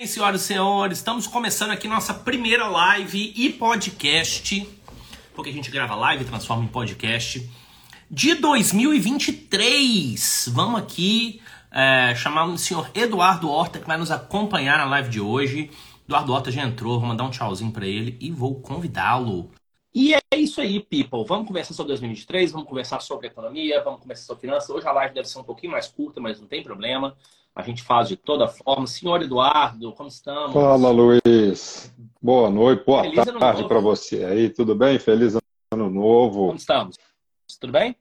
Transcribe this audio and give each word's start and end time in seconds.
bem, 0.00 0.06
senhoras 0.06 0.40
e 0.40 0.44
senhores? 0.44 0.96
Estamos 0.96 1.26
começando 1.26 1.72
aqui 1.72 1.86
nossa 1.86 2.14
primeira 2.14 2.66
live 2.66 3.34
e 3.36 3.52
podcast, 3.52 4.66
porque 5.34 5.50
a 5.50 5.52
gente 5.52 5.70
grava 5.70 5.94
live 5.94 6.24
e 6.24 6.26
transforma 6.26 6.64
em 6.64 6.68
podcast, 6.68 7.46
de 8.10 8.34
2023. 8.34 10.48
Vamos 10.54 10.80
aqui 10.80 11.42
é, 11.70 12.14
chamar 12.14 12.46
o 12.46 12.56
senhor 12.56 12.90
Eduardo 12.94 13.50
Horta, 13.50 13.78
que 13.78 13.86
vai 13.86 13.98
nos 13.98 14.10
acompanhar 14.10 14.78
na 14.78 14.86
live 14.86 15.10
de 15.10 15.20
hoje. 15.20 15.70
Eduardo 16.06 16.32
Horta 16.32 16.50
já 16.50 16.62
entrou, 16.62 16.98
vou 16.98 17.06
mandar 17.06 17.24
um 17.24 17.30
tchauzinho 17.30 17.70
para 17.70 17.86
ele 17.86 18.16
e 18.22 18.30
vou 18.30 18.54
convidá-lo. 18.54 19.50
E 19.94 20.14
é 20.14 20.20
isso 20.34 20.62
aí, 20.62 20.80
people. 20.80 21.26
Vamos 21.26 21.46
conversar 21.46 21.74
sobre 21.74 21.88
2023, 21.88 22.52
vamos 22.52 22.66
conversar 22.66 23.00
sobre 23.00 23.26
economia, 23.26 23.84
vamos 23.84 24.00
conversar 24.00 24.24
sobre 24.24 24.40
finanças. 24.40 24.70
Hoje 24.70 24.88
a 24.88 24.92
live 24.92 25.12
deve 25.12 25.28
ser 25.28 25.40
um 25.40 25.44
pouquinho 25.44 25.72
mais 25.72 25.88
curta, 25.88 26.22
mas 26.22 26.40
não 26.40 26.46
tem 26.46 26.62
problema. 26.62 27.14
A 27.54 27.62
gente 27.62 27.82
faz 27.82 28.08
de 28.08 28.16
toda 28.16 28.48
forma. 28.48 28.86
Senhor 28.86 29.22
Eduardo, 29.22 29.92
como 29.92 30.08
estamos? 30.08 30.52
Fala, 30.52 30.90
Luiz. 30.90 31.92
Boa 32.22 32.50
noite, 32.50 32.84
boa 32.84 33.02
Feliz 33.02 33.24
tarde 33.38 33.66
para 33.66 33.80
você 33.80 34.24
aí. 34.24 34.50
Tudo 34.50 34.74
bem? 34.74 34.98
Feliz 34.98 35.36
ano 35.72 35.90
novo. 35.90 36.46
Como 36.46 36.56
estamos? 36.56 36.96
Tudo 37.60 37.72
bem? 37.72 37.96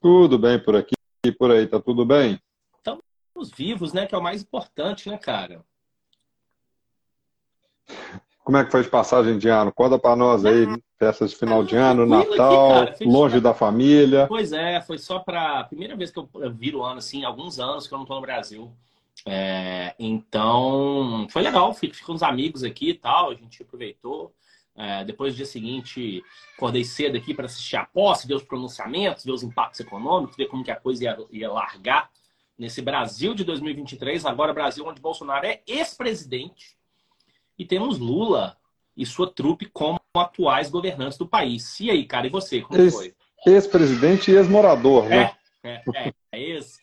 Tudo 0.00 0.38
bem 0.38 0.62
por 0.62 0.76
aqui 0.76 0.94
e 1.24 1.32
por 1.32 1.50
aí. 1.50 1.66
Tá 1.66 1.80
tudo 1.80 2.04
bem? 2.04 2.40
Estamos 2.78 3.50
vivos, 3.50 3.92
né? 3.92 4.06
Que 4.06 4.14
é 4.14 4.18
o 4.18 4.22
mais 4.22 4.42
importante, 4.42 5.08
né, 5.08 5.18
cara? 5.18 5.64
Como 8.44 8.58
é 8.58 8.64
que 8.64 8.70
foi 8.70 8.82
de 8.82 8.90
passagem 8.90 9.38
de 9.38 9.48
ano? 9.48 9.72
Conta 9.72 9.98
para 9.98 10.14
nós 10.14 10.44
aí, 10.44 10.66
ah, 10.66 10.78
festas 11.04 11.32
de 11.32 11.36
final 11.36 11.62
de 11.62 11.76
ano, 11.76 12.06
Natal, 12.06 12.82
aqui, 12.82 13.04
longe 13.04 13.38
da 13.38 13.52
família. 13.52 14.26
Pois 14.26 14.52
é, 14.52 14.80
foi 14.80 14.96
só 14.96 15.18
para 15.18 15.64
primeira 15.64 15.94
vez 15.94 16.10
que 16.10 16.18
eu 16.18 16.28
viro 16.54 16.78
o 16.78 16.82
ano, 16.82 16.98
assim, 16.98 17.24
alguns 17.24 17.60
anos 17.60 17.86
que 17.86 17.92
eu 17.92 17.98
não 17.98 18.04
estou 18.04 18.16
no 18.16 18.22
Brasil. 18.22 18.72
É, 19.26 19.94
então, 19.98 21.26
foi 21.30 21.42
legal, 21.42 21.74
fico, 21.74 21.94
com 22.06 22.14
os 22.14 22.22
amigos 22.22 22.64
aqui 22.64 22.90
e 22.90 22.94
tal, 22.94 23.30
a 23.30 23.34
gente 23.34 23.62
aproveitou. 23.62 24.32
É, 24.76 25.04
depois 25.04 25.34
do 25.34 25.36
dia 25.36 25.46
seguinte, 25.46 26.24
acordei 26.56 26.84
cedo 26.84 27.16
aqui 27.18 27.34
para 27.34 27.44
assistir 27.44 27.76
a 27.76 27.84
posse, 27.84 28.26
ver 28.26 28.34
os 28.34 28.42
pronunciamentos, 28.42 29.24
ver 29.24 29.32
os 29.32 29.42
impactos 29.42 29.80
econômicos, 29.80 30.36
ver 30.36 30.46
como 30.46 30.64
que 30.64 30.70
a 30.70 30.76
coisa 30.76 31.04
ia, 31.04 31.18
ia 31.30 31.52
largar 31.52 32.10
nesse 32.58 32.80
Brasil 32.80 33.34
de 33.34 33.44
2023, 33.44 34.24
agora 34.24 34.54
Brasil 34.54 34.86
onde 34.86 35.00
Bolsonaro 35.00 35.46
é 35.46 35.60
ex-presidente 35.66 36.76
e 37.58 37.64
temos 37.64 37.98
Lula 37.98 38.56
e 38.96 39.04
sua 39.04 39.30
trupe 39.30 39.66
como 39.66 40.00
atuais 40.20 40.70
governantes 40.70 41.18
do 41.18 41.26
país. 41.26 41.78
E 41.80 41.90
aí, 41.90 42.04
cara, 42.04 42.26
e 42.26 42.30
você, 42.30 42.60
como 42.60 42.80
ex, 42.80 42.94
foi? 42.94 43.14
Ex-presidente 43.46 44.30
e 44.30 44.36
ex-morador, 44.36 45.08
né? 45.08 45.34
É, 45.62 45.82
é, 45.94 46.12
é, 46.32 46.40
ex, 46.40 46.78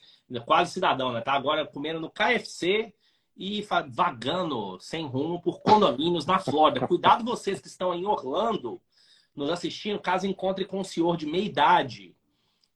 quase 0.46 0.72
cidadão, 0.72 1.12
né? 1.12 1.22
Tá 1.22 1.34
agora 1.34 1.66
comendo 1.66 2.00
no 2.00 2.10
KFC 2.10 2.94
e 3.36 3.66
vagando 3.90 4.78
sem 4.80 5.08
rumo 5.08 5.42
por 5.42 5.62
condomínios 5.62 6.26
na 6.26 6.40
Flórida. 6.40 6.88
Cuidado 6.88 7.24
vocês 7.24 7.60
que 7.60 7.68
estão 7.68 7.94
em 7.94 8.06
Orlando 8.06 8.82
nos 9.36 9.50
assistindo, 9.50 10.00
caso 10.00 10.28
encontre 10.28 10.66
com 10.66 10.82
um 10.82 10.84
senhor 10.84 11.16
de 11.16 11.26
meia 11.26 11.46
idade, 11.46 12.14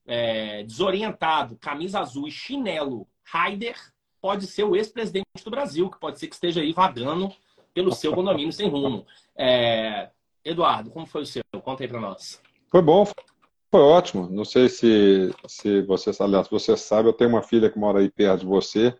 é, 0.06 0.62
desorientado, 0.62 1.56
camisa 1.56 2.00
azul 2.00 2.26
e 2.26 2.30
chinelo, 2.30 3.06
Raider, 3.22 3.76
pode 4.20 4.46
ser 4.46 4.64
o 4.64 4.74
ex-presidente 4.74 5.26
do 5.44 5.50
Brasil, 5.50 5.90
que 5.90 6.00
pode 6.00 6.18
ser 6.18 6.28
que 6.28 6.34
esteja 6.34 6.60
aí 6.62 6.72
vagando 6.72 7.30
pelo 7.74 7.92
seu 7.92 8.14
condomínio 8.14 8.52
sem 8.52 8.70
rumo. 8.70 9.06
É... 9.36 10.08
Eduardo, 10.46 10.90
como 10.90 11.06
foi 11.06 11.22
o 11.22 11.26
seu? 11.26 11.42
Conta 11.62 11.82
aí 11.82 11.88
para 11.88 12.00
nós. 12.00 12.40
Foi 12.70 12.80
bom, 12.80 13.04
foi 13.68 13.80
ótimo. 13.80 14.28
Não 14.30 14.44
sei 14.44 14.68
se, 14.68 15.34
se 15.48 15.82
você, 15.82 16.12
aliás, 16.20 16.46
você 16.48 16.76
sabe, 16.76 17.08
eu 17.08 17.12
tenho 17.12 17.30
uma 17.30 17.42
filha 17.42 17.68
que 17.68 17.78
mora 17.78 17.98
aí 17.98 18.08
perto 18.08 18.40
de 18.40 18.46
você. 18.46 18.96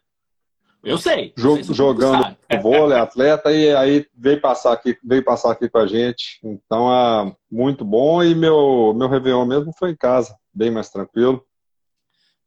Eu 0.82 0.98
sei. 0.98 1.32
sei 1.36 1.62
se 1.62 1.72
jogando 1.72 2.36
vôlei, 2.62 2.98
atleta, 2.98 3.52
e 3.52 3.74
aí 3.74 4.06
veio 4.16 4.40
passar 4.40 4.72
aqui, 4.72 4.98
veio 5.04 5.24
passar 5.24 5.52
aqui 5.52 5.68
com 5.68 5.78
a 5.78 5.86
gente. 5.86 6.40
Então, 6.42 6.92
é 6.92 7.36
muito 7.50 7.84
bom. 7.84 8.22
E 8.24 8.34
meu, 8.34 8.92
meu 8.94 9.08
Réveillon 9.08 9.46
mesmo 9.46 9.72
foi 9.78 9.90
em 9.92 9.96
casa, 9.96 10.36
bem 10.52 10.70
mais 10.70 10.90
tranquilo. 10.90 11.44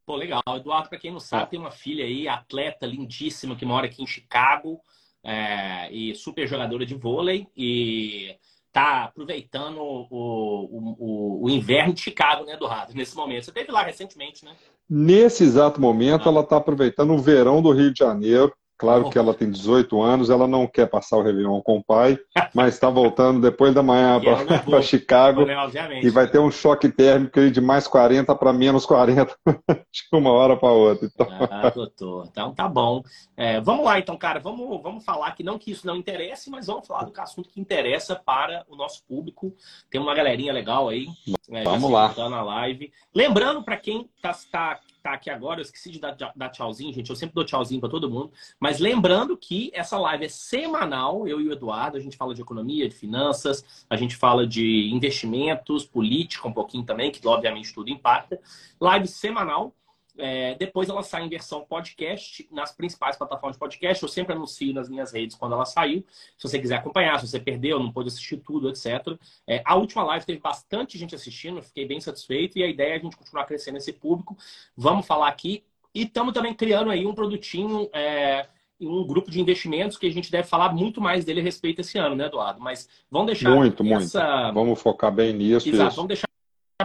Pô, 0.05 0.15
legal. 0.15 0.41
Eduardo, 0.55 0.89
para 0.89 0.99
quem 0.99 1.11
não 1.11 1.19
sabe, 1.21 1.51
tem 1.51 1.59
uma 1.59 1.71
filha 1.71 2.03
aí, 2.03 2.27
atleta 2.27 2.85
lindíssima, 2.85 3.55
que 3.55 3.65
mora 3.65 3.85
aqui 3.85 4.03
em 4.03 4.07
Chicago 4.07 4.81
é, 5.23 5.91
e 5.91 6.15
super 6.15 6.47
jogadora 6.47 6.85
de 6.85 6.95
vôlei 6.95 7.47
e 7.55 8.35
tá 8.79 9.03
aproveitando 9.03 9.79
o, 9.79 10.07
o, 10.09 10.95
o, 10.97 11.45
o, 11.45 11.49
inverno 11.49 11.93
de 11.93 12.01
Chicago, 12.01 12.45
né, 12.45 12.53
Eduardo, 12.53 12.93
nesse 12.93 13.15
momento. 13.15 13.45
Você 13.45 13.51
teve 13.51 13.71
lá 13.71 13.83
recentemente, 13.83 14.45
né? 14.45 14.55
Nesse 14.89 15.43
exato 15.43 15.81
momento, 15.81 16.27
ah. 16.27 16.31
ela 16.31 16.41
está 16.41 16.57
aproveitando 16.57 17.11
o 17.11 17.19
verão 17.19 17.61
do 17.61 17.71
Rio 17.71 17.91
de 17.91 17.99
Janeiro 17.99 18.53
Claro 18.79 19.09
que 19.09 19.19
ela 19.19 19.33
tem 19.33 19.51
18 19.51 20.01
anos, 20.01 20.29
ela 20.29 20.47
não 20.47 20.65
quer 20.65 20.87
passar 20.87 21.17
o 21.17 21.21
Réveillon 21.21 21.59
com 21.61 21.79
o 21.79 21.83
pai, 21.83 22.17
mas 22.55 22.75
está 22.75 22.89
voltando 22.89 23.41
depois 23.41 23.75
da 23.75 23.83
manhã 23.83 24.21
para 24.63 24.81
Chicago. 24.81 25.45
Né, 25.45 25.53
e 26.01 26.09
vai 26.09 26.29
ter 26.29 26.39
um 26.39 26.49
choque 26.49 26.87
térmico 26.87 27.51
de 27.51 27.59
mais 27.59 27.89
40 27.89 28.33
para 28.35 28.53
menos 28.53 28.85
40 28.85 29.35
de 29.91 30.03
uma 30.13 30.31
hora 30.31 30.55
para 30.55 30.71
outra. 30.71 31.05
Então... 31.13 31.27
Ah, 31.29 31.69
doutor. 31.69 32.27
Então 32.31 32.53
tá 32.53 32.69
bom. 32.69 33.03
É, 33.35 33.59
vamos 33.59 33.83
lá, 33.83 33.99
então, 33.99 34.15
cara. 34.15 34.39
Vamos, 34.39 34.81
vamos 34.81 35.03
falar 35.03 35.31
que 35.35 35.43
não 35.43 35.59
que 35.59 35.71
isso 35.71 35.85
não 35.85 35.97
interesse, 35.97 36.49
mas 36.49 36.67
vamos 36.67 36.87
falar 36.87 37.03
do 37.03 37.19
assunto 37.19 37.49
que 37.49 37.59
interessa 37.59 38.15
para 38.15 38.63
o 38.69 38.77
nosso 38.77 39.03
público. 39.05 39.53
Tem 39.91 39.99
uma 39.99 40.15
galerinha 40.15 40.53
legal 40.53 40.87
aí. 40.87 41.05
É, 41.51 41.63
vamos 41.63 41.91
lá. 41.91 42.13
Na 42.29 42.41
live. 42.43 42.93
Lembrando, 43.13 43.61
para 43.61 43.75
quem 43.75 44.09
está 44.15 44.33
tá 44.49 44.79
tá 45.01 45.13
aqui 45.13 45.29
agora, 45.29 45.59
eu 45.59 45.63
esqueci 45.63 45.91
de 45.91 45.99
dar, 45.99 46.11
dar 46.13 46.49
tchauzinho, 46.49 46.93
gente. 46.93 47.09
Eu 47.09 47.15
sempre 47.15 47.35
dou 47.35 47.43
tchauzinho 47.43 47.79
para 47.79 47.89
todo 47.89 48.09
mundo. 48.09 48.31
Mas 48.59 48.79
lembrando 48.79 49.37
que 49.37 49.71
essa 49.73 49.97
live 49.97 50.25
é 50.25 50.29
semanal, 50.29 51.27
eu 51.27 51.41
e 51.41 51.47
o 51.47 51.51
Eduardo, 51.51 51.97
a 51.97 51.99
gente 51.99 52.17
fala 52.17 52.33
de 52.33 52.41
economia, 52.41 52.87
de 52.87 52.95
finanças, 52.95 53.85
a 53.89 53.95
gente 53.95 54.15
fala 54.15 54.45
de 54.45 54.89
investimentos, 54.93 55.85
política 55.85 56.47
um 56.47 56.53
pouquinho 56.53 56.83
também, 56.83 57.11
que 57.11 57.25
obviamente 57.27 57.73
tudo 57.73 57.89
impacta. 57.89 58.39
Live 58.79 59.07
semanal. 59.07 59.73
É, 60.19 60.55
depois 60.55 60.89
ela 60.89 61.01
sai 61.01 61.23
em 61.23 61.29
versão 61.29 61.65
podcast 61.65 62.47
nas 62.51 62.71
principais 62.71 63.17
plataformas 63.17 63.55
de 63.55 63.59
podcast. 63.59 64.03
Eu 64.03 64.09
sempre 64.09 64.33
anuncio 64.33 64.73
nas 64.73 64.89
minhas 64.89 65.11
redes 65.11 65.35
quando 65.35 65.53
ela 65.53 65.65
saiu. 65.65 66.05
Se 66.37 66.47
você 66.47 66.59
quiser 66.59 66.75
acompanhar, 66.75 67.19
se 67.19 67.27
você 67.27 67.39
perdeu, 67.39 67.79
não 67.79 67.91
pôde 67.91 68.09
assistir 68.09 68.37
tudo, 68.37 68.69
etc. 68.69 69.17
É, 69.47 69.61
a 69.65 69.75
última 69.75 70.03
live 70.03 70.25
teve 70.25 70.39
bastante 70.39 70.97
gente 70.97 71.15
assistindo, 71.15 71.61
fiquei 71.61 71.85
bem 71.85 71.99
satisfeito. 71.99 72.57
E 72.57 72.63
a 72.63 72.67
ideia 72.67 72.93
é 72.93 72.95
a 72.97 72.99
gente 72.99 73.17
continuar 73.17 73.45
crescendo 73.45 73.77
esse 73.77 73.93
público. 73.93 74.37
Vamos 74.75 75.05
falar 75.05 75.27
aqui. 75.27 75.63
E 75.93 76.03
estamos 76.03 76.33
também 76.33 76.53
criando 76.53 76.91
aí 76.91 77.05
um 77.05 77.15
produtinho. 77.15 77.89
É, 77.93 78.47
um 78.81 79.05
grupo 79.05 79.29
de 79.29 79.41
investimentos 79.41 79.97
que 79.97 80.07
a 80.07 80.11
gente 80.11 80.31
deve 80.31 80.47
falar 80.47 80.73
muito 80.73 81.01
mais 81.01 81.25
dele 81.25 81.41
a 81.41 81.43
respeito 81.43 81.81
esse 81.81 81.97
ano, 81.97 82.15
né, 82.15 82.27
Eduardo? 82.27 82.61
Mas 82.61 82.87
vamos 83.11 83.27
deixar. 83.27 83.53
Muito, 83.53 83.83
essa... 83.83 84.43
muito. 84.43 84.53
Vamos 84.53 84.81
focar 84.81 85.11
bem 85.11 85.33
nisso. 85.33 85.67
Exato, 85.67 85.89
isso. 85.89 85.95
vamos 85.97 86.07
deixar 86.07 86.28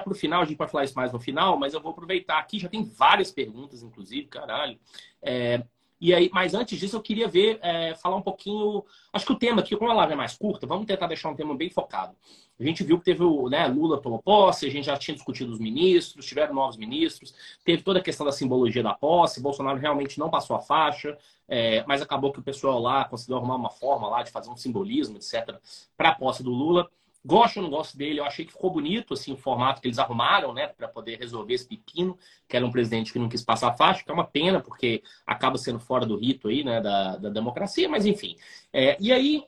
para 0.04 0.12
o 0.12 0.16
final, 0.16 0.42
a 0.42 0.44
gente 0.44 0.58
vai 0.58 0.68
falar 0.68 0.84
isso 0.84 0.94
mais 0.94 1.12
no 1.12 1.18
final, 1.18 1.58
mas 1.58 1.74
eu 1.74 1.80
vou 1.80 1.90
aproveitar 1.90 2.38
aqui, 2.38 2.58
já 2.58 2.68
tem 2.68 2.84
várias 2.84 3.32
perguntas, 3.32 3.82
inclusive, 3.82 4.26
caralho. 4.26 4.78
É, 5.22 5.64
e 6.00 6.12
aí, 6.12 6.28
mas 6.32 6.52
antes 6.52 6.78
disso, 6.78 6.96
eu 6.96 7.00
queria 7.00 7.26
ver, 7.26 7.58
é, 7.62 7.94
falar 7.94 8.16
um 8.16 8.22
pouquinho. 8.22 8.84
Acho 9.12 9.24
que 9.24 9.32
o 9.32 9.38
tema 9.38 9.62
aqui, 9.62 9.74
como 9.74 9.90
a 9.90 9.94
live 9.94 10.12
é 10.12 10.16
mais 10.16 10.36
curta, 10.36 10.66
vamos 10.66 10.86
tentar 10.86 11.06
deixar 11.06 11.30
um 11.30 11.34
tema 11.34 11.56
bem 11.56 11.70
focado. 11.70 12.14
A 12.60 12.62
gente 12.62 12.84
viu 12.84 12.98
que 12.98 13.04
teve 13.04 13.24
o 13.24 13.48
né, 13.48 13.66
Lula 13.66 14.00
tomou 14.00 14.22
posse, 14.22 14.66
a 14.66 14.70
gente 14.70 14.84
já 14.84 14.96
tinha 14.96 15.14
discutido 15.14 15.50
os 15.50 15.58
ministros, 15.58 16.26
tiveram 16.26 16.54
novos 16.54 16.76
ministros, 16.76 17.34
teve 17.64 17.82
toda 17.82 18.00
a 18.00 18.02
questão 18.02 18.26
da 18.26 18.32
simbologia 18.32 18.82
da 18.82 18.92
posse, 18.92 19.40
Bolsonaro 19.40 19.78
realmente 19.78 20.18
não 20.18 20.28
passou 20.28 20.54
a 20.54 20.60
faixa, 20.60 21.16
é, 21.48 21.82
mas 21.86 22.02
acabou 22.02 22.32
que 22.32 22.38
o 22.38 22.42
pessoal 22.42 22.78
lá 22.78 23.06
conseguiu 23.06 23.36
arrumar 23.36 23.56
uma 23.56 23.70
forma 23.70 24.06
lá 24.06 24.22
de 24.22 24.30
fazer 24.30 24.50
um 24.50 24.56
simbolismo, 24.56 25.16
etc., 25.16 25.56
para 25.96 26.10
a 26.10 26.14
posse 26.14 26.42
do 26.42 26.50
Lula. 26.50 26.88
Gosto 27.24 27.56
ou 27.56 27.62
não 27.62 27.70
gosto 27.70 27.96
dele, 27.96 28.20
eu 28.20 28.24
achei 28.24 28.44
que 28.44 28.52
ficou 28.52 28.70
bonito 28.70 29.14
assim 29.14 29.32
o 29.32 29.36
formato 29.36 29.80
que 29.80 29.88
eles 29.88 29.98
arrumaram, 29.98 30.52
né, 30.52 30.66
para 30.66 30.86
poder 30.86 31.18
resolver 31.18 31.54
esse 31.54 31.66
pepino, 31.66 32.18
que 32.46 32.56
era 32.56 32.66
um 32.66 32.70
presidente 32.70 33.12
que 33.12 33.18
não 33.18 33.28
quis 33.28 33.42
passar 33.42 33.68
a 33.68 33.72
faixa, 33.72 34.04
que 34.04 34.10
é 34.10 34.14
uma 34.14 34.26
pena, 34.26 34.60
porque 34.60 35.02
acaba 35.26 35.56
sendo 35.56 35.78
fora 35.78 36.04
do 36.04 36.18
rito 36.18 36.48
aí, 36.48 36.62
né, 36.62 36.80
da, 36.82 37.16
da 37.16 37.30
democracia, 37.30 37.88
mas 37.88 38.04
enfim. 38.04 38.36
É, 38.72 38.96
e 39.00 39.10
aí, 39.10 39.42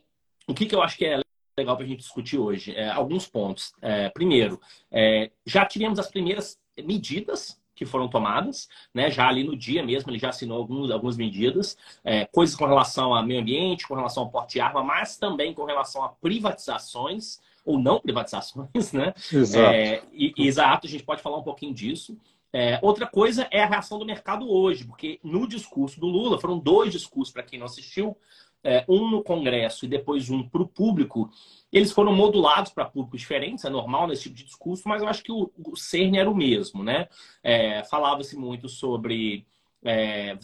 o 0.47 0.53
que, 0.55 0.65
que 0.65 0.73
eu 0.73 0.81
acho 0.81 0.97
que 0.97 1.05
é 1.05 1.21
legal 1.57 1.75
para 1.75 1.85
a 1.85 1.87
gente 1.87 1.99
discutir 1.99 2.39
hoje? 2.39 2.73
É, 2.75 2.89
alguns 2.89 3.27
pontos. 3.27 3.73
É, 3.81 4.09
primeiro, 4.09 4.59
é, 4.91 5.29
já 5.45 5.65
tivemos 5.65 5.99
as 5.99 6.09
primeiras 6.09 6.59
medidas 6.83 7.59
que 7.75 7.85
foram 7.85 8.07
tomadas, 8.07 8.67
né? 8.91 9.11
Já 9.11 9.27
ali 9.27 9.43
no 9.43 9.55
dia 9.55 9.83
mesmo, 9.83 10.09
ele 10.09 10.17
já 10.17 10.29
assinou 10.29 10.57
alguns, 10.57 10.89
algumas 10.89 11.15
medidas, 11.15 11.77
é, 12.03 12.25
coisas 12.25 12.55
com 12.55 12.65
relação 12.65 13.13
ao 13.13 13.23
meio 13.23 13.39
ambiente, 13.39 13.87
com 13.87 13.93
relação 13.93 14.23
ao 14.23 14.31
porte 14.31 14.53
de 14.53 14.59
arma, 14.59 14.83
mas 14.83 15.17
também 15.17 15.53
com 15.53 15.63
relação 15.63 16.03
a 16.03 16.09
privatizações 16.09 17.39
ou 17.67 17.77
não 17.77 17.99
privatizações, 17.99 18.69
né? 18.93 19.13
Exato. 19.31 19.75
É, 19.75 20.01
e, 20.13 20.33
exato, 20.37 20.87
a 20.87 20.89
gente 20.89 21.03
pode 21.03 21.21
falar 21.21 21.37
um 21.37 21.43
pouquinho 21.43 21.73
disso. 21.73 22.17
É, 22.53 22.79
outra 22.81 23.05
coisa 23.05 23.45
é 23.51 23.61
a 23.61 23.67
reação 23.67 23.99
do 23.99 24.05
mercado 24.05 24.49
hoje, 24.49 24.85
porque 24.85 25.19
no 25.21 25.45
discurso 25.45 25.99
do 25.99 26.07
Lula, 26.07 26.39
foram 26.39 26.57
dois 26.57 26.93
discursos 26.93 27.33
para 27.33 27.43
quem 27.43 27.59
não 27.59 27.65
assistiu, 27.65 28.15
é, 28.63 28.85
um 28.87 29.09
no 29.09 29.21
Congresso 29.21 29.85
e 29.85 29.87
depois 29.87 30.29
um 30.29 30.47
para 30.47 30.61
o 30.61 30.67
público, 30.67 31.29
eles 31.71 31.91
foram 31.91 32.15
modulados 32.15 32.71
para 32.71 32.85
públicos 32.85 33.19
diferentes, 33.19 33.65
é 33.65 33.69
normal 33.69 34.07
nesse 34.07 34.23
tipo 34.23 34.35
de 34.35 34.45
discurso, 34.45 34.87
mas 34.87 35.01
eu 35.01 35.09
acho 35.09 35.21
que 35.21 35.31
o, 35.31 35.51
o 35.57 35.75
cerne 35.75 36.17
era 36.17 36.31
o 36.31 36.35
mesmo, 36.35 36.83
né? 36.83 37.07
É, 37.43 37.83
Falava-se 37.83 38.37
muito 38.37 38.69
sobre 38.69 39.45
é, 39.83 40.37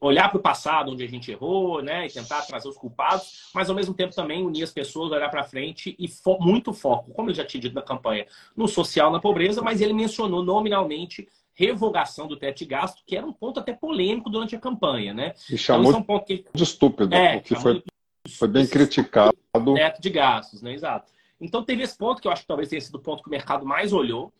olhar 0.00 0.28
para 0.28 0.38
o 0.38 0.42
passado, 0.42 0.92
onde 0.92 1.02
a 1.02 1.08
gente 1.08 1.30
errou, 1.30 1.82
né, 1.82 2.06
e 2.06 2.10
tentar 2.10 2.42
trazer 2.42 2.68
os 2.68 2.76
culpados, 2.76 3.50
mas 3.54 3.68
ao 3.68 3.76
mesmo 3.76 3.94
tempo 3.94 4.14
também 4.14 4.44
unir 4.44 4.62
as 4.62 4.70
pessoas, 4.70 5.10
olhar 5.10 5.28
para 5.30 5.42
frente 5.42 5.96
e 5.98 6.08
fo 6.08 6.38
muito 6.40 6.72
foco, 6.72 7.12
como 7.12 7.30
eu 7.30 7.34
já 7.34 7.44
tinha 7.44 7.60
dito 7.60 7.74
na 7.74 7.82
campanha, 7.82 8.26
no 8.56 8.68
social, 8.68 9.10
na 9.10 9.20
pobreza, 9.20 9.62
mas 9.62 9.80
ele 9.80 9.92
mencionou 9.92 10.44
nominalmente 10.44 11.28
revogação 11.54 12.26
do 12.26 12.36
teto 12.36 12.58
de 12.58 12.64
gasto, 12.66 13.02
que 13.06 13.16
era 13.16 13.24
um 13.24 13.32
ponto 13.32 13.60
até 13.60 13.72
polêmico 13.72 14.28
durante 14.28 14.56
a 14.56 14.60
campanha, 14.60 15.14
né? 15.14 15.34
E 15.48 15.56
chamou 15.56 15.90
então, 15.90 16.00
é 16.00 16.02
um 16.02 16.04
ponto 16.04 16.26
que... 16.26 16.44
de 16.52 16.62
estúpido, 16.62 17.14
é, 17.14 17.38
que 17.38 17.54
foi, 17.54 17.82
foi 18.28 18.48
bem 18.48 18.66
criticado. 18.66 19.36
Teto 19.76 20.02
de 20.02 20.10
gastos, 20.10 20.62
né? 20.62 20.74
Exato. 20.74 21.12
Então 21.40 21.62
teve 21.62 21.82
esse 21.82 21.96
ponto 21.96 22.20
que 22.20 22.26
eu 22.26 22.32
acho 22.32 22.42
que 22.42 22.48
talvez 22.48 22.68
tenha 22.68 22.80
sido 22.80 22.96
o 22.96 23.00
ponto 23.00 23.22
que 23.22 23.28
o 23.28 23.30
mercado 23.30 23.64
mais 23.64 23.92
olhou. 23.92 24.32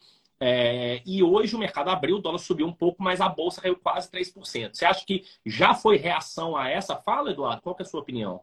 É, 0.46 1.00
e 1.06 1.23
hoje 1.23 1.56
o 1.56 1.58
mercado 1.58 1.88
abriu, 1.88 2.17
o 2.17 2.20
dólar 2.20 2.37
subiu 2.37 2.67
um 2.67 2.73
pouco, 2.73 3.02
mas 3.02 3.19
a 3.19 3.31
bolsa 3.31 3.62
caiu 3.62 3.79
quase 3.82 4.11
3%. 4.11 4.75
Você 4.75 4.85
acha 4.85 5.02
que 5.06 5.25
já 5.46 5.73
foi 5.73 5.96
reação 5.96 6.55
a 6.55 6.69
essa 6.69 6.96
fala, 6.96 7.31
Eduardo? 7.31 7.62
Qual 7.62 7.75
é 7.79 7.82
a 7.82 7.87
sua 7.87 8.00
opinião? 8.00 8.43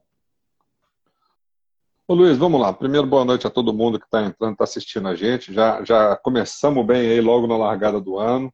Ô 2.08 2.16
Luiz, 2.16 2.40
vamos 2.40 2.60
lá. 2.60 2.74
Primeiro, 2.74 3.06
boa 3.06 3.24
noite 3.24 3.46
a 3.46 3.52
todo 3.52 3.72
mundo 3.72 4.00
que 4.00 4.06
está 4.06 4.24
entrando, 4.24 4.54
está 4.54 4.64
assistindo 4.64 5.08
a 5.08 5.14
gente. 5.14 5.54
Já, 5.54 5.84
já 5.84 6.16
começamos 6.16 6.84
bem 6.84 7.02
aí 7.02 7.22
logo 7.22 7.46
na 7.46 7.56
largada 7.56 8.02
do 8.02 8.18
ano. 8.18 8.52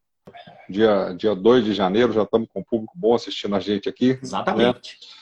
Dia, 0.70 1.14
dia 1.14 1.34
2 1.34 1.64
de 1.64 1.74
janeiro, 1.74 2.12
já 2.12 2.24
estamos 2.24 2.50
com 2.54 2.60
um 2.60 2.66
público 2.66 2.92
bom 2.98 3.16
assistindo 3.16 3.56
a 3.56 3.62
gente 3.62 3.88
aqui. 3.88 4.20
Exatamente. 4.22 5.00
Né? 5.00 5.17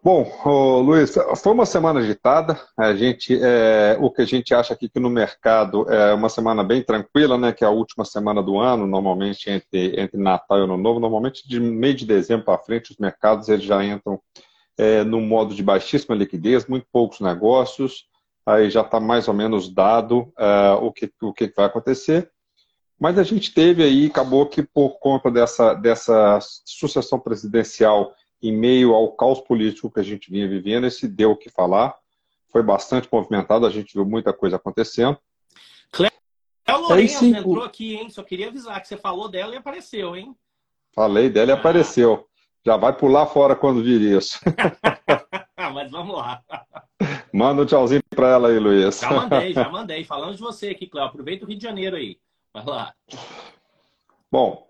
Bom, 0.00 0.80
Luiz, 0.80 1.12
foi 1.42 1.52
uma 1.52 1.66
semana 1.66 1.98
agitada. 1.98 2.58
A 2.76 2.94
gente, 2.94 3.36
é, 3.42 3.96
o 4.00 4.10
que 4.10 4.22
a 4.22 4.24
gente 4.24 4.54
acha 4.54 4.72
aqui 4.72 4.88
que 4.88 5.00
no 5.00 5.10
mercado 5.10 5.90
é 5.90 6.14
uma 6.14 6.28
semana 6.28 6.62
bem 6.62 6.82
tranquila, 6.82 7.36
né? 7.36 7.52
Que 7.52 7.64
é 7.64 7.66
a 7.66 7.70
última 7.70 8.04
semana 8.04 8.40
do 8.40 8.60
ano, 8.60 8.86
normalmente 8.86 9.50
entre, 9.50 10.00
entre 10.00 10.16
Natal 10.16 10.58
e 10.58 10.62
Ano 10.62 10.76
Novo. 10.76 11.00
Normalmente 11.00 11.46
de 11.48 11.58
meio 11.58 11.94
de 11.94 12.06
dezembro 12.06 12.44
para 12.46 12.62
frente, 12.62 12.92
os 12.92 12.96
mercados 12.96 13.48
eles 13.48 13.64
já 13.64 13.84
entram 13.84 14.20
é, 14.78 15.02
no 15.02 15.20
modo 15.20 15.52
de 15.52 15.64
baixíssima 15.64 16.14
liquidez, 16.14 16.66
muito 16.66 16.86
poucos 16.92 17.18
negócios. 17.18 18.04
Aí 18.46 18.70
já 18.70 18.82
está 18.82 19.00
mais 19.00 19.26
ou 19.26 19.34
menos 19.34 19.68
dado 19.68 20.32
é, 20.38 20.70
o, 20.80 20.92
que, 20.92 21.10
o 21.20 21.32
que 21.32 21.52
vai 21.56 21.66
acontecer. 21.66 22.30
Mas 23.00 23.18
a 23.18 23.24
gente 23.24 23.52
teve 23.52 23.82
aí, 23.82 24.06
acabou 24.06 24.46
que 24.46 24.62
por 24.62 25.00
conta 25.00 25.28
dessa, 25.28 25.74
dessa 25.74 26.38
sucessão 26.64 27.18
presidencial 27.18 28.14
em 28.42 28.52
meio 28.52 28.94
ao 28.94 29.12
caos 29.12 29.40
político 29.40 29.90
que 29.90 30.00
a 30.00 30.04
gente 30.04 30.30
vinha 30.30 30.48
vivendo, 30.48 30.86
esse 30.86 31.08
deu 31.08 31.32
o 31.32 31.36
que 31.36 31.50
falar. 31.50 31.96
Foi 32.50 32.62
bastante 32.62 33.08
movimentado, 33.12 33.66
a 33.66 33.70
gente 33.70 33.94
viu 33.94 34.04
muita 34.04 34.32
coisa 34.32 34.56
acontecendo. 34.56 35.18
Cléo 35.90 36.10
Lourenço 36.88 37.20
sim, 37.20 37.36
entrou 37.36 37.62
aqui, 37.62 37.94
hein? 37.94 38.10
Só 38.10 38.22
queria 38.22 38.48
avisar 38.48 38.80
que 38.80 38.88
você 38.88 38.96
falou 38.96 39.28
dela 39.28 39.54
e 39.54 39.58
apareceu, 39.58 40.16
hein? 40.16 40.34
Falei 40.92 41.28
dela 41.28 41.50
e 41.50 41.54
ah. 41.54 41.56
apareceu. 41.56 42.26
Já 42.64 42.76
vai 42.76 42.94
pular 42.94 43.26
fora 43.26 43.56
quando 43.56 43.82
vir 43.82 44.00
isso. 44.00 44.38
Mas 45.72 45.90
vamos 45.90 46.16
lá. 46.16 46.42
Manda 47.32 47.62
um 47.62 47.66
tchauzinho 47.66 48.02
para 48.10 48.28
ela 48.28 48.48
aí, 48.48 48.58
Luiz. 48.58 49.00
Já 49.00 49.10
mandei, 49.10 49.52
já 49.52 49.68
mandei. 49.70 50.04
Falando 50.04 50.34
de 50.34 50.40
você 50.40 50.70
aqui, 50.70 50.86
Cléo. 50.86 51.06
Aproveita 51.06 51.44
o 51.44 51.48
Rio 51.48 51.58
de 51.58 51.62
Janeiro 51.62 51.96
aí. 51.96 52.18
Vai 52.52 52.64
lá. 52.64 52.94
Bom, 54.30 54.66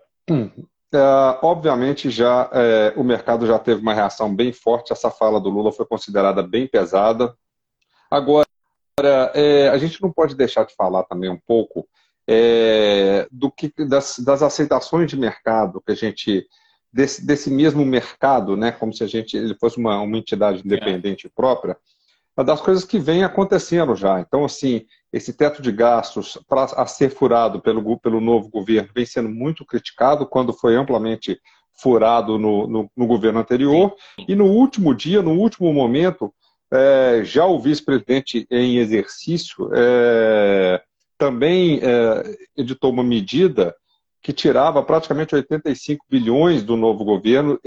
é, 0.91 1.39
obviamente, 1.41 2.09
já 2.09 2.49
é, 2.51 2.93
o 2.95 3.03
mercado 3.03 3.45
já 3.45 3.59
teve 3.59 3.81
uma 3.81 3.93
reação 3.93 4.33
bem 4.33 4.51
forte. 4.51 4.91
Essa 4.91 5.11
fala 5.11 5.39
do 5.39 5.49
Lula 5.49 5.71
foi 5.71 5.85
considerada 5.85 6.41
bem 6.41 6.67
pesada. 6.67 7.35
Agora, 8.09 8.47
é, 9.33 9.69
a 9.69 9.77
gente 9.77 10.01
não 10.01 10.11
pode 10.11 10.35
deixar 10.35 10.65
de 10.65 10.75
falar 10.75 11.03
também 11.03 11.29
um 11.29 11.39
pouco 11.39 11.87
é, 12.27 13.27
do 13.31 13.51
que 13.51 13.71
das, 13.85 14.19
das, 14.19 14.43
aceitações 14.43 15.09
de 15.09 15.17
mercado 15.17 15.81
que 15.81 15.91
a 15.91 15.95
gente 15.95 16.47
desse, 16.91 17.25
desse 17.25 17.49
mesmo 17.49 17.85
mercado, 17.85 18.57
né, 18.57 18.71
como 18.71 18.93
se 18.93 19.03
a 19.03 19.07
gente 19.07 19.37
ele 19.37 19.55
fosse 19.55 19.77
uma, 19.77 20.01
uma 20.01 20.17
entidade 20.17 20.61
independente 20.63 21.29
própria, 21.29 21.77
das 22.43 22.61
coisas 22.61 22.85
que 22.85 22.99
vem 22.99 23.23
acontecendo 23.23 23.95
já. 23.95 24.19
Então, 24.19 24.45
assim, 24.45 24.85
esse 25.11 25.33
teto 25.33 25.61
de 25.61 25.71
gastos 25.71 26.37
pra, 26.47 26.63
a 26.63 26.85
ser 26.85 27.09
furado 27.09 27.59
pelo, 27.61 27.99
pelo 27.99 28.21
novo 28.21 28.49
governo 28.49 28.89
vem 28.93 29.05
sendo 29.05 29.29
muito 29.29 29.65
criticado 29.65 30.25
quando 30.25 30.53
foi 30.53 30.75
amplamente 30.75 31.39
furado 31.81 32.37
no, 32.37 32.67
no, 32.67 32.91
no 32.95 33.07
governo 33.07 33.39
anterior. 33.39 33.95
E 34.27 34.35
no 34.35 34.45
último 34.45 34.93
dia, 34.93 35.21
no 35.21 35.33
último 35.33 35.73
momento, 35.73 36.33
é, 36.71 37.21
já 37.23 37.45
o 37.45 37.59
vice-presidente 37.59 38.45
em 38.51 38.77
exercício 38.77 39.69
é, 39.73 40.81
também 41.17 41.79
é, 41.81 42.37
editou 42.55 42.91
uma 42.91 43.03
medida 43.03 43.75
que 44.21 44.33
tirava 44.33 44.83
praticamente 44.83 45.33
85 45.33 46.05
bilhões 46.09 46.61
do 46.61 46.75
novo 46.75 47.05
governo, 47.05 47.57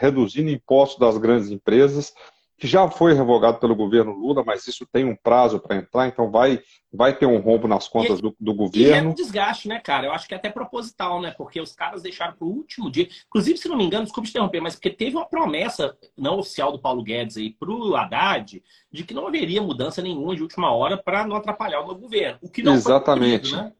reduzindo 0.00 0.48
impostos 0.48 0.98
das 0.98 1.18
grandes 1.18 1.50
empresas 1.50 2.14
que 2.58 2.66
já 2.66 2.88
foi 2.90 3.12
revogado 3.12 3.58
pelo 3.58 3.76
governo 3.76 4.12
Lula, 4.12 4.42
mas 4.44 4.66
isso 4.66 4.86
tem 4.86 5.04
um 5.04 5.14
prazo 5.14 5.60
para 5.60 5.76
entrar, 5.76 6.08
então 6.08 6.30
vai, 6.30 6.60
vai 6.90 7.14
ter 7.14 7.26
um 7.26 7.38
rombo 7.38 7.68
nas 7.68 7.86
contas 7.86 8.18
e, 8.18 8.22
do, 8.22 8.34
do 8.40 8.54
governo. 8.54 8.88
E 8.88 8.92
é 8.92 9.02
um 9.02 9.12
desgaste, 9.12 9.68
né, 9.68 9.78
cara? 9.78 10.06
Eu 10.06 10.12
acho 10.12 10.26
que 10.26 10.32
é 10.32 10.38
até 10.38 10.48
proposital, 10.48 11.20
né? 11.20 11.34
Porque 11.36 11.60
os 11.60 11.72
caras 11.72 12.02
deixaram 12.02 12.34
para 12.34 12.46
o 12.46 12.50
último 12.50 12.90
dia. 12.90 13.08
Inclusive, 13.26 13.58
se 13.58 13.68
não 13.68 13.76
me 13.76 13.84
engano, 13.84 14.04
desculpe 14.04 14.30
interromper, 14.30 14.60
mas 14.60 14.74
porque 14.74 14.88
teve 14.88 15.16
uma 15.16 15.26
promessa 15.26 15.96
não 16.16 16.38
oficial 16.38 16.72
do 16.72 16.78
Paulo 16.78 17.02
Guedes 17.02 17.36
aí 17.36 17.50
para 17.50 17.70
o 17.70 17.94
Haddad 17.94 18.62
de 18.90 19.04
que 19.04 19.12
não 19.12 19.26
haveria 19.26 19.60
mudança 19.60 20.00
nenhuma 20.00 20.34
de 20.34 20.42
última 20.42 20.72
hora 20.72 20.96
para 20.96 21.26
não 21.26 21.36
atrapalhar 21.36 21.80
o 21.80 21.86
novo 21.86 22.00
governo. 22.00 22.38
O 22.40 22.48
que 22.48 22.62
não 22.62 22.72
Exatamente. 22.72 23.50
Foi 23.50 23.58
né? 23.58 23.72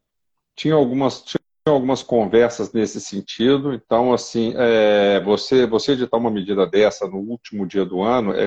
Tinha 0.55 0.75
algumas, 0.75 1.23
algumas 1.71 2.03
conversas 2.03 2.73
nesse 2.73 3.01
sentido. 3.01 3.75
Então, 3.75 4.13
assim, 4.13 4.55
é, 4.57 5.21
você, 5.21 5.67
você 5.67 5.93
editar 5.93 6.17
uma 6.17 6.31
medida 6.31 6.67
dessa 6.67 7.07
no 7.07 7.19
último 7.19 7.67
dia 7.67 7.85
do 7.85 8.03
ano 8.03 8.33
é, 8.33 8.47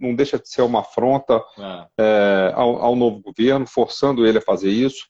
não 0.00 0.14
deixa 0.14 0.38
de 0.38 0.48
ser 0.48 0.62
uma 0.62 0.80
afronta 0.80 1.42
é. 1.58 1.86
É, 1.98 2.52
ao, 2.54 2.76
ao, 2.82 2.96
novo 2.96 3.20
governo, 3.20 3.66
forçando 3.66 4.26
ele 4.26 4.38
a 4.38 4.42
fazer 4.42 4.70
isso. 4.70 5.04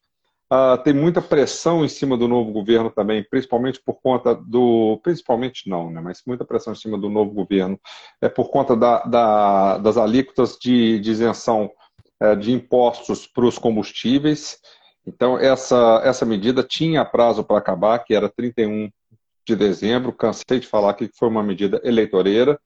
Ah, 0.50 0.76
tem 0.76 0.92
muita 0.92 1.22
pressão 1.22 1.84
em 1.84 1.88
cima 1.88 2.16
do 2.16 2.28
novo 2.28 2.52
governo 2.52 2.90
também, 2.90 3.24
principalmente 3.28 3.80
por 3.82 3.94
conta 3.94 4.34
do. 4.34 5.00
Principalmente 5.02 5.68
não, 5.68 5.90
né? 5.90 6.00
Mas 6.00 6.22
muita 6.26 6.44
pressão 6.44 6.72
em 6.72 6.76
cima 6.76 6.98
do 6.98 7.08
novo 7.08 7.32
governo. 7.32 7.80
É 8.20 8.28
por 8.28 8.50
conta 8.50 8.76
da, 8.76 9.02
da, 9.04 9.78
das 9.78 9.96
alíquotas 9.96 10.58
de, 10.60 11.00
de 11.00 11.10
isenção 11.10 11.70
é, 12.20 12.36
de 12.36 12.52
impostos 12.52 13.26
para 13.26 13.46
os 13.46 13.58
combustíveis. 13.58 14.58
Então, 15.06 15.38
essa, 15.38 16.00
essa 16.04 16.24
medida 16.24 16.62
tinha 16.62 17.04
prazo 17.04 17.44
para 17.44 17.58
acabar, 17.58 17.98
que 17.98 18.14
era 18.14 18.28
31 18.28 18.90
de 19.46 19.56
dezembro. 19.56 20.12
Cansei 20.12 20.60
de 20.60 20.66
falar 20.66 20.94
que 20.94 21.10
foi 21.14 21.28
uma 21.28 21.42
medida 21.42 21.80
eleitoreira. 21.84 22.58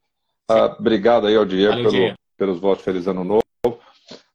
Ah, 0.48 0.76
obrigado 0.78 1.26
aí 1.26 1.36
ao 1.36 1.44
Diego 1.44 1.82
Valeu, 1.82 1.90
pelo, 1.90 2.14
pelos 2.36 2.60
votos 2.60 2.84
Feliz 2.84 3.06
Ano 3.06 3.24
Novo. 3.24 3.42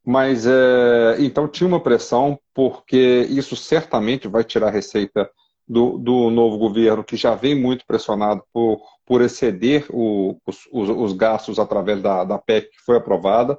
Mas, 0.05 0.45
é, 0.45 1.15
então, 1.19 1.47
tinha 1.47 1.67
uma 1.67 1.79
pressão, 1.79 2.37
porque 2.53 3.25
isso 3.29 3.55
certamente 3.55 4.27
vai 4.27 4.43
tirar 4.43 4.69
receita 4.69 5.29
do, 5.65 5.97
do 5.97 6.29
novo 6.29 6.57
governo, 6.57 7.05
que 7.05 7.15
já 7.15 7.35
vem 7.35 7.55
muito 7.55 7.85
pressionado 7.85 8.43
por, 8.51 8.81
por 9.05 9.21
exceder 9.21 9.85
o, 9.89 10.37
os, 10.45 10.67
os, 10.73 10.89
os, 10.89 11.13
gastos 11.13 11.57
através 11.57 12.01
da, 12.01 12.25
da 12.25 12.37
PEC 12.37 12.69
que 12.69 12.81
foi 12.85 12.97
aprovada. 12.97 13.57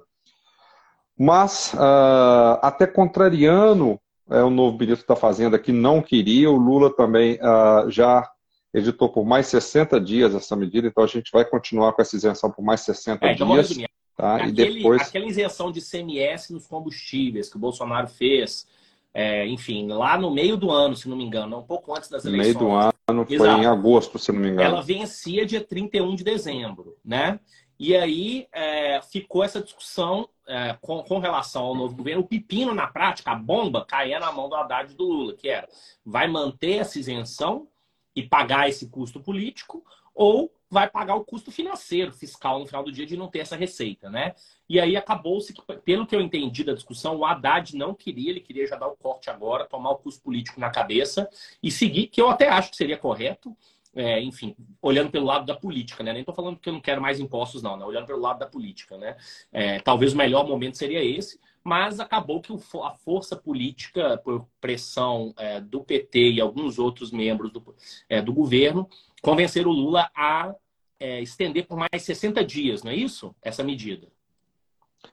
Mas, 1.18 1.72
uh, 1.74 2.58
até 2.60 2.86
contrariando 2.86 3.98
é, 4.30 4.42
o 4.42 4.50
novo 4.50 4.78
ministro 4.78 5.06
da 5.06 5.16
Fazenda 5.16 5.58
que 5.58 5.72
não 5.72 6.00
queria, 6.00 6.50
o 6.50 6.56
Lula 6.56 6.94
também 6.94 7.34
uh, 7.34 7.90
já 7.90 8.28
editou 8.72 9.08
por 9.08 9.24
mais 9.24 9.46
60 9.46 10.00
dias 10.00 10.34
essa 10.34 10.56
medida, 10.56 10.88
então 10.88 11.04
a 11.04 11.06
gente 11.06 11.30
vai 11.32 11.44
continuar 11.44 11.92
com 11.92 12.02
essa 12.02 12.16
isenção 12.16 12.50
por 12.50 12.62
mais 12.62 12.80
60 12.80 13.24
é, 13.24 13.32
então 13.32 13.48
dias. 13.48 13.76
Tá? 14.16 14.36
Aquele, 14.36 14.50
e 14.50 14.74
depois... 14.76 15.02
Aquela 15.02 15.26
isenção 15.26 15.70
de 15.70 15.80
CMS 15.80 16.50
nos 16.50 16.66
combustíveis 16.66 17.48
que 17.48 17.56
o 17.56 17.60
Bolsonaro 17.60 18.08
fez, 18.08 18.66
é, 19.12 19.46
enfim, 19.46 19.88
lá 19.88 20.18
no 20.18 20.30
meio 20.30 20.56
do 20.56 20.70
ano, 20.70 20.96
se 20.96 21.08
não 21.08 21.16
me 21.16 21.24
engano, 21.24 21.58
um 21.58 21.62
pouco 21.62 21.96
antes 21.96 22.08
das 22.08 22.24
eleições. 22.24 22.54
No 22.54 22.60
meio 22.68 22.92
do 22.92 22.92
ano, 23.08 23.26
foi 23.26 23.36
Exato. 23.36 23.62
em 23.62 23.66
agosto, 23.66 24.18
se 24.18 24.32
não 24.32 24.40
me 24.40 24.48
engano. 24.48 24.62
Ela 24.62 24.82
vencia 24.82 25.46
dia 25.46 25.60
31 25.60 26.14
de 26.16 26.24
dezembro, 26.24 26.96
né? 27.04 27.38
E 27.78 27.96
aí 27.96 28.46
é, 28.52 29.00
ficou 29.02 29.44
essa 29.44 29.60
discussão 29.60 30.28
é, 30.46 30.76
com, 30.80 31.02
com, 31.02 31.18
relação 31.18 31.62
ao 31.64 31.74
novo 31.74 31.96
governo. 31.96 32.22
O 32.22 32.26
pepino, 32.26 32.74
na 32.74 32.86
prática, 32.86 33.32
a 33.32 33.34
bomba, 33.34 33.84
caía 33.84 34.20
na 34.20 34.32
mão 34.32 34.48
do 34.48 34.54
Haddad 34.54 34.92
e 34.92 34.96
do 34.96 35.04
Lula, 35.04 35.34
que 35.34 35.48
era 35.48 35.68
vai 36.04 36.28
manter 36.28 36.78
essa 36.78 36.98
isenção 36.98 37.68
e 38.14 38.22
pagar 38.22 38.68
esse 38.68 38.88
custo 38.88 39.20
político, 39.20 39.84
ou 40.14 40.52
vai 40.70 40.88
pagar 40.88 41.14
o 41.14 41.24
custo 41.24 41.50
financeiro, 41.50 42.12
fiscal, 42.12 42.58
no 42.58 42.66
final 42.66 42.82
do 42.82 42.92
dia, 42.92 43.06
de 43.06 43.16
não 43.16 43.28
ter 43.28 43.40
essa 43.40 43.56
receita, 43.56 44.10
né? 44.10 44.34
E 44.68 44.80
aí 44.80 44.96
acabou-se 44.96 45.52
que, 45.52 45.62
pelo 45.84 46.06
que 46.06 46.16
eu 46.16 46.20
entendi 46.20 46.64
da 46.64 46.72
discussão, 46.72 47.16
o 47.16 47.24
Haddad 47.24 47.76
não 47.76 47.94
queria, 47.94 48.30
ele 48.30 48.40
queria 48.40 48.66
já 48.66 48.76
dar 48.76 48.88
o 48.88 48.96
corte 48.96 49.30
agora, 49.30 49.66
tomar 49.66 49.90
o 49.90 49.98
custo 49.98 50.22
político 50.22 50.58
na 50.58 50.70
cabeça 50.70 51.28
e 51.62 51.70
seguir, 51.70 52.08
que 52.08 52.20
eu 52.20 52.28
até 52.28 52.48
acho 52.48 52.70
que 52.70 52.76
seria 52.76 52.96
correto, 52.96 53.56
é, 53.94 54.20
enfim, 54.22 54.54
olhando 54.82 55.10
pelo 55.10 55.26
lado 55.26 55.46
da 55.46 55.54
política, 55.54 56.02
né? 56.02 56.12
Nem 56.12 56.20
estou 56.20 56.34
falando 56.34 56.58
que 56.58 56.68
eu 56.68 56.72
não 56.72 56.80
quero 56.80 57.00
mais 57.00 57.20
impostos, 57.20 57.62
não, 57.62 57.76
né? 57.76 57.84
Olhando 57.84 58.06
pelo 58.06 58.20
lado 58.20 58.38
da 58.38 58.46
política, 58.46 58.96
né? 58.96 59.16
É, 59.52 59.78
talvez 59.80 60.12
o 60.12 60.16
melhor 60.16 60.46
momento 60.46 60.76
seria 60.76 61.02
esse, 61.02 61.40
mas 61.62 62.00
acabou 62.00 62.40
que 62.40 62.52
a 62.52 62.90
força 62.90 63.36
política, 63.36 64.18
por 64.18 64.46
pressão 64.60 65.32
é, 65.38 65.60
do 65.60 65.82
PT 65.82 66.32
e 66.32 66.40
alguns 66.40 66.78
outros 66.78 67.10
membros 67.10 67.50
do, 67.50 67.74
é, 68.08 68.20
do 68.20 68.32
governo, 68.32 68.88
convencer 69.22 69.66
o 69.66 69.72
Lula 69.72 70.10
a 70.14 70.54
é, 71.00 71.20
estender 71.20 71.66
por 71.66 71.76
mais 71.76 72.02
60 72.02 72.44
dias, 72.44 72.82
não 72.82 72.90
é 72.90 72.94
isso? 72.94 73.34
Essa 73.42 73.62
medida. 73.62 74.08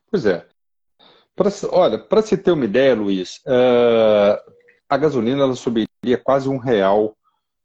Pois 0.09 0.25
é. 0.25 0.45
Pra, 1.35 1.49
olha, 1.71 1.97
para 1.97 2.21
se 2.21 2.37
ter 2.37 2.51
uma 2.51 2.65
ideia, 2.65 2.93
Luiz, 2.93 3.37
uh, 3.45 4.51
a 4.89 4.97
gasolina 4.97 5.43
ela 5.43 5.55
subiria 5.55 6.17
quase 6.21 6.49
um 6.49 6.57
real 6.57 7.15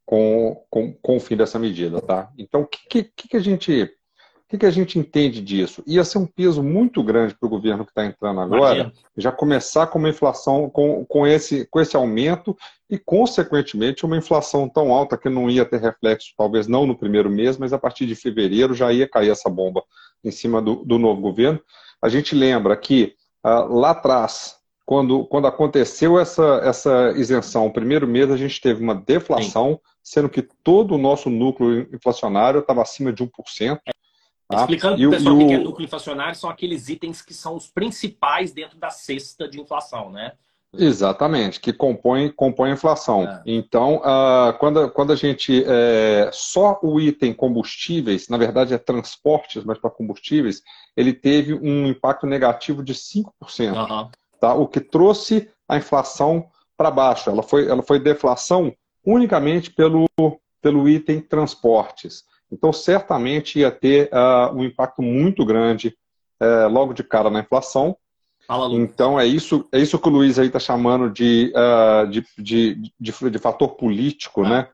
com, 0.06 0.64
com, 0.70 0.92
com 0.92 1.16
o 1.16 1.20
fim 1.20 1.36
dessa 1.36 1.58
medida, 1.58 2.00
tá? 2.00 2.30
Então, 2.38 2.62
o 2.62 2.66
que, 2.66 3.02
que, 3.02 3.28
que, 3.28 3.36
a 3.36 3.40
gente 3.40 3.82
o 3.82 4.48
que, 4.48 4.58
que, 4.58 4.66
a 4.66 4.70
gente 4.70 4.96
entende 4.96 5.42
disso? 5.42 5.82
Ia 5.84 6.04
ser 6.04 6.18
um 6.18 6.26
peso 6.26 6.62
muito 6.62 7.02
grande 7.02 7.34
para 7.34 7.48
o 7.48 7.50
governo 7.50 7.84
que 7.84 7.90
está 7.90 8.06
entrando 8.06 8.40
agora, 8.40 8.74
Imagina. 8.76 8.92
já 9.16 9.32
começar 9.32 9.88
com 9.88 9.98
uma 9.98 10.08
inflação, 10.08 10.70
com, 10.70 11.04
com, 11.04 11.26
esse, 11.26 11.66
com 11.66 11.80
esse 11.80 11.96
aumento 11.96 12.56
e, 12.88 12.96
consequentemente, 12.96 14.06
uma 14.06 14.16
inflação 14.16 14.68
tão 14.68 14.92
alta 14.92 15.18
que 15.18 15.28
não 15.28 15.50
ia 15.50 15.64
ter 15.64 15.80
reflexo, 15.80 16.32
talvez 16.38 16.68
não 16.68 16.86
no 16.86 16.96
primeiro 16.96 17.28
mês, 17.28 17.58
mas 17.58 17.72
a 17.72 17.78
partir 17.78 18.06
de 18.06 18.14
fevereiro 18.14 18.72
já 18.72 18.92
ia 18.92 19.08
cair 19.08 19.30
essa 19.30 19.50
bomba 19.50 19.82
em 20.22 20.30
cima 20.30 20.62
do, 20.62 20.76
do 20.84 20.96
novo 20.96 21.20
governo. 21.20 21.60
A 22.00 22.08
gente 22.08 22.32
lembra 22.32 22.76
que 22.76 23.16
ah, 23.42 23.64
lá 23.64 23.90
atrás, 23.90 24.56
quando, 24.86 25.26
quando 25.26 25.48
aconteceu 25.48 26.18
essa, 26.18 26.60
essa 26.62 27.12
isenção, 27.16 27.66
o 27.66 27.72
primeiro 27.72 28.06
mês 28.06 28.30
a 28.30 28.36
gente 28.36 28.60
teve 28.60 28.80
uma 28.80 28.94
deflação, 28.94 29.72
Sim. 29.72 29.80
sendo 30.02 30.28
que 30.28 30.40
todo 30.40 30.94
o 30.94 30.98
nosso 30.98 31.28
núcleo 31.28 31.88
inflacionário 31.92 32.60
estava 32.60 32.82
acima 32.82 33.12
de 33.12 33.24
1%. 33.24 33.80
Tá? 34.48 34.60
Explicando 34.60 34.96
para 34.96 35.08
o 35.08 35.10
pessoal 35.10 35.34
o 35.34 35.48
que 35.48 35.54
é 35.54 35.58
núcleo 35.58 35.84
inflacionário, 35.84 36.36
são 36.36 36.48
aqueles 36.48 36.88
itens 36.88 37.20
que 37.20 37.34
são 37.34 37.56
os 37.56 37.66
principais 37.66 38.52
dentro 38.52 38.78
da 38.78 38.88
cesta 38.88 39.48
de 39.48 39.60
inflação, 39.60 40.12
né? 40.12 40.32
Exatamente, 40.72 41.58
que 41.58 41.72
compõem 41.72 42.30
compõe 42.30 42.70
a 42.70 42.74
inflação. 42.74 43.24
É. 43.24 43.42
Então, 43.46 43.96
uh, 43.96 44.56
quando, 44.58 44.90
quando 44.90 45.12
a 45.12 45.16
gente. 45.16 45.64
É, 45.66 46.28
só 46.32 46.78
o 46.82 47.00
item 47.00 47.32
combustíveis, 47.32 48.28
na 48.28 48.36
verdade 48.36 48.74
é 48.74 48.78
transportes, 48.78 49.64
mas 49.64 49.78
para 49.78 49.90
combustíveis, 49.90 50.62
ele 50.96 51.12
teve 51.12 51.54
um 51.54 51.86
impacto 51.86 52.26
negativo 52.26 52.84
de 52.84 52.94
5%. 52.94 53.24
Uhum. 53.74 54.10
Tá? 54.40 54.54
O 54.54 54.66
que 54.66 54.80
trouxe 54.80 55.50
a 55.68 55.76
inflação 55.76 56.48
para 56.76 56.90
baixo. 56.90 57.30
Ela 57.30 57.42
foi, 57.42 57.68
ela 57.68 57.82
foi 57.82 57.98
deflação 57.98 58.72
unicamente 59.04 59.70
pelo, 59.70 60.06
pelo 60.60 60.88
item 60.88 61.20
transportes. 61.20 62.24
Então, 62.50 62.72
certamente 62.72 63.60
ia 63.60 63.70
ter 63.70 64.10
uh, 64.12 64.54
um 64.54 64.64
impacto 64.64 65.02
muito 65.02 65.44
grande 65.44 65.96
uh, 66.40 66.68
logo 66.68 66.92
de 66.92 67.02
cara 67.02 67.30
na 67.30 67.40
inflação. 67.40 67.96
Fala, 68.46 68.72
então, 68.76 69.18
é 69.18 69.26
isso, 69.26 69.66
é 69.72 69.80
isso 69.80 69.98
que 69.98 70.08
o 70.08 70.12
Luiz 70.12 70.38
aí 70.38 70.46
está 70.46 70.60
chamando 70.60 71.10
de, 71.10 71.52
uh, 71.56 72.06
de, 72.08 72.24
de, 72.38 72.92
de, 73.00 73.30
de, 73.30 73.38
fator 73.38 73.70
político, 73.70 74.44
ah. 74.44 74.48
né? 74.48 74.68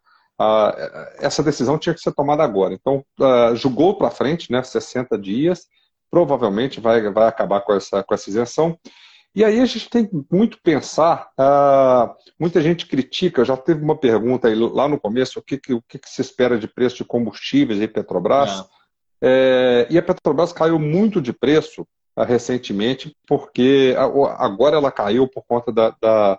essa 1.19 1.41
decisão 1.41 1.79
tinha 1.79 1.95
que 1.95 2.01
ser 2.01 2.13
tomada 2.13 2.43
agora. 2.43 2.75
Então, 2.75 3.05
julgou 3.55 3.97
para 3.97 4.11
frente, 4.11 4.51
né? 4.51 4.61
60 4.61 5.17
dias, 5.17 5.69
provavelmente 6.11 6.81
vai, 6.81 7.01
vai 7.13 7.29
acabar 7.29 7.61
com 7.61 7.73
essa, 7.73 8.03
com 8.03 8.13
essa 8.13 8.29
isenção. 8.29 8.77
E 9.35 9.43
aí 9.43 9.61
a 9.61 9.65
gente 9.65 9.89
tem 9.89 10.11
muito 10.31 10.59
pensar, 10.63 11.31
uh, 11.41 12.15
muita 12.39 12.61
gente 12.61 12.87
critica, 12.87 13.45
já 13.45 13.57
teve 13.57 13.83
uma 13.83 13.97
pergunta 13.97 14.49
aí 14.49 14.55
lá 14.55 14.87
no 14.87 15.01
começo, 15.01 15.39
o 15.39 15.43
que, 15.43 15.57
que, 15.57 15.73
o 15.73 15.81
que, 15.81 15.99
que 15.99 16.11
se 16.11 16.21
espera 16.21 16.59
de 16.59 16.69
preço 16.69 16.97
de 16.99 17.05
combustíveis 17.05 17.81
em 17.81 17.89
Petrobras? 17.89 18.61
É. 18.61 18.83
É, 19.25 19.87
e 19.89 19.97
a 19.97 20.03
Petrobras 20.03 20.53
caiu 20.53 20.79
muito 20.79 21.23
de 21.23 21.33
preço 21.33 21.87
uh, 22.15 22.23
recentemente, 22.25 23.17
porque 23.27 23.95
agora 24.37 24.77
ela 24.77 24.93
caiu 24.93 25.27
por 25.27 25.45
conta 25.45 25.73
da, 25.73 25.97
da, 26.01 26.39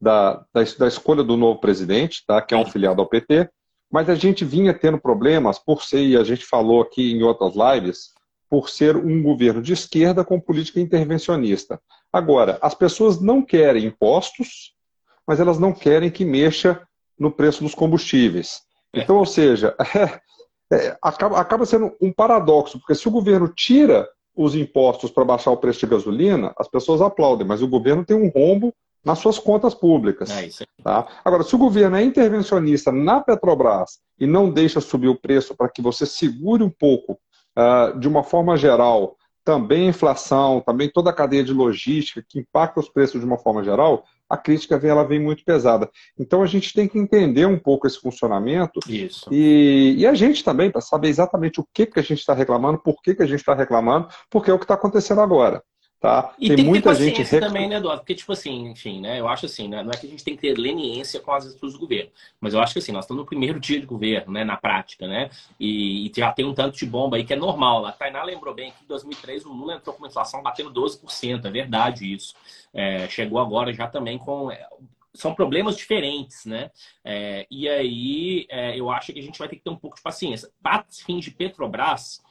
da, 0.00 0.44
da, 0.54 0.62
da 0.78 0.88
escolha 0.88 1.22
do 1.22 1.36
novo 1.36 1.60
presidente, 1.60 2.24
tá, 2.26 2.40
que 2.40 2.54
é 2.54 2.56
um 2.56 2.64
filiado 2.64 3.02
ao 3.02 3.08
PT, 3.08 3.50
mas 3.92 4.08
a 4.08 4.14
gente 4.14 4.46
vinha 4.46 4.72
tendo 4.72 4.98
problemas 4.98 5.58
por 5.58 5.82
ser, 5.82 6.06
e 6.06 6.16
a 6.16 6.24
gente 6.24 6.44
falou 6.44 6.80
aqui 6.80 7.12
em 7.12 7.22
outras 7.22 7.54
lives, 7.54 8.14
por 8.48 8.70
ser 8.70 8.96
um 8.96 9.22
governo 9.22 9.60
de 9.60 9.72
esquerda 9.72 10.24
com 10.24 10.40
política 10.40 10.80
intervencionista. 10.80 11.80
Agora, 12.12 12.58
as 12.62 12.74
pessoas 12.74 13.20
não 13.20 13.42
querem 13.42 13.86
impostos, 13.86 14.74
mas 15.26 15.40
elas 15.40 15.58
não 15.58 15.72
querem 15.72 16.10
que 16.10 16.24
mexa 16.24 16.80
no 17.18 17.30
preço 17.30 17.62
dos 17.62 17.74
combustíveis. 17.74 18.62
Então, 18.94 19.16
ou 19.16 19.26
seja, 19.26 19.74
é, 20.72 20.76
é, 20.76 20.98
acaba, 21.02 21.38
acaba 21.38 21.66
sendo 21.66 21.94
um 22.00 22.12
paradoxo, 22.12 22.78
porque 22.78 22.94
se 22.94 23.06
o 23.08 23.10
governo 23.10 23.48
tira 23.48 24.08
os 24.34 24.54
impostos 24.54 25.10
para 25.10 25.24
baixar 25.24 25.50
o 25.50 25.56
preço 25.56 25.80
de 25.80 25.86
gasolina, 25.86 26.52
as 26.56 26.68
pessoas 26.68 27.02
aplaudem, 27.02 27.46
mas 27.46 27.60
o 27.60 27.68
governo 27.68 28.04
tem 28.04 28.16
um 28.16 28.28
rombo 28.28 28.72
nas 29.04 29.18
suas 29.18 29.38
contas 29.38 29.74
públicas. 29.74 30.30
É 30.30 30.48
tá? 30.82 31.06
Agora, 31.24 31.42
se 31.42 31.54
o 31.54 31.58
governo 31.58 31.96
é 31.96 32.02
intervencionista 32.02 32.92
na 32.92 33.20
Petrobras 33.20 33.98
e 34.18 34.26
não 34.26 34.50
deixa 34.50 34.80
subir 34.80 35.08
o 35.08 35.18
preço 35.18 35.56
para 35.56 35.68
que 35.68 35.82
você 35.82 36.06
segure 36.06 36.62
um 36.62 36.70
pouco 36.70 37.18
uh, 37.58 37.98
de 37.98 38.06
uma 38.06 38.22
forma 38.22 38.56
geral, 38.56 39.16
também 39.48 39.86
a 39.86 39.88
inflação, 39.88 40.60
também 40.60 40.90
toda 40.90 41.08
a 41.08 41.12
cadeia 41.12 41.42
de 41.42 41.54
logística 41.54 42.22
que 42.28 42.38
impacta 42.38 42.80
os 42.80 42.88
preços 42.90 43.18
de 43.18 43.26
uma 43.26 43.38
forma 43.38 43.64
geral, 43.64 44.04
a 44.28 44.36
crítica 44.36 44.78
vem, 44.78 44.90
ela 44.90 45.04
vem 45.04 45.18
muito 45.18 45.42
pesada. 45.42 45.88
Então 46.18 46.42
a 46.42 46.46
gente 46.46 46.74
tem 46.74 46.86
que 46.86 46.98
entender 46.98 47.46
um 47.46 47.58
pouco 47.58 47.86
esse 47.86 47.98
funcionamento 47.98 48.78
Isso. 48.86 49.26
E, 49.32 49.94
e 49.96 50.06
a 50.06 50.12
gente 50.12 50.44
também, 50.44 50.70
para 50.70 50.82
saber 50.82 51.08
exatamente 51.08 51.62
o 51.62 51.66
que, 51.72 51.86
que 51.86 51.98
a 51.98 52.02
gente 52.02 52.18
está 52.18 52.34
reclamando, 52.34 52.78
por 52.78 53.00
que, 53.00 53.14
que 53.14 53.22
a 53.22 53.26
gente 53.26 53.38
está 53.38 53.54
reclamando, 53.54 54.08
porque 54.28 54.50
é 54.50 54.52
o 54.52 54.58
que 54.58 54.66
está 54.66 54.74
acontecendo 54.74 55.22
agora. 55.22 55.62
Tá? 56.00 56.32
E 56.38 56.46
tem, 56.46 56.56
tem 56.56 56.64
muita 56.64 56.94
gente 56.94 57.24
rec... 57.24 57.40
também, 57.40 57.68
né, 57.68 57.76
Eduardo? 57.76 58.02
Porque, 58.02 58.14
tipo 58.14 58.32
assim, 58.32 58.68
enfim, 58.68 59.00
né? 59.00 59.18
Eu 59.18 59.26
acho 59.26 59.46
assim, 59.46 59.66
né? 59.66 59.82
Não 59.82 59.90
é 59.90 59.96
que 59.96 60.06
a 60.06 60.08
gente 60.08 60.22
tem 60.22 60.36
que 60.36 60.42
ter 60.42 60.56
leniência 60.56 61.18
com 61.18 61.32
as 61.32 61.44
atitudes 61.44 61.74
do 61.74 61.80
governo, 61.80 62.10
mas 62.40 62.54
eu 62.54 62.60
acho 62.60 62.72
que 62.72 62.78
assim, 62.78 62.92
nós 62.92 63.04
estamos 63.04 63.22
no 63.22 63.26
primeiro 63.26 63.58
dia 63.58 63.80
de 63.80 63.86
governo, 63.86 64.32
né? 64.32 64.44
Na 64.44 64.56
prática, 64.56 65.08
né? 65.08 65.28
E, 65.58 66.06
e 66.06 66.12
já 66.16 66.30
tem 66.30 66.44
um 66.44 66.54
tanto 66.54 66.78
de 66.78 66.86
bomba 66.86 67.16
aí 67.16 67.24
que 67.24 67.32
é 67.32 67.36
normal. 67.36 67.84
A 67.84 67.90
Tainá 67.90 68.22
lembrou 68.22 68.54
bem 68.54 68.70
que 68.70 68.84
em 68.84 68.86
2003 68.86 69.44
o 69.44 69.52
Lula 69.52 69.74
entrou 69.74 69.92
com 69.92 70.02
uma 70.02 70.08
inflação 70.08 70.40
batendo 70.40 70.72
12%, 70.72 71.44
é 71.44 71.50
verdade 71.50 72.12
isso. 72.12 72.32
É, 72.72 73.08
chegou 73.08 73.40
agora 73.40 73.72
já 73.72 73.88
também 73.88 74.18
com 74.18 74.52
é, 74.52 74.68
são 75.14 75.34
problemas 75.34 75.76
diferentes, 75.76 76.44
né? 76.44 76.70
É, 77.04 77.44
e 77.50 77.68
aí 77.68 78.46
é, 78.48 78.78
eu 78.78 78.88
acho 78.88 79.12
que 79.12 79.18
a 79.18 79.22
gente 79.22 79.38
vai 79.38 79.48
ter 79.48 79.56
que 79.56 79.64
ter 79.64 79.70
um 79.70 79.76
pouco 79.76 79.96
de 79.96 80.02
paciência. 80.02 80.48
Para 80.62 80.84
fins 80.88 81.24
de 81.24 81.32
Petrobras, 81.32 82.22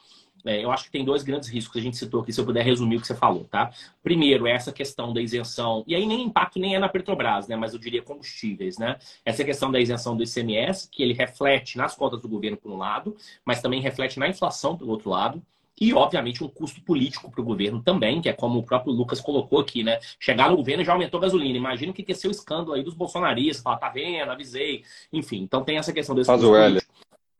é, 0.47 0.63
eu 0.63 0.71
acho 0.71 0.85
que 0.85 0.91
tem 0.91 1.03
dois 1.03 1.23
grandes 1.23 1.49
riscos 1.49 1.73
que 1.73 1.79
a 1.79 1.81
gente 1.81 1.97
citou 1.97 2.21
aqui, 2.21 2.31
se 2.31 2.39
eu 2.39 2.45
puder 2.45 2.63
resumir 2.63 2.97
o 2.97 3.01
que 3.01 3.07
você 3.07 3.15
falou, 3.15 3.43
tá? 3.45 3.71
Primeiro, 4.01 4.47
é 4.47 4.51
essa 4.51 4.71
questão 4.71 5.13
da 5.13 5.21
isenção, 5.21 5.83
e 5.85 5.93
aí 5.93 6.05
nem 6.05 6.23
impacto 6.23 6.59
nem 6.59 6.75
é 6.75 6.79
na 6.79 6.89
Petrobras, 6.89 7.47
né? 7.47 7.55
Mas 7.55 7.73
eu 7.73 7.79
diria 7.79 8.01
combustíveis, 8.01 8.77
né? 8.77 8.97
Essa 9.25 9.43
questão 9.43 9.71
da 9.71 9.79
isenção 9.79 10.15
do 10.15 10.23
ICMS, 10.23 10.89
que 10.91 11.03
ele 11.03 11.13
reflete 11.13 11.77
nas 11.77 11.95
contas 11.95 12.21
do 12.21 12.27
governo 12.27 12.57
por 12.57 12.71
um 12.71 12.77
lado, 12.77 13.15
mas 13.45 13.61
também 13.61 13.81
reflete 13.81 14.19
na 14.19 14.27
inflação 14.27 14.77
pelo 14.77 14.91
outro 14.91 15.09
lado. 15.09 15.41
E, 15.79 15.93
obviamente, 15.93 16.43
um 16.43 16.47
custo 16.47 16.81
político 16.81 17.29
para 17.29 17.39
o 17.39 17.43
governo 17.43 17.81
também, 17.83 18.19
que 18.19 18.27
é 18.27 18.33
como 18.33 18.57
o 18.57 18.63
próprio 18.63 18.91
Lucas 18.91 19.21
colocou 19.21 19.59
aqui, 19.59 19.83
né? 19.83 19.99
Chegar 20.19 20.49
no 20.49 20.57
governo 20.57 20.83
já 20.83 20.93
aumentou 20.93 21.19
a 21.19 21.21
gasolina. 21.21 21.55
Imagina 21.55 21.91
o 21.91 21.93
que 21.93 22.03
ia 22.07 22.15
ser 22.15 22.29
o 22.29 22.31
escândalo 22.31 22.73
aí 22.73 22.83
dos 22.83 22.95
bolsonaristas, 22.95 23.61
falar, 23.61 23.77
tá 23.77 23.89
vendo, 23.89 24.31
avisei. 24.31 24.83
Enfim, 25.13 25.43
então 25.43 25.63
tem 25.63 25.77
essa 25.77 25.93
questão 25.93 26.15
desse 26.15 26.25
Faz 26.25 26.43
o 26.43 26.55
L, 26.55 26.81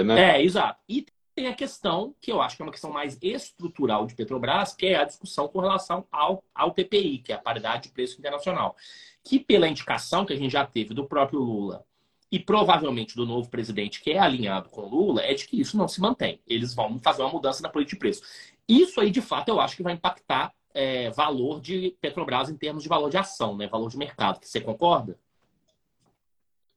né? 0.03 0.37
É, 0.37 0.43
exato. 0.43 0.79
E 0.87 1.03
tem 1.37 1.45
a 1.45 1.53
questão, 1.53 2.15
que 2.19 2.31
eu 2.31 2.41
acho 2.41 2.55
que 2.55 2.63
é 2.63 2.65
uma 2.65 2.71
questão 2.71 2.91
mais 2.91 3.15
estrutural 3.21 4.07
de 4.07 4.15
Petrobras, 4.15 4.73
que 4.73 4.87
é 4.87 4.95
a 4.95 5.03
discussão 5.03 5.47
com 5.47 5.59
relação 5.59 6.03
ao, 6.11 6.43
ao 6.53 6.73
PPI, 6.73 7.19
que 7.19 7.31
é 7.31 7.35
a 7.35 7.39
paridade 7.39 7.83
de 7.83 7.89
preço 7.89 8.17
internacional. 8.17 8.75
Que 9.23 9.39
pela 9.39 9.67
indicação 9.67 10.25
que 10.25 10.33
a 10.33 10.35
gente 10.35 10.51
já 10.51 10.65
teve 10.65 10.95
do 10.95 11.05
próprio 11.05 11.39
Lula 11.39 11.85
e 12.31 12.39
provavelmente 12.39 13.15
do 13.15 13.23
novo 13.23 13.51
presidente, 13.51 14.01
que 14.01 14.13
é 14.13 14.17
alinhado 14.17 14.67
com 14.69 14.81
o 14.81 14.89
Lula, 14.89 15.21
é 15.21 15.35
de 15.35 15.47
que 15.47 15.61
isso 15.61 15.77
não 15.77 15.87
se 15.87 16.01
mantém. 16.01 16.41
Eles 16.47 16.73
vão 16.73 16.97
fazer 16.97 17.21
uma 17.21 17.31
mudança 17.31 17.61
na 17.61 17.69
política 17.69 17.95
de 17.95 17.99
preço. 17.99 18.23
Isso 18.67 18.99
aí, 18.99 19.11
de 19.11 19.21
fato, 19.21 19.49
eu 19.49 19.59
acho 19.59 19.75
que 19.75 19.83
vai 19.83 19.93
impactar 19.93 20.51
é, 20.73 21.11
valor 21.11 21.61
de 21.61 21.95
Petrobras 22.01 22.49
em 22.49 22.57
termos 22.57 22.81
de 22.81 22.89
valor 22.89 23.11
de 23.11 23.17
ação, 23.17 23.55
né? 23.55 23.67
valor 23.67 23.91
de 23.91 23.97
mercado. 23.97 24.39
Você 24.43 24.59
concorda? 24.59 25.19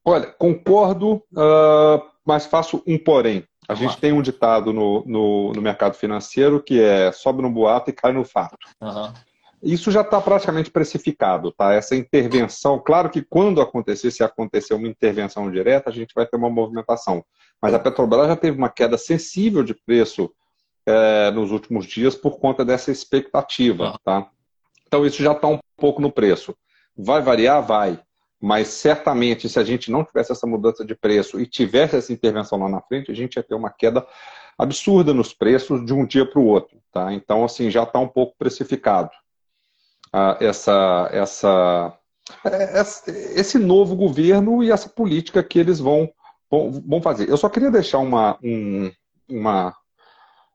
Olha, 0.05 0.27
concordo, 0.27 1.15
uh, 1.33 2.11
mas 2.27 2.45
faço 2.45 2.83
um 2.87 2.99
porém. 2.99 3.47
A 3.71 3.75
gente 3.75 3.97
tem 3.99 4.13
um 4.13 4.21
ditado 4.21 4.73
no, 4.73 5.05
no, 5.07 5.53
no, 5.53 5.63
mercado 5.63 5.95
financeiro 5.95 6.61
que 6.61 6.81
é 6.81 7.13
sobe 7.13 7.41
no 7.41 7.51
boato 7.51 7.91
e 7.91 7.93
cai 7.93 8.13
no 8.13 8.25
fato. 8.25 8.59
Uhum. 8.81 9.13
Isso 9.63 9.91
já 9.91 10.01
está 10.01 10.21
praticamente 10.21 10.71
precificado, 10.71 11.53
tá? 11.53 11.73
Essa 11.73 11.95
intervenção, 11.95 12.79
claro 12.85 13.11
que 13.11 13.23
quando 13.23 13.61
acontecer, 13.61 14.11
se 14.11 14.25
acontecer 14.25 14.75
uma 14.75 14.89
intervenção 14.89 15.51
direta, 15.51 15.89
a 15.89 15.93
gente 15.93 16.13
vai 16.15 16.27
ter 16.27 16.37
uma 16.37 16.51
movimentação. 16.51 17.25
Mas 17.63 17.73
a 17.73 17.79
Petrobras 17.79 18.27
já 18.27 18.37
teve 18.37 18.59
uma 18.59 18.71
queda 18.71 18.99
sensível 18.99 19.63
de 19.63 19.75
preço 19.75 20.33
é, 20.85 21.31
nos 21.31 21.53
últimos 21.53 21.87
dias 21.87 22.17
por 22.17 22.41
conta 22.41 22.65
dessa 22.65 22.91
expectativa, 22.91 23.97
tá? 24.03 24.29
Então 24.87 25.07
isso 25.07 25.23
já 25.23 25.33
está 25.33 25.47
um 25.47 25.61
pouco 25.77 26.03
no 26.03 26.11
preço. 26.11 26.57
Vai 26.97 27.21
variar? 27.21 27.65
Vai 27.65 28.01
mas 28.41 28.69
certamente 28.69 29.49
se 29.49 29.59
a 29.59 29.65
gente 29.65 29.91
não 29.91 30.05
tivesse 30.05 30.33
essa 30.33 30.47
mudança 30.47 30.85
de 30.85 30.95
preço 30.95 31.39
e 31.41 31.47
tivesse 31.47 31.97
essa 31.97 32.13
intervenção 32.13 32.59
lá 32.59 32.69
na 32.69 32.81
frente, 32.81 33.11
a 33.11 33.15
gente 33.15 33.37
ia 33.37 33.43
ter 33.43 33.55
uma 33.55 33.71
queda 33.71 34.07
absurda 34.57 35.13
nos 35.13 35.33
preços 35.35 35.85
de 35.85 35.93
um 35.93 36.07
dia 36.07 36.25
para 36.25 36.41
o 36.41 36.47
outro. 36.47 36.79
Tá? 36.93 37.13
Então, 37.13 37.45
assim, 37.45 37.71
já 37.71 37.83
está 37.83 37.99
um 37.99 38.09
pouco 38.09 38.35
precificado 38.39 39.11
ah, 40.13 40.37
essa, 40.41 41.09
essa, 41.13 41.99
esse 43.07 43.59
novo 43.59 43.95
governo 43.95 44.63
e 44.63 44.71
essa 44.71 44.89
política 44.89 45.43
que 45.43 45.59
eles 45.59 45.79
vão 45.79 46.11
vamos 46.51 47.05
fazer. 47.05 47.29
Eu 47.29 47.37
só 47.37 47.49
queria 47.49 47.71
deixar 47.71 47.99
uma, 47.99 48.37
um, 48.43 48.91
uma, 49.29 49.73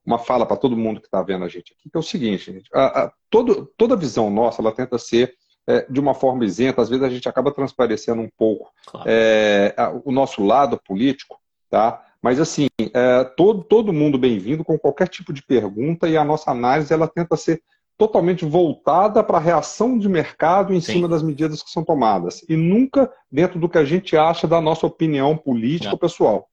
uma 0.06 0.20
fala 0.20 0.46
para 0.46 0.58
todo 0.58 0.76
mundo 0.76 1.00
que 1.00 1.08
está 1.08 1.24
vendo 1.24 1.46
a 1.46 1.48
gente 1.48 1.74
aqui, 1.74 1.90
que 1.90 1.96
é 1.96 2.00
o 2.00 2.04
seguinte, 2.04 2.52
gente, 2.52 2.70
a, 2.74 3.06
a, 3.06 3.14
todo, 3.30 3.72
toda 3.78 3.96
visão 3.96 4.30
nossa, 4.30 4.62
ela 4.62 4.74
tenta 4.74 4.98
ser 4.98 5.34
é, 5.68 5.86
de 5.90 6.00
uma 6.00 6.14
forma 6.14 6.46
isenta, 6.46 6.82
às 6.82 6.90
vezes 6.90 7.04
a 7.04 7.10
gente 7.10 7.28
acaba 7.28 7.52
transparecendo 7.52 8.22
um 8.22 8.30
pouco 8.38 8.72
claro. 8.86 9.06
é, 9.10 9.74
o 10.04 10.12
nosso 10.12 10.44
lado 10.44 10.80
político, 10.86 11.40
tá? 11.70 12.04
Mas 12.22 12.40
assim, 12.40 12.68
é, 12.94 13.24
todo, 13.24 13.64
todo 13.64 13.94
mundo 13.94 14.18
bem-vindo 14.18 14.64
com 14.64 14.78
qualquer 14.78 15.08
tipo 15.08 15.32
de 15.32 15.44
pergunta 15.44 16.08
e 16.08 16.18
a 16.18 16.24
nossa 16.24 16.52
análise 16.52 16.94
ela 16.94 17.08
tenta 17.08 17.36
ser 17.38 17.62
totalmente 17.98 18.44
voltada 18.44 19.24
para 19.24 19.38
a 19.38 19.42
reação 19.42 19.98
de 19.98 20.10
mercado 20.10 20.74
em 20.74 20.82
Sim. 20.82 20.94
cima 20.94 21.08
das 21.08 21.24
medidas 21.24 21.64
que 21.64 21.70
são 21.70 21.84
tomadas 21.84 22.44
e 22.50 22.56
nunca 22.56 23.12
dentro 23.32 23.60
do 23.60 23.70
que 23.70 23.78
a 23.78 23.86
gente 23.86 24.18
acha 24.18 24.48
da 24.48 24.60
nossa 24.60 24.86
opinião 24.86 25.38
política 25.38 25.92
Não. 25.92 25.98
pessoal, 25.98 26.50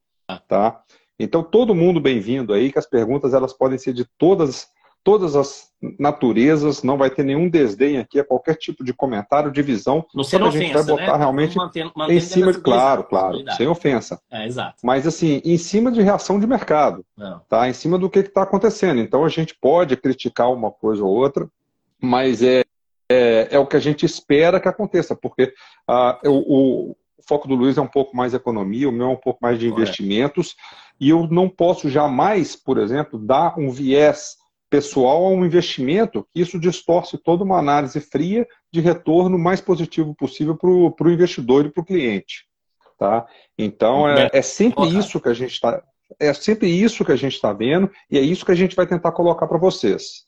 tá? 0.47 0.83
Então 1.19 1.43
todo 1.43 1.75
mundo 1.75 2.01
bem-vindo 2.01 2.53
aí, 2.53 2.71
que 2.71 2.79
as 2.79 2.87
perguntas 2.87 3.35
elas 3.35 3.53
podem 3.53 3.79
ser 3.79 3.93
de 3.93 4.05
todas 4.17 4.69
todas 5.05 5.35
as 5.35 5.71
naturezas, 5.99 6.83
não 6.83 6.97
vai 6.97 7.11
ter 7.11 7.25
nenhum 7.25 7.49
desdém 7.49 7.99
aqui 7.99 8.21
a 8.21 8.25
qualquer 8.25 8.55
tipo 8.55 8.85
de 8.85 8.93
comentário, 8.93 9.51
de 9.51 9.61
visão. 9.63 10.05
Não 10.15 10.23
ser 10.23 10.41
a 10.41 10.47
ofensa, 10.47 10.65
gente 10.65 10.73
vai 10.75 10.85
botar 10.85 11.13
né? 11.13 11.19
realmente 11.19 11.57
mantendo, 11.57 11.93
mantendo 11.97 12.19
em 12.19 12.21
cima 12.21 12.53
de, 12.53 12.61
claro, 12.61 13.05
claro, 13.05 13.43
sem 13.57 13.67
ofensa. 13.67 14.21
É, 14.31 14.47
exato. 14.47 14.77
Mas 14.83 15.07
assim, 15.07 15.43
em 15.45 15.59
cima 15.59 15.91
de 15.91 16.01
reação 16.01 16.39
de 16.39 16.47
mercado, 16.47 17.05
não. 17.17 17.41
tá? 17.49 17.69
Em 17.69 17.73
cima 17.73 17.99
do 17.99 18.09
que 18.09 18.21
está 18.21 18.43
acontecendo. 18.43 19.01
Então 19.01 19.25
a 19.25 19.29
gente 19.29 19.57
pode 19.61 19.97
criticar 19.97 20.53
uma 20.53 20.71
coisa 20.71 21.03
ou 21.03 21.11
outra, 21.11 21.49
mas 22.01 22.43
é, 22.43 22.63
é, 23.09 23.49
é 23.51 23.59
o 23.59 23.67
que 23.67 23.77
a 23.77 23.81
gente 23.81 24.07
espera 24.07 24.61
que 24.61 24.69
aconteça, 24.69 25.17
porque 25.17 25.53
ah, 25.89 26.19
o, 26.25 26.91
o 26.91 26.97
foco 27.27 27.49
do 27.49 27.55
Luiz 27.55 27.77
é 27.77 27.81
um 27.81 27.89
pouco 27.89 28.17
mais 28.17 28.35
economia, 28.35 28.89
o 28.89 28.93
meu 28.93 29.07
é 29.07 29.11
um 29.11 29.17
pouco 29.17 29.41
mais 29.43 29.59
de 29.59 29.69
investimentos, 29.69 30.55
e 31.01 31.09
eu 31.09 31.27
não 31.27 31.49
posso 31.49 31.89
jamais, 31.89 32.55
por 32.55 32.79
exemplo, 32.79 33.19
dar 33.19 33.59
um 33.59 33.71
viés 33.71 34.37
pessoal 34.73 35.27
a 35.27 35.29
um 35.29 35.45
investimento, 35.45 36.27
que 36.33 36.41
isso 36.41 36.59
distorce 36.59 37.19
toda 37.19 37.45
uma 37.45 37.59
análise 37.59 38.01
fria 38.01 38.49
de 38.73 38.81
retorno 38.81 39.39
mais 39.39 39.61
positivo 39.61 40.15
possível 40.15 40.57
para 40.57 40.71
o 40.71 41.13
investidor 41.13 41.67
e 41.67 41.71
para 41.71 41.83
o 41.83 41.85
cliente. 41.85 42.47
Tá? 42.99 43.27
Então 43.59 44.09
é, 44.09 44.31
é 44.33 44.41
sempre 44.41 44.89
isso 44.99 45.21
que 45.21 45.29
a 45.29 45.35
gente 45.35 45.53
está. 45.53 45.83
É 46.19 46.33
sempre 46.33 46.69
isso 46.69 47.05
que 47.05 47.13
a 47.13 47.17
gente 47.17 47.35
está 47.35 47.53
vendo 47.53 47.91
e 48.11 48.19
é 48.19 48.23
isso 48.23 48.47
que 48.47 48.53
a 48.53 48.55
gente 48.55 48.75
vai 48.75 48.87
tentar 48.87 49.13
colocar 49.13 49.47
para 49.47 49.59
vocês. 49.59 50.25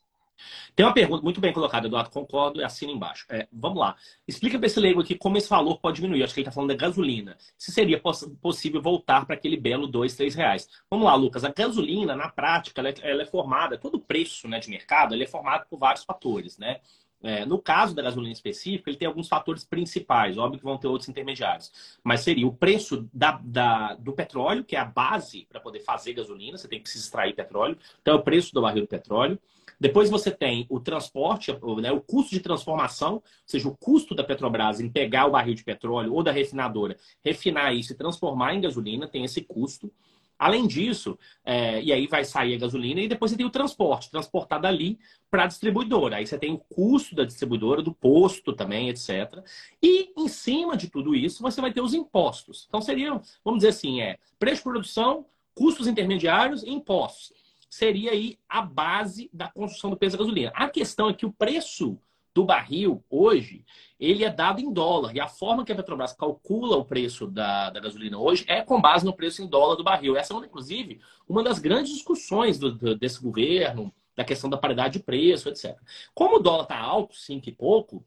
Tem 0.74 0.84
uma 0.84 0.92
pergunta 0.92 1.22
muito 1.22 1.40
bem 1.40 1.52
colocada, 1.52 1.86
Eduardo, 1.86 2.10
concordo 2.10 2.60
e 2.60 2.64
assina 2.64 2.90
embaixo. 2.90 3.26
É, 3.28 3.46
vamos 3.52 3.78
lá. 3.78 3.96
Explica 4.26 4.58
para 4.58 4.66
esse 4.66 4.80
leigo 4.80 5.00
aqui 5.00 5.14
como 5.14 5.36
esse 5.36 5.48
valor 5.48 5.78
pode 5.78 5.96
diminuir. 5.96 6.24
Acho 6.24 6.34
que 6.34 6.40
ele 6.40 6.48
está 6.48 6.54
falando 6.54 6.70
da 6.70 6.76
gasolina. 6.76 7.36
Se 7.56 7.70
seria 7.70 8.00
poss 8.00 8.28
possível 8.42 8.82
voltar 8.82 9.24
para 9.24 9.36
aquele 9.36 9.56
belo 9.56 9.86
dois, 9.86 10.16
três 10.16 10.34
reais. 10.34 10.68
Vamos 10.90 11.06
lá, 11.06 11.14
Lucas. 11.14 11.44
A 11.44 11.52
gasolina, 11.52 12.16
na 12.16 12.28
prática, 12.28 12.80
ela 12.80 12.88
é, 12.88 12.94
ela 13.02 13.22
é 13.22 13.26
formada, 13.26 13.78
todo 13.78 14.00
preço 14.00 14.48
né, 14.48 14.58
de 14.58 14.68
mercado, 14.68 15.14
ele 15.14 15.24
é 15.24 15.28
formado 15.28 15.66
por 15.68 15.78
vários 15.78 16.02
fatores, 16.04 16.58
né? 16.58 16.80
É, 17.22 17.46
no 17.46 17.58
caso 17.58 17.94
da 17.94 18.02
gasolina 18.02 18.34
específica, 18.34 18.90
ele 18.90 18.98
tem 18.98 19.08
alguns 19.08 19.28
fatores 19.28 19.64
principais, 19.64 20.36
óbvio 20.36 20.58
que 20.58 20.64
vão 20.64 20.76
ter 20.76 20.88
outros 20.88 21.08
intermediários, 21.08 21.98
mas 22.04 22.20
seria 22.20 22.46
o 22.46 22.52
preço 22.52 23.08
da, 23.14 23.40
da 23.42 23.94
do 23.94 24.12
petróleo, 24.12 24.62
que 24.62 24.76
é 24.76 24.78
a 24.78 24.84
base 24.84 25.46
para 25.48 25.58
poder 25.58 25.80
fazer 25.80 26.12
gasolina, 26.12 26.58
você 26.58 26.68
tem 26.68 26.82
que 26.82 26.88
extrair 26.90 27.34
petróleo, 27.34 27.78
então 28.02 28.12
é 28.12 28.16
o 28.18 28.22
preço 28.22 28.52
do 28.52 28.60
barril 28.60 28.82
do 28.82 28.88
petróleo. 28.88 29.40
Depois 29.80 30.10
você 30.10 30.30
tem 30.30 30.66
o 30.68 30.80
transporte, 30.80 31.52
né, 31.80 31.92
o 31.92 32.00
custo 32.00 32.30
de 32.30 32.40
transformação, 32.40 33.14
ou 33.14 33.22
seja, 33.46 33.68
o 33.68 33.76
custo 33.76 34.14
da 34.14 34.24
Petrobras 34.24 34.80
em 34.80 34.88
pegar 34.88 35.26
o 35.26 35.30
barril 35.32 35.54
de 35.54 35.64
petróleo 35.64 36.12
ou 36.12 36.22
da 36.22 36.32
refinadora, 36.32 36.96
refinar 37.24 37.74
isso 37.74 37.92
e 37.92 37.96
transformar 37.96 38.54
em 38.54 38.60
gasolina, 38.60 39.08
tem 39.08 39.24
esse 39.24 39.40
custo. 39.42 39.92
Além 40.36 40.66
disso, 40.66 41.16
é, 41.44 41.80
e 41.80 41.92
aí 41.92 42.06
vai 42.08 42.24
sair 42.24 42.54
a 42.54 42.58
gasolina 42.58 43.00
e 43.00 43.08
depois 43.08 43.30
você 43.30 43.36
tem 43.36 43.46
o 43.46 43.50
transporte, 43.50 44.10
transportar 44.10 44.60
dali 44.60 44.98
para 45.30 45.44
a 45.44 45.46
distribuidora. 45.46 46.16
Aí 46.16 46.26
você 46.26 46.36
tem 46.36 46.52
o 46.52 46.58
custo 46.58 47.14
da 47.14 47.24
distribuidora, 47.24 47.80
do 47.80 47.94
posto 47.94 48.52
também, 48.52 48.88
etc. 48.88 49.42
E 49.80 50.12
em 50.16 50.28
cima 50.28 50.76
de 50.76 50.90
tudo 50.90 51.14
isso, 51.14 51.40
você 51.40 51.60
vai 51.60 51.72
ter 51.72 51.80
os 51.80 51.94
impostos. 51.94 52.66
Então 52.68 52.82
seriam, 52.82 53.22
vamos 53.44 53.60
dizer 53.60 53.68
assim, 53.68 54.00
é 54.00 54.18
preço 54.38 54.56
de 54.56 54.64
produção, 54.64 55.24
custos 55.54 55.86
intermediários 55.86 56.64
e 56.64 56.70
impostos 56.70 57.43
seria 57.74 58.12
aí 58.12 58.38
a 58.48 58.62
base 58.62 59.28
da 59.32 59.48
construção 59.48 59.90
do 59.90 59.96
preço 59.96 60.16
da 60.16 60.22
gasolina. 60.22 60.52
A 60.54 60.68
questão 60.68 61.08
é 61.08 61.12
que 61.12 61.26
o 61.26 61.32
preço 61.32 61.98
do 62.32 62.44
barril 62.44 63.04
hoje 63.10 63.64
ele 63.98 64.24
é 64.24 64.30
dado 64.30 64.60
em 64.60 64.72
dólar 64.72 65.14
e 65.14 65.20
a 65.20 65.26
forma 65.26 65.64
que 65.64 65.72
a 65.72 65.74
Petrobras 65.74 66.12
calcula 66.12 66.76
o 66.76 66.84
preço 66.84 67.26
da, 67.26 67.70
da 67.70 67.80
gasolina 67.80 68.16
hoje 68.16 68.44
é 68.46 68.62
com 68.62 68.80
base 68.80 69.04
no 69.04 69.12
preço 69.12 69.42
em 69.42 69.48
dólar 69.48 69.74
do 69.74 69.82
barril. 69.82 70.16
Essa 70.16 70.34
é, 70.34 70.36
inclusive, 70.36 71.00
uma 71.28 71.42
das 71.42 71.58
grandes 71.58 71.92
discussões 71.92 72.60
do, 72.60 72.72
do, 72.72 72.96
desse 72.96 73.20
governo, 73.20 73.92
da 74.16 74.24
questão 74.24 74.48
da 74.48 74.56
paridade 74.56 74.98
de 74.98 75.04
preço, 75.04 75.48
etc. 75.48 75.76
Como 76.14 76.36
o 76.36 76.40
dólar 76.40 76.62
está 76.62 76.78
alto, 76.78 77.16
cinco 77.16 77.48
e 77.48 77.52
pouco, 77.52 78.04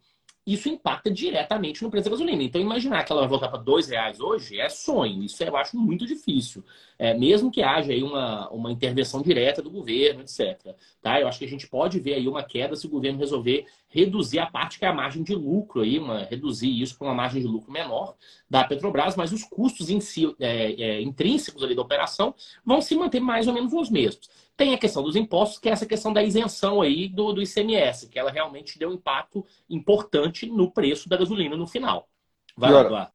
isso 0.48 0.70
impacta 0.70 1.12
diretamente 1.12 1.84
no 1.84 1.92
preço 1.92 2.06
da 2.06 2.12
gasolina. 2.12 2.42
Então, 2.42 2.62
imaginar 2.62 3.04
que 3.04 3.12
ela 3.12 3.20
vai 3.20 3.30
voltar 3.30 3.50
para 3.50 3.60
dois 3.60 3.90
reais 3.90 4.22
hoje 4.22 4.58
é 4.58 4.70
sonho. 4.70 5.22
Isso 5.22 5.44
eu 5.44 5.58
acho 5.58 5.76
muito 5.76 6.06
difícil. 6.06 6.64
É, 6.98 7.14
mesmo 7.14 7.52
que 7.52 7.62
haja 7.62 7.92
aí 7.92 8.02
uma, 8.02 8.50
uma 8.50 8.72
intervenção 8.72 9.22
direta 9.22 9.62
do 9.62 9.70
governo, 9.70 10.22
etc. 10.22 10.74
Tá? 11.02 11.20
Eu 11.20 11.28
acho 11.28 11.38
que 11.38 11.44
a 11.46 11.50
gente 11.50 11.68
pode 11.68 12.00
ver 12.00 12.14
aí 12.14 12.30
uma 12.30 12.44
queda 12.44 12.78
se 12.78 12.88
o 12.88 12.90
governo 12.90 13.20
resolver 13.20 13.66
reduzir 13.90 14.40
a 14.40 14.46
parte 14.46 14.78
que 14.78 14.86
é 14.86 14.88
a 14.88 14.94
margem 14.94 15.24
de 15.24 15.34
lucro, 15.34 15.82
aí, 15.82 15.98
uma, 15.98 16.24
reduzir 16.24 16.82
isso 16.82 16.98
para 16.98 17.08
uma 17.08 17.14
margem 17.14 17.42
de 17.42 17.48
lucro 17.48 17.72
menor 17.72 18.16
da 18.50 18.64
Petrobras, 18.64 19.16
mas 19.16 19.32
os 19.32 19.44
custos 19.44 19.90
em 19.90 20.00
si, 20.00 20.36
é, 20.40 20.74
é, 20.82 21.02
intrínsecos 21.02 21.64
ali 21.64 21.76
da 21.76 21.82
operação 21.82 22.36
vão 22.66 22.82
se 22.82 22.96
manter 22.96 23.20
mais 23.20 23.48
ou 23.48 23.54
menos 23.54 23.74
os 23.74 23.90
mesmos. 23.90 24.30
Tem 24.56 24.74
a 24.74 24.78
questão 24.78 25.04
dos 25.04 25.16
impostos, 25.16 25.60
que 25.60 25.70
é 25.70 25.72
essa 25.72 25.86
questão 25.86 26.12
da 26.12 26.24
isenção 26.24 26.82
aí 26.82 27.08
do, 27.08 27.32
do 27.32 27.42
ICMS, 27.42 28.10
que 28.10 28.20
ela 28.20 28.32
realmente 28.32 28.78
deu 28.78 28.90
um 28.90 28.94
impacto 28.94 29.46
importante 29.70 30.48
no 30.48 30.72
preço 30.72 31.08
da 31.08 31.18
gasolina 31.18 31.56
no 31.56 31.68
final. 31.68 32.10
Vai, 32.56 32.72
Eduardo. 32.72 33.12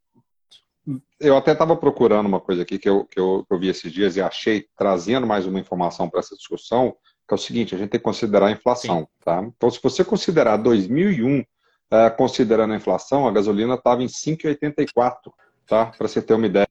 Eu 1.20 1.36
até 1.36 1.52
estava 1.52 1.76
procurando 1.76 2.26
uma 2.26 2.40
coisa 2.40 2.62
aqui 2.62 2.78
que 2.78 2.88
eu, 2.88 3.04
que, 3.04 3.18
eu, 3.18 3.44
que 3.46 3.54
eu 3.54 3.58
vi 3.58 3.68
esses 3.68 3.92
dias 3.92 4.16
e 4.16 4.20
achei, 4.20 4.66
trazendo 4.76 5.26
mais 5.26 5.46
uma 5.46 5.60
informação 5.60 6.10
para 6.10 6.18
essa 6.18 6.34
discussão, 6.34 6.96
que 7.26 7.32
é 7.32 7.36
o 7.36 7.38
seguinte, 7.38 7.74
a 7.74 7.78
gente 7.78 7.90
tem 7.90 8.00
que 8.00 8.04
considerar 8.04 8.46
a 8.46 8.52
inflação. 8.52 9.08
Tá? 9.24 9.42
Então, 9.42 9.70
se 9.70 9.80
você 9.82 10.04
considerar 10.04 10.56
2001, 10.56 11.40
uh, 11.40 11.44
é, 11.90 12.10
considerando 12.10 12.72
a 12.72 12.76
inflação, 12.76 13.26
a 13.26 13.32
gasolina 13.32 13.74
estava 13.74 14.02
em 14.02 14.06
5,84, 14.06 15.32
tá? 15.66 15.86
para 15.86 16.08
você 16.08 16.20
ter 16.20 16.34
uma 16.34 16.46
ideia. 16.46 16.68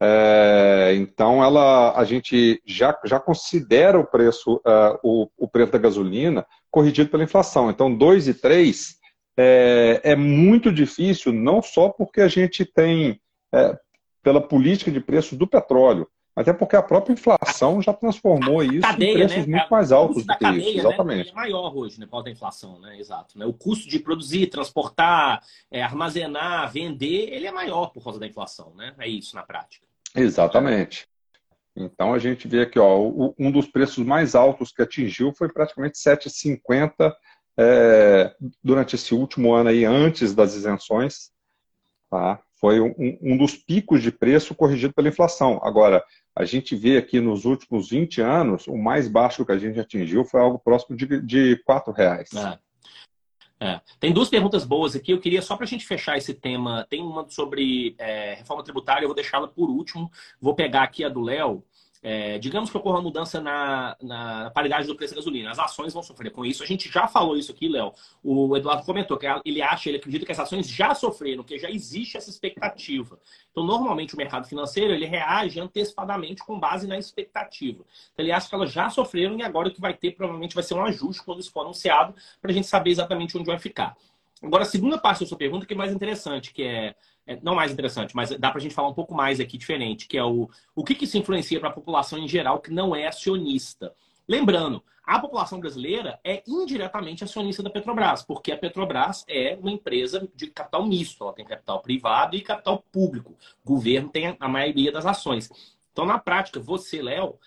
É, 0.00 0.94
então, 0.96 1.42
ela, 1.42 1.96
a 1.96 2.04
gente 2.04 2.60
já, 2.66 2.98
já 3.04 3.18
considera 3.18 3.98
o 3.98 4.06
preço, 4.06 4.56
uh, 4.56 4.98
o, 5.02 5.28
o 5.38 5.48
preço 5.48 5.72
da 5.72 5.78
gasolina 5.78 6.46
corrigido 6.70 7.10
pela 7.10 7.24
inflação. 7.24 7.70
Então, 7.70 7.94
2 7.94 8.28
e 8.28 8.34
3 8.34 8.98
é, 9.36 10.00
é, 10.04 10.16
muito 10.16 10.72
difícil, 10.72 11.32
não 11.32 11.62
só 11.62 11.88
porque 11.88 12.20
a 12.20 12.28
gente 12.28 12.64
tem, 12.64 13.20
é, 13.52 13.78
pela 14.22 14.40
política 14.40 14.90
de 14.90 15.00
preço 15.00 15.36
do 15.36 15.46
petróleo, 15.46 16.08
até 16.36 16.52
porque 16.52 16.74
a 16.74 16.82
própria 16.82 17.12
inflação 17.12 17.80
já 17.80 17.92
transformou 17.92 18.60
a 18.60 18.64
isso 18.64 18.80
cadeia, 18.80 19.10
em 19.10 19.14
preços 19.14 19.46
né? 19.46 19.58
muito 19.58 19.70
mais 19.70 19.92
altos 19.92 20.24
do 20.24 20.32
que 20.32 20.38
cadeia, 20.38 20.70
isso. 20.70 20.78
Exatamente. 20.78 21.26
Né? 21.26 21.32
é 21.32 21.34
maior 21.34 21.76
hoje, 21.76 22.00
né, 22.00 22.06
por 22.06 22.12
causa 22.12 22.24
da 22.24 22.30
inflação, 22.30 22.80
né? 22.80 22.98
Exato. 22.98 23.38
Né? 23.38 23.46
O 23.46 23.52
custo 23.52 23.88
de 23.88 23.98
produzir, 23.98 24.48
transportar, 24.48 25.40
é, 25.70 25.82
armazenar, 25.82 26.72
vender, 26.72 27.32
ele 27.32 27.46
é 27.46 27.52
maior 27.52 27.88
por 27.88 28.02
causa 28.02 28.18
da 28.18 28.26
inflação, 28.26 28.74
né? 28.74 28.94
É 28.98 29.08
isso 29.08 29.36
na 29.36 29.42
prática. 29.42 29.86
Exatamente. 30.14 31.06
Então 31.76 32.14
a 32.14 32.18
gente 32.18 32.46
vê 32.46 32.62
aqui, 32.62 32.78
ó, 32.78 33.32
um 33.38 33.50
dos 33.50 33.66
preços 33.66 34.04
mais 34.04 34.34
altos 34.34 34.72
que 34.72 34.82
atingiu 34.82 35.32
foi 35.32 35.48
praticamente 35.48 35.98
7,50 35.98 37.12
é, 37.56 38.34
durante 38.62 38.94
esse 38.94 39.14
último 39.14 39.52
ano 39.52 39.70
aí, 39.70 39.84
antes 39.84 40.34
das 40.34 40.54
isenções. 40.54 41.30
Tá? 42.10 42.40
Foi 42.60 42.80
um, 42.80 42.94
um, 43.20 43.36
dos 43.36 43.56
picos 43.56 44.02
de 44.02 44.12
preço 44.12 44.54
corrigido 44.54 44.94
pela 44.94 45.08
inflação. 45.08 45.60
Agora, 45.64 46.02
a 46.36 46.44
gente 46.44 46.74
vê 46.74 46.96
aqui 46.96 47.20
nos 47.20 47.44
últimos 47.44 47.90
20 47.90 48.20
anos, 48.20 48.66
o 48.66 48.76
mais 48.76 49.08
baixo 49.08 49.44
que 49.44 49.52
a 49.52 49.58
gente 49.58 49.78
atingiu 49.78 50.24
foi 50.24 50.40
algo 50.40 50.58
próximo 50.58 50.96
de, 50.96 51.20
de 51.20 51.56
4 51.64 51.92
reais. 51.92 52.30
É. 52.34 52.58
É. 53.60 53.80
Tem 54.00 54.12
duas 54.12 54.28
perguntas 54.28 54.64
boas 54.64 54.94
aqui. 54.96 55.12
Eu 55.12 55.20
queria, 55.20 55.40
só 55.40 55.56
para 55.56 55.64
a 55.64 55.68
gente 55.68 55.86
fechar 55.86 56.18
esse 56.18 56.34
tema, 56.34 56.86
tem 56.90 57.00
uma 57.00 57.26
sobre 57.30 57.94
é, 57.98 58.34
reforma 58.34 58.62
tributária, 58.62 59.04
eu 59.04 59.08
vou 59.08 59.14
deixá-la 59.14 59.48
por 59.48 59.70
último. 59.70 60.10
Vou 60.40 60.54
pegar 60.54 60.82
aqui 60.82 61.04
a 61.04 61.08
do 61.08 61.20
Léo. 61.20 61.64
É, 62.06 62.38
digamos 62.38 62.68
que 62.68 62.76
ocorra 62.76 62.96
uma 62.96 63.04
mudança 63.04 63.40
na, 63.40 63.96
na, 64.02 64.50
paridade 64.50 64.86
do 64.86 64.94
preço 64.94 65.14
da 65.14 65.20
gasolina, 65.20 65.50
as 65.50 65.58
ações 65.58 65.94
vão 65.94 66.02
sofrer 66.02 66.30
com 66.30 66.44
isso. 66.44 66.62
A 66.62 66.66
gente 66.66 66.86
já 66.92 67.08
falou 67.08 67.34
isso 67.34 67.50
aqui, 67.50 67.66
Léo. 67.66 67.94
O 68.22 68.54
Eduardo 68.54 68.84
comentou 68.84 69.16
que 69.16 69.26
ele 69.42 69.62
acha, 69.62 69.88
ele 69.88 69.96
acredita 69.96 70.26
que 70.26 70.32
as 70.32 70.38
ações 70.38 70.68
já 70.68 70.94
sofreram, 70.94 71.42
que 71.42 71.58
já 71.58 71.70
existe 71.70 72.18
essa 72.18 72.28
expectativa. 72.28 73.18
Então, 73.50 73.64
normalmente, 73.64 74.12
o 74.12 74.18
mercado 74.18 74.46
financeiro 74.46 74.92
ele 74.92 75.06
reage 75.06 75.58
antecipadamente 75.58 76.44
com 76.44 76.60
base 76.60 76.86
na 76.86 76.98
expectativa. 76.98 77.82
Então, 78.12 78.22
ele 78.22 78.32
acha 78.32 78.50
que 78.50 78.54
elas 78.54 78.70
já 78.70 78.90
sofreram 78.90 79.38
e 79.38 79.42
agora 79.42 79.68
o 79.68 79.72
que 79.72 79.80
vai 79.80 79.94
ter 79.94 80.10
provavelmente 80.10 80.54
vai 80.54 80.62
ser 80.62 80.74
um 80.74 80.84
ajuste 80.84 81.22
quando 81.24 81.40
isso 81.40 81.52
for 81.52 81.62
anunciado, 81.62 82.14
para 82.38 82.50
a 82.50 82.54
gente 82.54 82.66
saber 82.66 82.90
exatamente 82.90 83.34
onde 83.38 83.46
vai 83.46 83.58
ficar. 83.58 83.96
Agora, 84.42 84.62
a 84.62 84.66
segunda 84.66 84.98
parte 84.98 85.20
da 85.20 85.26
sua 85.26 85.38
pergunta, 85.38 85.64
que 85.64 85.74
é 85.74 85.76
mais 85.76 85.92
interessante, 85.92 86.52
que 86.52 86.62
é, 86.62 86.94
é 87.26 87.38
não 87.42 87.54
mais 87.54 87.72
interessante, 87.72 88.14
mas 88.14 88.30
dá 88.30 88.50
para 88.50 88.58
a 88.58 88.60
gente 88.60 88.74
falar 88.74 88.88
um 88.88 88.94
pouco 88.94 89.14
mais 89.14 89.40
aqui 89.40 89.56
diferente, 89.56 90.06
que 90.06 90.18
é 90.18 90.24
o, 90.24 90.48
o 90.74 90.84
que, 90.84 90.94
que 90.94 91.18
influencia 91.18 91.58
para 91.60 91.68
a 91.68 91.72
população 91.72 92.18
em 92.18 92.28
geral 92.28 92.60
que 92.60 92.70
não 92.70 92.94
é 92.94 93.06
acionista. 93.06 93.94
Lembrando, 94.28 94.82
a 95.04 95.18
população 95.18 95.60
brasileira 95.60 96.18
é 96.24 96.42
indiretamente 96.46 97.22
acionista 97.22 97.62
da 97.62 97.68
Petrobras, 97.68 98.22
porque 98.22 98.50
a 98.52 98.56
Petrobras 98.56 99.24
é 99.28 99.56
uma 99.60 99.70
empresa 99.70 100.26
de 100.34 100.46
capital 100.46 100.86
misto, 100.86 101.22
ela 101.22 101.32
tem 101.34 101.44
capital 101.44 101.80
privado 101.80 102.36
e 102.36 102.40
capital 102.40 102.82
público. 102.90 103.36
O 103.64 103.68
governo 103.68 104.08
tem 104.08 104.34
a 104.40 104.48
maioria 104.48 104.90
das 104.90 105.04
ações. 105.04 105.50
Então, 105.92 106.06
na 106.06 106.18
prática, 106.18 106.58
você, 106.58 107.02
Léo, 107.02 107.38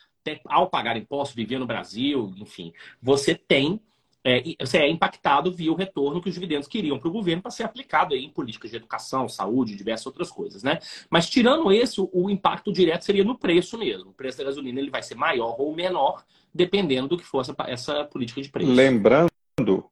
ao 0.46 0.70
pagar 0.70 0.98
imposto, 0.98 1.36
viver 1.36 1.58
no 1.58 1.66
Brasil, 1.66 2.34
enfim, 2.38 2.74
você 3.02 3.34
tem 3.34 3.82
é, 4.28 4.44
você 4.60 4.80
é 4.80 4.90
impactado 4.90 5.54
via 5.54 5.72
o 5.72 5.76
retorno 5.76 6.22
que 6.22 6.28
os 6.28 6.34
dividendos 6.34 6.68
queriam 6.68 7.00
para 7.00 7.08
o 7.08 7.12
governo 7.12 7.42
para 7.42 7.50
ser 7.50 7.64
aplicado 7.64 8.14
aí 8.14 8.26
em 8.26 8.30
políticas 8.30 8.70
de 8.70 8.76
educação, 8.76 9.30
saúde, 9.30 9.74
diversas 9.74 10.06
outras 10.06 10.30
coisas, 10.30 10.64
né? 10.64 10.80
Mas 11.10 11.30
tirando 11.30 11.72
esse, 11.72 12.02
o, 12.02 12.30
impacto 12.30 12.74
direto 12.74 13.06
seria 13.06 13.24
no 13.24 13.38
preço 13.38 13.78
mesmo. 13.78 14.10
O 14.10 14.14
preço 14.14 14.38
da 14.38 14.44
gasolina 14.44 14.82
ele 14.82 14.90
vai 14.90 15.02
ser 15.02 15.16
maior 15.16 15.56
ou 15.58 15.74
menor, 15.74 16.26
dependendo 16.54 17.08
do 17.08 17.18
que 17.18 17.24
for 17.24 17.40
essa, 17.40 17.56
essa 17.68 18.04
política 18.04 18.42
de 18.42 18.50
preço. 18.50 18.70
Lembrando 18.70 19.30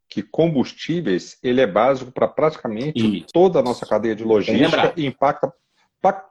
que 0.09 0.21
combustíveis 0.21 1.37
ele 1.41 1.61
é 1.61 1.67
básico 1.67 2.11
para 2.11 2.27
praticamente 2.27 3.19
Isso. 3.19 3.27
toda 3.31 3.59
a 3.59 3.63
nossa 3.63 3.85
cadeia 3.85 4.15
de 4.15 4.25
logística 4.25 4.93
e 4.97 5.05
impacta 5.05 5.53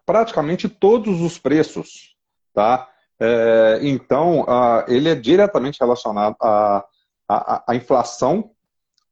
praticamente 0.04 0.68
todos 0.68 1.22
os 1.22 1.38
preços, 1.38 2.14
tá? 2.52 2.86
É, 3.18 3.80
então, 3.82 4.44
ele 4.86 5.08
é 5.08 5.14
diretamente 5.14 5.78
relacionado 5.80 6.36
à, 6.40 6.84
à, 7.28 7.64
à, 7.72 7.76
inflação 7.76 8.50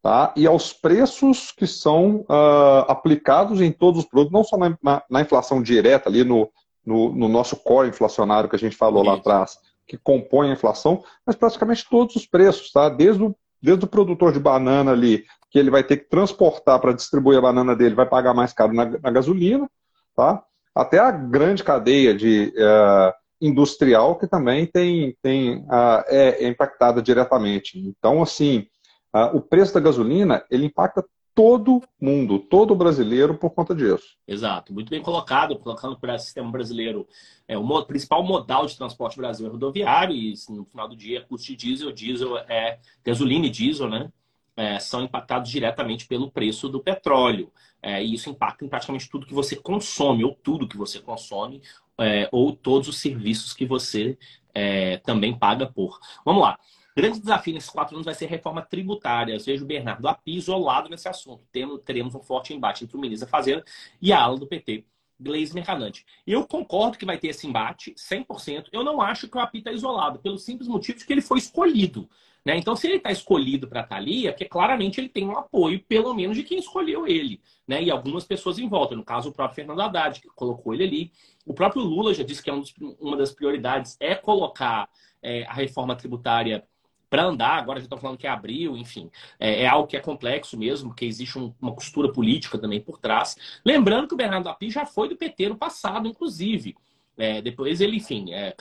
tá? 0.03 0.33
e 0.37 0.47
aos 0.47 0.73
preços 0.73 1.53
que 1.53 1.67
são 1.67 2.25
uh, 2.29 2.85
aplicados 2.89 3.61
em 3.61 3.73
todos 3.73 4.01
os 4.01 4.09
produtos, 4.09 4.33
não 4.33 4.45
só 4.45 4.57
na, 4.57 4.77
na, 4.83 5.03
na 5.09 5.21
inflação 5.21 5.63
direta, 5.63 6.09
ali 6.09 6.25
no, 6.25 6.51
no, 6.85 7.13
no, 7.13 7.29
nosso 7.29 7.57
core 7.57 7.89
inflacionário 7.89 8.49
que 8.49 8.57
a 8.57 8.59
gente 8.59 8.77
falou 8.77 9.03
lá 9.03 9.15
atrás, 9.15 9.59
que 9.87 9.97
compõe 9.97 10.51
a 10.51 10.53
inflação, 10.53 11.03
mas 11.27 11.37
praticamente 11.37 11.87
todos 11.89 12.17
os 12.17 12.27
preços, 12.27 12.71
tá? 12.73 12.89
desde, 12.89 13.23
o, 13.23 13.35
desde 13.61 13.85
o 13.85 13.89
produtor 13.89 14.33
de 14.33 14.41
banana 14.41 14.93
ali, 14.93 15.25
que 15.51 15.59
ele 15.59 15.71
vai 15.71 15.85
ter 15.85 15.99
que 15.99 16.09
transportar 16.09 16.81
para 16.81 16.93
distribuir 16.93 17.39
a 17.39 17.43
banana 17.43 17.77
dele, 17.77 17.95
vai 17.95 18.07
pagar 18.07 18.35
mais 18.35 18.53
caro 18.53 18.73
na, 18.73 18.87
na 18.87 19.11
gasolina, 19.11 19.69
tá? 20.17 20.43
até 20.75 20.99
a 20.99 21.11
grande 21.11 21.63
cadeia 21.63 22.15
de. 22.15 22.53
Uh, 22.57 23.22
industrial 23.43 24.17
que 24.19 24.27
também 24.27 24.67
tem, 24.67 25.17
tem, 25.21 25.59
uh, 25.65 26.05
é, 26.07 26.45
é, 26.45 26.49
impactada 26.49 27.03
diretamente. 27.03 27.79
Então, 27.79 28.23
assim, 28.23 28.67
uh, 29.15 29.37
o 29.37 29.41
preço 29.41 29.75
da 29.75 29.81
gasolina, 29.81 30.45
ele 30.49 30.67
impacta 30.67 31.05
todo 31.35 31.83
mundo, 32.01 32.39
todo 32.39 32.75
brasileiro 32.75 33.37
por 33.37 33.51
conta 33.51 33.75
disso. 33.75 34.17
Exato, 34.29 34.73
muito 34.73 34.91
bem 34.91 35.03
colocado, 35.03 35.59
colocando 35.59 35.99
para 35.99 36.15
o 36.15 36.19
sistema 36.19 36.51
brasileiro. 36.51 37.09
É, 37.49 37.57
o 37.57 37.85
principal 37.85 38.23
modal 38.23 38.67
de 38.67 38.77
transporte 38.77 39.17
brasileiro 39.17 39.53
é 39.53 39.57
rodoviário, 39.57 40.15
e 40.15 40.35
no 40.51 40.65
final 40.65 40.89
do 40.89 40.97
dia, 40.97 41.23
custo 41.23 41.47
de 41.49 41.57
diesel, 41.57 41.93
diesel 41.93 42.37
é 42.39 42.79
gasolina 43.05 43.47
e 43.47 43.51
diesel, 43.51 43.89
né? 43.89 44.13
É, 44.55 44.79
são 44.79 45.03
impactados 45.03 45.51
diretamente 45.51 46.07
pelo 46.07 46.31
preço 46.31 46.69
do 46.69 46.81
petróleo. 46.81 47.51
É, 47.81 48.05
e 48.05 48.15
isso 48.15 48.29
impacta 48.31 48.65
em 48.65 48.69
praticamente 48.69 49.09
tudo 49.11 49.27
que 49.27 49.35
você 49.35 49.57
consome, 49.57 50.25
ou 50.25 50.35
tudo 50.35 50.69
que 50.69 50.77
você 50.77 51.01
consome, 51.01 51.63
é, 52.01 52.29
ou 52.33 52.55
todos 52.55 52.89
os 52.89 52.99
serviços 52.99 53.53
que 53.53 53.67
você 53.67 54.19
é, 54.55 54.99
também 54.99 55.37
paga 55.37 55.67
por. 55.67 55.99
Vamos 56.25 56.43
lá. 56.43 56.59
Grande 56.95 57.21
desafio 57.21 57.55
nesses 57.55 57.71
quatro 57.71 57.95
anos 57.95 58.05
vai 58.05 58.15
ser 58.15 58.27
reforma 58.27 58.61
tributária. 58.61 59.35
Eu 59.35 59.41
vejo 59.41 59.65
o 59.65 59.67
Bernardo 59.67 60.07
Api 60.07 60.37
isolado 60.37 60.91
nesse 60.91 61.09
assunto. 61.09 61.43
Temos, 61.51 61.81
teremos 61.85 62.15
um 62.15 62.21
forte 62.21 62.53
embate 62.53 62.85
entre 62.85 62.97
o 62.97 63.01
ministro 63.01 63.27
da 63.27 63.31
Fazenda 63.31 63.65
e 64.01 64.13
a 64.13 64.21
ala 64.21 64.39
do 64.39 64.47
PT, 64.47 64.85
Gleisi 65.23 65.55
Mercadante. 65.55 66.05
Eu 66.27 66.47
concordo 66.47 66.99
que 66.99 67.05
vai 67.05 67.19
ter 67.19 67.29
esse 67.29 67.47
embate, 67.47 67.95
100%. 67.95 68.67
Eu 68.73 68.85
não 68.85 69.01
acho 69.01 69.29
que 69.29 69.37
o 69.37 69.41
Api 69.41 69.59
está 69.59 69.73
isolado, 69.73 70.19
pelo 70.19 70.39
simples 70.39 70.69
motivo 70.69 70.99
de 70.99 71.07
que 71.07 71.13
ele 71.13 71.23
foi 71.23 71.39
escolhido. 71.39 72.09
Né? 72.45 72.57
Então, 72.57 72.75
se 72.75 72.89
ele 72.89 72.97
está 72.97 73.13
escolhido 73.13 73.69
para 73.69 73.83
estar 73.83 73.95
tá 73.95 74.01
ali, 74.01 74.27
é 74.27 74.33
porque 74.33 74.45
claramente 74.45 75.01
ele 75.01 75.09
tem 75.09 75.25
um 75.25 75.37
apoio, 75.37 75.81
pelo 75.81 76.13
menos, 76.13 76.37
de 76.37 76.43
quem 76.43 76.59
escolheu 76.59 77.07
ele. 77.07 77.41
Né? 77.67 77.85
E 77.85 77.91
algumas 77.91 78.25
pessoas 78.25 78.59
em 78.59 78.69
volta. 78.69 78.97
No 78.97 79.05
caso, 79.05 79.31
o 79.31 79.33
próprio 79.33 79.55
Fernando 79.55 79.81
Haddad, 79.81 80.21
que 80.21 80.29
colocou 80.29 80.75
ele 80.75 80.85
ali. 80.85 81.13
O 81.47 81.55
próprio 81.55 81.83
Lula 81.83 82.13
já 82.13 82.25
disse 82.25 82.43
que 82.43 82.51
é 82.51 82.53
um 82.53 82.61
dos, 82.61 82.75
uma 83.01 83.17
das 83.17 83.33
prioridades 83.33 83.97
é 84.01 84.15
colocar 84.15 84.89
é, 85.23 85.45
a 85.45 85.53
reforma 85.53 85.95
tributária 85.95 86.65
para 87.13 87.25
andar, 87.25 87.59
agora 87.59 87.79
já 87.79 87.85
estão 87.85 87.99
falando 87.99 88.17
que 88.17 88.27
é 88.27 88.31
abril, 88.31 88.75
enfim. 88.75 89.11
É, 89.39 89.65
é, 89.65 89.67
algo 89.67 89.87
que 89.87 89.99
é 89.99 90.01
complexo 90.01 90.57
mesmo, 90.57 90.95
que 90.95 91.05
existe 91.05 91.39
um, 91.39 91.53
uma 91.61 91.75
costura 91.75 92.11
política 92.11 92.57
também 92.57 92.81
por 92.81 92.99
trás. 92.99 93.37
Lembrando 93.63 94.09
que 94.09 94.15
o 94.15 94.17
Bernardo 94.17 94.49
Api 94.49 94.71
já 94.71 94.87
foi 94.87 95.11
do 95.11 95.17
PT 95.17 95.51
no 95.51 95.57
passado, 95.59 96.09
inclusive. 96.09 96.75
É, 97.19 97.43
depois 97.43 97.83
ele, 97.83 97.99
enfim, 97.99 98.33
é, 98.33 98.55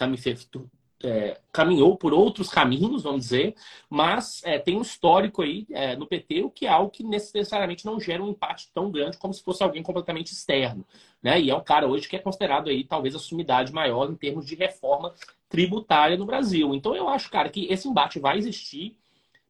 é, 1.02 1.40
caminhou 1.50 1.96
por 1.96 2.14
outros 2.14 2.50
caminhos, 2.50 3.04
vamos 3.04 3.22
dizer, 3.22 3.56
mas 3.90 4.42
é, 4.44 4.60
tem 4.60 4.78
um 4.78 4.82
histórico 4.82 5.42
aí 5.42 5.66
é, 5.72 5.96
no 5.96 6.06
PT, 6.06 6.44
o 6.44 6.52
que 6.52 6.66
é 6.66 6.70
algo 6.70 6.92
que 6.92 7.06
necessariamente 7.06 7.86
não 7.86 8.02
gera 8.02 8.22
um 8.22 8.32
impacto 8.32 8.70
tão 8.74 8.92
grande 8.92 9.18
como 9.18 9.34
se 9.34 9.42
fosse 9.42 9.64
alguém 9.64 9.82
completamente 9.82 10.34
externo. 10.34 10.86
Né? 11.24 11.40
E 11.40 11.50
é 11.50 11.56
um 11.56 11.64
cara 11.64 11.88
hoje 11.88 12.10
que 12.10 12.18
é 12.18 12.20
considerado 12.20 12.70
aí 12.70 12.84
talvez 12.84 13.16
a 13.16 13.20
sumidade 13.20 13.72
maior 13.72 14.12
em 14.12 14.16
termos 14.16 14.46
de 14.46 14.56
reforma 14.56 15.14
tributária 15.52 16.18
no 16.18 16.26
Brasil. 16.26 16.74
Então 16.74 16.96
eu 16.96 17.10
acho, 17.10 17.30
cara, 17.30 17.50
que 17.50 17.68
esse 17.72 17.88
embate 17.88 18.20
vai 18.20 18.38
existir, 18.38 18.98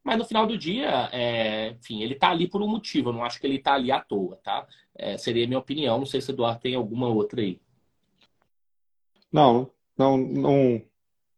mas 0.04 0.18
no 0.18 0.26
final 0.26 0.48
do 0.48 0.58
dia, 0.58 1.10
é, 1.14 1.76
enfim, 1.80 2.02
ele 2.02 2.16
está 2.16 2.32
ali 2.32 2.48
por 2.48 2.62
um 2.62 2.68
motivo. 2.68 3.10
Eu 3.10 3.14
não 3.14 3.24
acho 3.24 3.40
que 3.40 3.46
ele 3.46 3.58
está 3.58 3.76
ali 3.76 3.92
à 3.92 4.00
toa, 4.02 4.36
tá? 4.44 4.68
É, 4.96 5.16
seria 5.16 5.46
a 5.46 5.48
minha 5.48 5.60
opinião. 5.60 6.00
Não 6.00 6.06
sei 6.08 6.20
se 6.20 6.32
o 6.32 6.34
Eduardo 6.34 6.60
tem 6.60 6.74
alguma 6.74 7.08
outra 7.08 7.40
aí. 7.40 7.62
Não, 9.32 9.70
não, 9.96 10.18
não, 10.18 10.82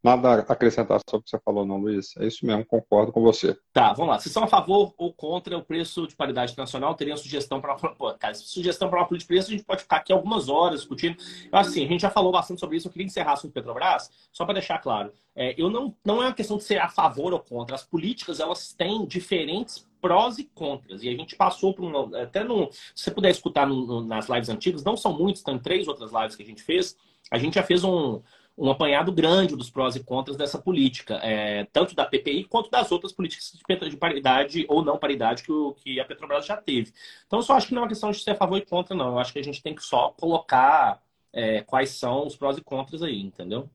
Nada 0.04 0.34
a 0.34 0.40
acrescentar 0.40 1.00
sobre 1.10 1.22
o 1.22 1.24
que 1.24 1.30
você 1.30 1.40
falou, 1.40 1.66
não, 1.66 1.78
Luiz. 1.78 2.14
É 2.18 2.28
isso 2.28 2.46
mesmo, 2.46 2.66
concordo 2.66 3.12
com 3.12 3.22
você. 3.22 3.58
Tá, 3.72 3.94
vamos 3.94 4.12
lá. 4.12 4.20
Se 4.20 4.30
são 4.30 4.44
a 4.44 4.48
favor 4.48 4.94
ou 4.98 5.14
contra 5.14 5.58
o 5.58 5.64
preço 5.64 6.06
de 6.06 6.14
paridade 6.14 6.52
internacional, 6.52 6.94
teria 6.94 7.16
sugestão 7.16 7.62
para 7.62 7.78
sugestão 8.36 8.90
para 8.90 9.00
uma 9.00 9.08
política 9.08 9.34
de 9.34 9.38
preço, 9.38 9.48
a 9.48 9.52
gente 9.52 9.66
pode 9.66 9.84
ficar 9.84 9.98
aqui 9.98 10.12
algumas 10.12 10.50
horas 10.50 10.82
discutindo. 10.82 11.16
Assim, 11.52 11.86
a 11.86 11.88
gente 11.88 12.02
já 12.02 12.10
falou 12.10 12.34
bastante 12.34 12.60
sobre 12.60 12.76
isso. 12.76 12.90
Eu 12.90 12.92
queria 12.92 13.06
encerrar 13.06 13.38
sobre 13.38 13.54
Petrobras, 13.54 14.12
só 14.32 14.44
para 14.44 14.56
deixar 14.56 14.80
claro. 14.80 15.14
É, 15.34 15.56
eu 15.58 15.70
não, 15.70 15.96
não 16.06 16.22
é 16.22 16.28
uma 16.28 16.34
questão 16.34 16.58
de 16.58 16.66
ser 16.66 16.80
a 16.80 16.90
favor 16.90 17.32
ou 17.32 17.40
contra. 17.40 17.74
As 17.74 17.84
políticas, 17.84 18.42
elas 18.42 18.74
têm 18.74 19.06
diferentes 19.06 19.88
prós 20.02 20.38
e 20.38 20.44
contras. 20.44 21.02
E 21.02 21.08
a 21.08 21.16
gente 21.16 21.38
passou 21.38 21.74
por 21.74 21.86
um. 21.86 22.14
Até 22.14 22.44
no. 22.44 22.70
Se 22.94 23.06
você 23.06 23.12
puder 23.12 23.32
escutar 23.32 23.66
no, 23.66 23.86
no, 23.86 24.02
nas 24.02 24.28
lives 24.28 24.50
antigas, 24.50 24.84
não 24.84 24.98
são 24.98 25.18
muitas, 25.18 25.42
tem 25.42 25.58
três 25.58 25.88
outras 25.88 26.12
lives 26.12 26.36
que 26.36 26.44
a 26.44 26.46
gente 26.46 26.62
fez. 26.62 26.98
A 27.32 27.38
gente 27.38 27.56
já 27.56 27.64
fez 27.64 27.86
um 27.86 28.22
um 28.58 28.70
apanhado 28.70 29.12
grande 29.12 29.56
dos 29.56 29.70
prós 29.70 29.96
e 29.96 30.04
contras 30.04 30.38
dessa 30.38 30.60
política, 30.60 31.16
é, 31.24 31.66
tanto 31.72 31.96
da 31.96 32.06
PPI 32.06 32.46
quanto 32.46 32.70
das 32.70 32.92
outras 32.92 33.12
políticas 33.12 33.52
de 33.90 33.98
paridade 33.98 34.66
ou 34.70 34.84
não 34.84 34.98
paridade 34.98 35.44
que, 35.44 35.52
o, 35.52 35.74
que 35.74 36.00
a 36.00 36.06
Petrobras 36.06 36.46
já 36.46 36.56
teve. 36.56 36.94
Então, 37.26 37.40
eu 37.40 37.44
só 37.44 37.54
acho 37.54 37.68
que 37.68 37.74
não 37.74 37.82
é 37.82 37.84
uma 37.84 37.90
questão 37.90 38.12
de 38.12 38.20
ser 38.20 38.32
a 38.32 38.36
favor 38.36 38.58
e 38.58 38.66
contra, 38.66 38.96
não. 38.96 39.08
Eu 39.08 39.20
acho 39.20 39.34
que 39.34 39.40
a 39.40 39.44
gente 39.44 39.62
tem 39.62 39.74
que 39.74 39.84
só 39.84 40.10
colocar 40.20 41.02
é, 41.32 41.62
quais 41.62 41.90
são 41.90 42.28
os 42.28 42.36
prós 42.36 42.58
e 42.58 42.62
contras 42.62 43.02
aí, 43.02 43.20
entendeu? 43.20 43.68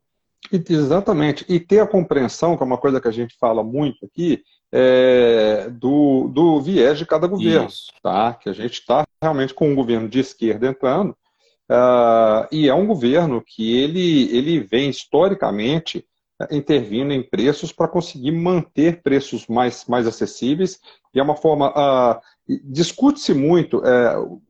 Exatamente. 0.52 1.44
E 1.48 1.58
ter 1.58 1.80
a 1.80 1.86
compreensão, 1.86 2.56
que 2.56 2.62
é 2.62 2.66
uma 2.66 2.78
coisa 2.78 3.00
que 3.00 3.08
a 3.08 3.12
gente 3.12 3.36
fala 3.36 3.64
muito 3.64 4.06
aqui, 4.06 4.42
é, 4.70 5.68
do, 5.70 6.28
do 6.28 6.60
viés 6.60 6.98
de 6.98 7.06
cada 7.06 7.26
governo. 7.26 7.66
Isso. 7.66 7.92
Tá? 8.02 8.34
Que 8.34 8.48
a 8.48 8.52
gente 8.52 8.74
está 8.74 9.04
realmente 9.20 9.52
com 9.52 9.70
um 9.70 9.74
governo 9.74 10.08
de 10.08 10.20
esquerda 10.20 10.68
entrando, 10.68 11.16
Uh, 11.70 12.48
e 12.50 12.68
é 12.68 12.74
um 12.74 12.86
governo 12.86 13.42
que 13.46 13.76
ele, 13.76 14.34
ele 14.34 14.60
vem 14.60 14.88
historicamente 14.88 16.04
uh, 16.40 16.54
intervindo 16.54 17.12
em 17.12 17.22
preços 17.22 17.72
para 17.72 17.88
conseguir 17.88 18.32
manter 18.32 19.02
preços 19.02 19.46
mais, 19.46 19.84
mais 19.86 20.06
acessíveis. 20.06 20.78
E 21.14 21.20
é 21.20 21.22
uma 21.22 21.36
forma. 21.36 21.70
Uh, 21.70 22.20
Discute-se 22.64 23.34
muito 23.34 23.78
uh, 23.78 24.40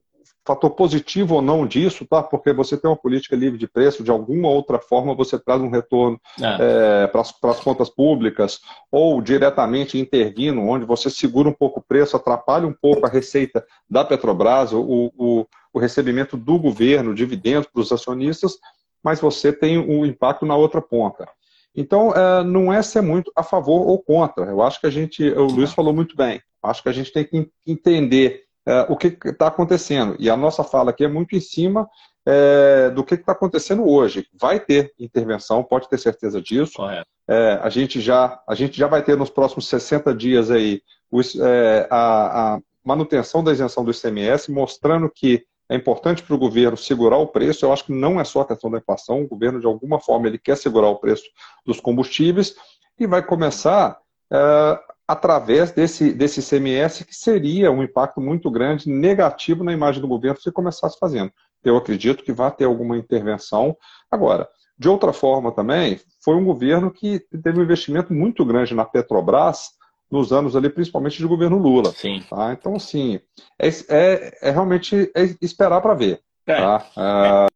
fator 0.48 0.70
positivo 0.70 1.34
ou 1.34 1.42
não 1.42 1.66
disso, 1.66 2.06
tá? 2.06 2.22
Porque 2.22 2.54
você 2.54 2.74
tem 2.74 2.88
uma 2.90 2.96
política 2.96 3.36
livre 3.36 3.58
de 3.58 3.68
preço, 3.68 4.02
de 4.02 4.10
alguma 4.10 4.48
outra 4.48 4.78
forma 4.78 5.14
você 5.14 5.38
traz 5.38 5.60
um 5.60 5.68
retorno 5.68 6.18
é. 6.40 7.04
é, 7.04 7.06
para 7.06 7.20
as 7.50 7.60
contas 7.60 7.90
públicas, 7.90 8.60
ou 8.90 9.20
diretamente 9.20 9.98
intervindo, 9.98 10.62
onde 10.62 10.86
você 10.86 11.10
segura 11.10 11.50
um 11.50 11.52
pouco 11.52 11.80
o 11.80 11.84
preço, 11.86 12.16
atrapalha 12.16 12.66
um 12.66 12.72
pouco 12.72 13.04
a 13.04 13.10
receita 13.10 13.62
da 13.90 14.02
Petrobras, 14.02 14.72
o, 14.72 15.12
o, 15.18 15.46
o 15.78 15.80
recebimento 15.80 16.36
do 16.36 16.58
governo, 16.58 17.14
dividendos 17.14 17.68
para 17.72 17.80
os 17.80 17.92
acionistas, 17.92 18.58
mas 19.02 19.20
você 19.20 19.52
tem 19.52 19.78
o 19.78 20.00
um 20.00 20.04
impacto 20.04 20.44
na 20.44 20.56
outra 20.56 20.82
ponta. 20.82 21.26
Então, 21.74 22.12
é, 22.12 22.42
não 22.42 22.72
é 22.72 22.82
ser 22.82 23.00
muito 23.00 23.32
a 23.36 23.44
favor 23.44 23.86
ou 23.86 24.02
contra. 24.02 24.46
Eu 24.46 24.60
acho 24.60 24.80
que 24.80 24.86
a 24.86 24.90
gente, 24.90 25.22
o 25.30 25.44
Luiz 25.44 25.72
falou 25.72 25.92
muito 25.92 26.16
bem, 26.16 26.42
acho 26.62 26.82
que 26.82 26.88
a 26.88 26.92
gente 26.92 27.12
tem 27.12 27.24
que 27.24 27.48
entender 27.64 28.42
é, 28.66 28.86
o 28.88 28.96
que 28.96 29.16
está 29.24 29.46
acontecendo. 29.46 30.16
E 30.18 30.28
a 30.28 30.36
nossa 30.36 30.64
fala 30.64 30.90
aqui 30.90 31.04
é 31.04 31.08
muito 31.08 31.36
em 31.36 31.40
cima 31.40 31.88
é, 32.26 32.90
do 32.90 33.04
que 33.04 33.14
está 33.14 33.30
acontecendo 33.30 33.88
hoje. 33.88 34.26
Vai 34.34 34.58
ter 34.58 34.92
intervenção, 34.98 35.62
pode 35.62 35.88
ter 35.88 35.98
certeza 35.98 36.42
disso. 36.42 36.82
É, 37.28 37.60
a, 37.62 37.70
gente 37.70 38.00
já, 38.00 38.42
a 38.48 38.54
gente 38.56 38.76
já 38.76 38.88
vai 38.88 39.02
ter 39.02 39.16
nos 39.16 39.30
próximos 39.30 39.68
60 39.68 40.12
dias 40.12 40.50
aí 40.50 40.82
os, 41.10 41.38
é, 41.38 41.86
a, 41.88 42.54
a 42.54 42.58
manutenção 42.84 43.44
da 43.44 43.52
isenção 43.52 43.84
do 43.84 43.92
ICMS, 43.92 44.50
mostrando 44.50 45.08
que 45.08 45.44
é 45.68 45.76
importante 45.76 46.22
para 46.22 46.34
o 46.34 46.38
governo 46.38 46.76
segurar 46.76 47.18
o 47.18 47.26
preço. 47.26 47.64
Eu 47.64 47.72
acho 47.72 47.84
que 47.84 47.92
não 47.92 48.18
é 48.18 48.24
só 48.24 48.40
a 48.40 48.46
questão 48.46 48.70
da 48.70 48.78
inflação, 48.78 49.22
o 49.22 49.28
governo, 49.28 49.60
de 49.60 49.66
alguma 49.66 50.00
forma, 50.00 50.26
ele 50.26 50.38
quer 50.38 50.56
segurar 50.56 50.88
o 50.88 50.98
preço 50.98 51.24
dos 51.64 51.80
combustíveis 51.80 52.54
e 52.98 53.06
vai 53.06 53.22
começar 53.24 53.98
é, 54.32 54.80
através 55.06 55.70
desse, 55.72 56.12
desse 56.12 56.40
ICMS, 56.40 57.04
que 57.04 57.14
seria 57.14 57.70
um 57.70 57.82
impacto 57.82 58.20
muito 58.20 58.50
grande, 58.50 58.88
negativo 58.90 59.62
na 59.62 59.72
imagem 59.72 60.00
do 60.00 60.08
governo 60.08 60.40
se 60.40 60.50
começasse 60.50 60.98
fazendo. 60.98 61.32
Eu 61.64 61.76
acredito 61.76 62.22
que 62.22 62.32
vai 62.32 62.50
ter 62.50 62.64
alguma 62.64 62.96
intervenção. 62.96 63.76
Agora, 64.10 64.48
de 64.78 64.88
outra 64.88 65.12
forma 65.12 65.50
também, 65.50 66.00
foi 66.22 66.36
um 66.36 66.44
governo 66.44 66.90
que 66.90 67.20
teve 67.42 67.58
um 67.58 67.62
investimento 67.62 68.12
muito 68.12 68.44
grande 68.44 68.74
na 68.74 68.84
Petrobras 68.84 69.70
nos 70.10 70.32
anos 70.32 70.56
ali, 70.56 70.70
principalmente 70.70 71.18
de 71.18 71.26
governo 71.26 71.58
Lula. 71.58 71.92
Sim. 71.92 72.22
Tá? 72.28 72.52
Então, 72.52 72.76
assim, 72.76 73.20
é, 73.58 73.68
é, 73.88 74.38
é 74.42 74.50
realmente 74.50 75.10
é 75.14 75.22
esperar 75.40 75.80
para 75.80 75.94
ver. 75.94 76.20
É. 76.46 76.56
Tá? 76.56 76.86
É, 76.96 77.48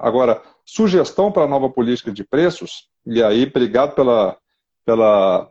agora, 0.00 0.42
sugestão 0.64 1.30
para 1.32 1.44
a 1.44 1.48
nova 1.48 1.68
política 1.68 2.12
de 2.12 2.24
preços, 2.24 2.88
e 3.04 3.22
aí, 3.22 3.44
obrigado 3.44 3.94
pela, 3.94 4.36
pela 4.84 5.50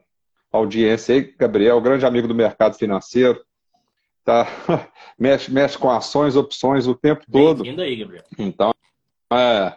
audiência 0.51 1.15
aí, 1.15 1.33
Gabriel, 1.37 1.79
grande 1.81 2.05
amigo 2.05 2.27
do 2.27 2.35
mercado 2.35 2.75
financeiro, 2.75 3.41
tá? 4.23 4.47
mexe, 5.19 5.51
mexe 5.51 5.77
com 5.77 5.89
ações, 5.89 6.35
opções 6.35 6.87
o 6.87 6.95
tempo 6.95 7.23
todo. 7.31 7.63
Aí, 7.63 7.95
Gabriel. 7.95 8.23
Então, 8.37 8.73
é, 9.31 9.73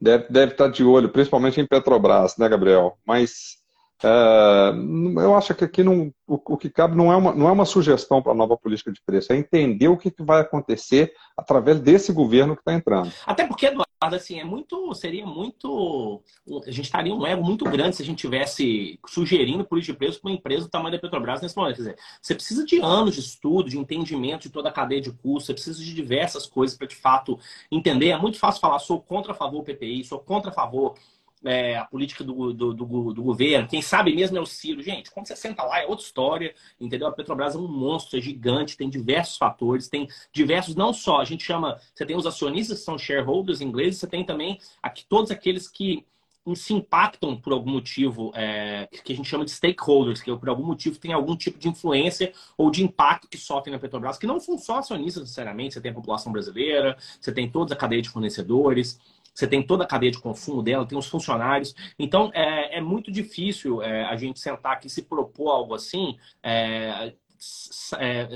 deve, 0.00 0.26
deve 0.28 0.52
estar 0.52 0.68
de 0.68 0.84
olho, 0.84 1.08
principalmente 1.08 1.60
em 1.60 1.66
Petrobras, 1.66 2.36
né, 2.36 2.48
Gabriel? 2.48 2.98
Mas 3.06 3.57
é, 4.02 4.72
eu 5.22 5.34
acho 5.34 5.54
que 5.54 5.64
aqui 5.64 5.82
não, 5.82 6.12
o, 6.26 6.34
o, 6.34 6.56
que 6.56 6.70
cabe 6.70 6.96
não 6.96 7.12
é 7.12 7.16
uma, 7.16 7.34
não 7.34 7.48
é 7.48 7.52
uma 7.52 7.64
sugestão 7.64 8.22
para 8.22 8.32
a 8.32 8.34
nova 8.34 8.56
política 8.56 8.92
de 8.92 9.02
preço, 9.04 9.32
é 9.32 9.36
entender 9.36 9.88
o 9.88 9.96
que, 9.96 10.10
que 10.10 10.22
vai 10.22 10.40
acontecer 10.40 11.12
através 11.36 11.80
desse 11.80 12.12
governo 12.12 12.54
que 12.54 12.60
está 12.60 12.72
entrando. 12.72 13.12
Até 13.26 13.44
porque, 13.44 13.66
Eduardo, 13.66 14.14
assim, 14.14 14.38
é 14.38 14.44
muito, 14.44 14.94
seria 14.94 15.26
muito, 15.26 16.22
a 16.64 16.70
gente 16.70 16.84
estaria 16.84 17.12
um 17.12 17.26
ego 17.26 17.42
muito 17.42 17.64
grande 17.64 17.96
se 17.96 18.02
a 18.02 18.06
gente 18.06 18.18
tivesse 18.18 19.00
sugerindo 19.06 19.64
política 19.64 19.92
de 19.92 19.98
preço 19.98 20.20
para 20.20 20.30
uma 20.30 20.36
empresa 20.36 20.66
do 20.66 20.70
tamanho 20.70 20.92
da 20.92 21.00
Petrobras 21.00 21.42
nesse 21.42 21.56
momento. 21.56 21.76
Quer 21.76 21.82
dizer, 21.82 21.98
você 22.22 22.34
precisa 22.36 22.64
de 22.64 22.80
anos 22.80 23.14
de 23.14 23.20
estudo, 23.20 23.68
de 23.68 23.78
entendimento 23.78 24.42
de 24.42 24.50
toda 24.50 24.68
a 24.68 24.72
cadeia 24.72 25.00
de 25.00 25.10
custos, 25.10 25.46
você 25.46 25.54
precisa 25.54 25.82
de 25.82 25.92
diversas 25.92 26.46
coisas 26.46 26.76
para 26.76 26.86
de 26.86 26.94
fato 26.94 27.36
entender. 27.70 28.10
É 28.10 28.18
muito 28.18 28.38
fácil 28.38 28.60
falar, 28.60 28.78
sou 28.78 29.00
contra 29.00 29.32
a 29.32 29.34
favor 29.34 29.64
PPI, 29.64 30.04
sou 30.04 30.20
contra 30.20 30.50
a 30.50 30.54
favor 30.54 30.94
é, 31.44 31.76
a 31.76 31.84
política 31.84 32.24
do, 32.24 32.52
do, 32.52 32.74
do, 32.74 33.12
do, 33.12 33.22
governo, 33.22 33.68
quem 33.68 33.82
sabe 33.82 34.14
mesmo 34.14 34.36
é 34.36 34.40
o 34.40 34.46
Ciro. 34.46 34.82
Gente, 34.82 35.10
quando 35.10 35.26
você 35.26 35.36
senta 35.36 35.62
lá 35.62 35.80
é 35.80 35.86
outra 35.86 36.04
história, 36.04 36.54
entendeu? 36.80 37.08
A 37.08 37.12
Petrobras 37.12 37.54
é 37.54 37.58
um 37.58 37.68
monstro, 37.68 38.18
é 38.18 38.22
gigante, 38.22 38.76
tem 38.76 38.88
diversos 38.88 39.36
fatores, 39.36 39.88
tem 39.88 40.08
diversos, 40.32 40.74
não 40.74 40.92
só, 40.92 41.20
a 41.20 41.24
gente 41.24 41.44
chama, 41.44 41.80
você 41.94 42.04
tem 42.04 42.16
os 42.16 42.26
acionistas 42.26 42.78
que 42.78 42.84
são 42.84 42.98
shareholders 42.98 43.60
ingleses, 43.60 44.00
você 44.00 44.06
tem 44.06 44.24
também 44.24 44.58
aqui 44.82 45.04
todos 45.06 45.30
aqueles 45.30 45.68
que 45.68 46.04
se 46.54 46.72
impactam 46.72 47.36
por 47.36 47.52
algum 47.52 47.70
motivo, 47.70 48.32
é, 48.34 48.88
que 49.04 49.12
a 49.12 49.16
gente 49.16 49.28
chama 49.28 49.44
de 49.44 49.50
stakeholders, 49.50 50.20
que 50.20 50.34
por 50.36 50.48
algum 50.48 50.64
motivo 50.64 50.98
tem 50.98 51.12
algum 51.12 51.36
tipo 51.36 51.58
de 51.58 51.68
influência 51.68 52.32
ou 52.56 52.70
de 52.70 52.82
impacto 52.82 53.28
que 53.28 53.36
sofrem 53.36 53.72
na 53.72 53.78
Petrobras, 53.78 54.18
que 54.18 54.26
não 54.26 54.40
são 54.40 54.56
só 54.58 54.78
acionistas 54.78 55.22
necessariamente, 55.22 55.74
você 55.74 55.80
tem 55.80 55.90
a 55.90 55.94
população 55.94 56.32
brasileira, 56.32 56.96
você 57.20 57.32
tem 57.32 57.50
toda 57.50 57.74
a 57.74 57.76
cadeia 57.76 58.02
de 58.02 58.08
fornecedores, 58.08 58.98
você 59.34 59.46
tem 59.46 59.62
toda 59.62 59.84
a 59.84 59.86
cadeia 59.86 60.12
de 60.12 60.18
consumo 60.18 60.62
dela, 60.62 60.86
tem 60.86 60.98
os 60.98 61.06
funcionários. 61.06 61.74
Então, 61.98 62.30
é, 62.34 62.78
é 62.78 62.80
muito 62.80 63.10
difícil 63.10 63.82
é, 63.82 64.04
a 64.04 64.16
gente 64.16 64.40
sentar 64.40 64.72
aqui 64.72 64.86
e 64.86 64.90
se 64.90 65.02
propor 65.02 65.50
algo 65.50 65.74
assim. 65.74 66.16
É, 66.42 67.14
é 67.98 68.28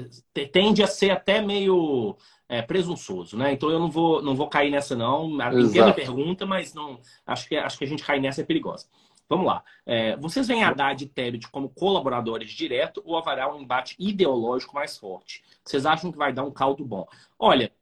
tende 0.53 0.83
a 0.83 0.87
ser 0.87 1.11
até 1.11 1.41
meio 1.41 2.17
é, 2.49 2.61
presunçoso, 2.61 3.37
né? 3.37 3.53
Então 3.53 3.71
eu 3.71 3.79
não 3.79 3.91
vou, 3.91 4.23
não 4.23 4.37
vou 4.37 4.47
cair 4.47 4.71
nessa, 4.71 4.95
não. 4.95 5.39
Entendo 5.59 5.89
a 5.89 5.95
pergunta, 5.95 6.45
mas 6.45 6.75
não 6.75 7.01
acho 7.27 7.49
que, 7.49 7.57
acho 7.57 7.79
que 7.79 7.85
a 7.85 7.89
gente 7.89 8.05
cair 8.05 8.21
nessa 8.21 8.43
é 8.43 8.45
perigosa. 8.45 8.87
Vamos 9.27 9.47
lá. 9.47 9.65
É, 9.87 10.15
vocês 10.19 10.47
veem 10.47 10.63
Haddad 10.63 11.03
e 11.03 11.09
Tebet 11.09 11.49
como 11.49 11.71
colaboradores 11.71 12.51
direto 12.51 13.03
ou 13.07 13.17
haverá 13.17 13.51
um 13.51 13.63
embate 13.63 13.97
ideológico 13.99 14.75
mais 14.75 14.99
forte? 14.99 15.43
Vocês 15.65 15.87
acham 15.87 16.13
que 16.13 16.19
vai 16.19 16.35
dar 16.35 16.45
um 16.45 16.51
caldo 16.51 16.85
bom? 16.85 17.07
Olha, 17.39 17.73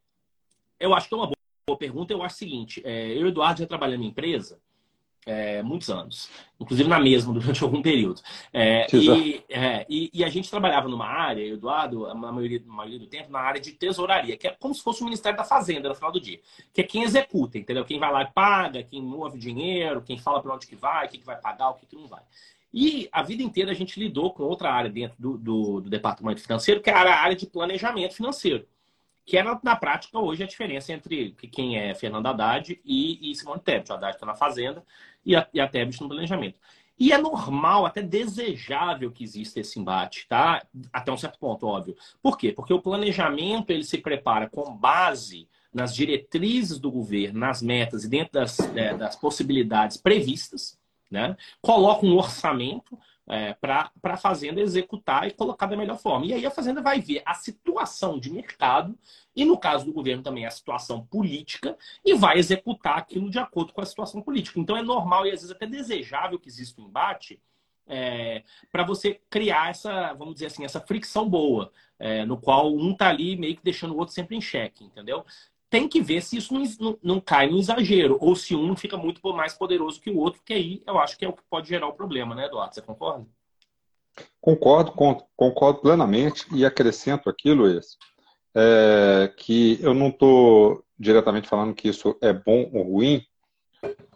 eu 0.79 0.95
acho 0.95 1.09
que 1.09 1.15
é 1.15 1.17
uma 1.17 1.27
boa 1.27 1.40
boa 1.71 1.79
pergunta. 1.79 2.13
Eu 2.13 2.23
acho 2.23 2.37
o 2.37 2.39
seguinte: 2.39 2.83
é, 2.85 3.13
eu 3.17 3.27
e 3.27 3.29
Eduardo 3.29 3.61
já 3.61 3.67
trabalhamos 3.67 4.05
em 4.05 4.11
empresa 4.11 4.59
é, 5.27 5.63
muitos 5.63 5.91
anos, 5.91 6.31
inclusive 6.59 6.89
na 6.89 6.99
mesma 6.99 7.33
durante 7.35 7.63
algum 7.63 7.83
período. 7.83 8.21
É, 8.53 8.87
e, 8.95 9.45
é, 9.49 9.87
e, 9.89 10.11
e, 10.13 10.25
a 10.25 10.29
gente 10.29 10.51
trabalhava 10.51 10.89
numa 10.89 11.07
área, 11.07 11.47
Eduardo, 11.47 12.07
na 12.09 12.33
maioria, 12.33 12.63
maioria 12.67 12.99
do 12.99 13.07
tempo, 13.07 13.31
na 13.31 13.41
área 13.41 13.61
de 13.61 13.73
tesouraria, 13.73 14.37
que 14.37 14.49
é 14.49 14.57
como 14.59 14.75
se 14.75 14.83
fosse 14.83 15.03
o 15.03 15.05
Ministério 15.05 15.37
da 15.37 15.45
Fazenda 15.45 15.89
no 15.89 15.95
final 15.95 16.11
do 16.11 16.21
dia, 16.21 16.41
que 16.73 16.81
é 16.81 16.85
quem 16.85 17.03
executa, 17.03 17.59
entendeu? 17.59 17.85
Quem 17.85 17.99
vai 17.99 18.11
lá 18.13 18.23
e 18.23 18.31
paga, 18.33 18.83
quem 18.83 19.03
move 19.03 19.39
dinheiro, 19.39 20.03
quem 20.03 20.19
fala 20.19 20.41
para 20.41 20.55
onde 20.55 20.67
que 20.67 20.77
vai, 20.77 21.07
o 21.07 21.11
que, 21.11 21.19
que 21.19 21.27
vai 21.27 21.39
pagar, 21.39 21.71
o 21.71 21.75
que, 21.75 21.87
que 21.87 21.97
não 21.97 22.07
vai. 22.07 22.23
E 22.73 23.09
a 23.11 23.23
vida 23.23 23.43
inteira 23.43 23.73
a 23.73 23.75
gente 23.75 23.99
lidou 23.99 24.33
com 24.33 24.45
outra 24.45 24.73
área 24.73 24.89
dentro 24.89 25.17
do, 25.19 25.37
do, 25.37 25.81
do 25.81 25.91
departamento 25.91 26.41
financeiro, 26.41 26.81
que 26.81 26.89
era 26.89 27.13
a 27.13 27.21
área 27.21 27.37
de 27.37 27.47
planejamento 27.47 28.15
financeiro 28.15 28.65
que 29.25 29.37
é 29.37 29.43
na, 29.43 29.77
prática 29.77 30.19
hoje 30.19 30.43
a 30.43 30.47
diferença 30.47 30.93
entre 30.93 31.33
quem 31.53 31.79
é 31.79 31.95
Fernando 31.95 32.27
Haddad 32.27 32.81
e, 32.85 33.31
e 33.31 33.35
Simone 33.35 33.61
Tebet. 33.61 33.91
O 33.91 33.95
Haddad 33.95 34.15
está 34.15 34.27
na 34.27 34.35
Fazenda 34.35 34.85
e 35.25 35.37
a, 35.37 35.47
e 35.53 35.61
a 35.61 35.69
Tebet 35.69 36.01
no 36.01 36.09
planejamento. 36.09 36.59
E 36.99 37.13
é 37.13 37.19
normal, 37.19 37.87
até 37.87 38.03
desejável 38.03 39.11
que 39.11 39.25
exista 39.25 39.59
esse 39.59 39.81
embate, 39.81 40.27
tá? 40.29 40.63
Até 40.93 41.11
um 41.11 41.17
certo 41.17 41.39
ponto, 41.39 41.67
óbvio. 41.67 41.97
Por 42.23 42.37
quê? 42.37 42.53
Porque 42.53 42.75
o 42.75 42.83
planejamento 42.83 43.71
ele 43.71 43.85
se 43.85 43.97
prepara 43.97 44.51
com 44.51 44.77
base 44.77 45.49
nas 45.73 45.95
diretrizes 45.95 46.79
do 46.79 46.91
governo, 46.91 47.41
nas 47.41 47.63
metas 47.63 48.05
e 48.05 48.09
dentro 48.09 48.35
das, 48.35 48.59
é, 48.77 48.95
das 48.95 49.17
possibilidades 49.17 49.97
previstas, 49.97 50.79
né? 51.11 51.37
Coloca 51.63 52.05
um 52.05 52.19
orçamento 52.19 52.99
é, 53.31 53.55
para 53.55 53.93
a 54.03 54.17
Fazenda 54.17 54.61
executar 54.61 55.29
e 55.29 55.31
colocar 55.31 55.67
da 55.67 55.77
melhor 55.77 55.97
forma. 55.97 56.27
E 56.27 56.35
aí 56.35 56.45
a 56.45 56.51
Fazenda 56.51 56.83
vai 56.83 57.01
ver 57.01 57.23
a 57.25 57.33
situação 57.33 58.19
de 58.19 58.31
mercado 58.31 58.99
e, 59.37 59.45
no 59.45 59.57
caso 59.57 59.87
do 59.87 59.93
governo, 59.93 60.21
também 60.21 60.45
a 60.45 60.51
situação 60.51 61.07
política 61.07 61.79
e 62.05 62.13
vai 62.15 62.39
executar 62.39 62.99
aquilo 62.99 63.31
de 63.31 63.39
acordo 63.39 63.73
com 63.73 63.81
a 63.81 63.87
situação 63.87 64.21
política. 64.21 64.59
Então 64.59 64.77
é 64.77 64.83
normal 64.83 65.27
e 65.27 65.31
às 65.31 65.43
vezes 65.43 65.53
até 65.53 65.65
desejável 65.65 66.41
que 66.41 66.49
exista 66.49 66.83
um 66.83 66.87
embate 66.87 67.41
é, 67.87 68.43
para 68.71 68.85
você 68.85 69.21
criar 69.29 69.71
essa, 69.71 70.13
vamos 70.15 70.35
dizer 70.35 70.47
assim, 70.47 70.65
essa 70.65 70.81
fricção 70.81 71.29
boa, 71.29 71.73
é, 71.99 72.25
no 72.25 72.37
qual 72.37 72.73
um 72.73 72.93
está 72.93 73.09
ali 73.09 73.37
meio 73.37 73.57
que 73.57 73.65
deixando 73.65 73.95
o 73.95 73.99
outro 73.99 74.15
sempre 74.15 74.37
em 74.37 74.41
xeque, 74.41 74.85
entendeu? 74.85 75.25
Tem 75.71 75.89
que 75.89 76.03
ver 76.03 76.21
se 76.21 76.37
isso 76.37 76.53
não, 76.53 76.99
não, 77.01 77.21
cai 77.21 77.49
no 77.49 77.59
exagero, 77.59 78.19
ou 78.21 78.35
se 78.35 78.57
um 78.57 78.77
fica 78.77 78.97
muito 78.97 79.23
mais 79.33 79.55
poderoso 79.55 80.01
que 80.01 80.11
o 80.11 80.19
outro, 80.19 80.43
que 80.45 80.53
aí 80.53 80.83
eu 80.85 80.99
acho 80.99 81.17
que 81.17 81.25
é 81.25 81.29
o 81.29 81.33
que 81.33 81.45
pode 81.49 81.69
gerar 81.69 81.87
o 81.87 81.93
problema, 81.93 82.35
né, 82.35 82.47
Eduardo? 82.47 82.75
Você 82.75 82.83
concorda? 82.83 83.25
Concordo, 84.41 84.93
concordo 85.37 85.81
plenamente 85.81 86.45
e 86.53 86.65
acrescento 86.67 87.31
aqui, 87.31 87.53
Luiz, 87.53 87.97
é, 88.53 89.33
que 89.37 89.79
eu 89.81 89.95
não 89.95 90.09
estou 90.09 90.85
diretamente 90.99 91.49
falando 91.49 91.73
que 91.73 91.89
isso 91.89 92.19
é 92.21 92.33
bom 92.33 92.69
ou 92.73 92.83
ruim, 92.83 93.25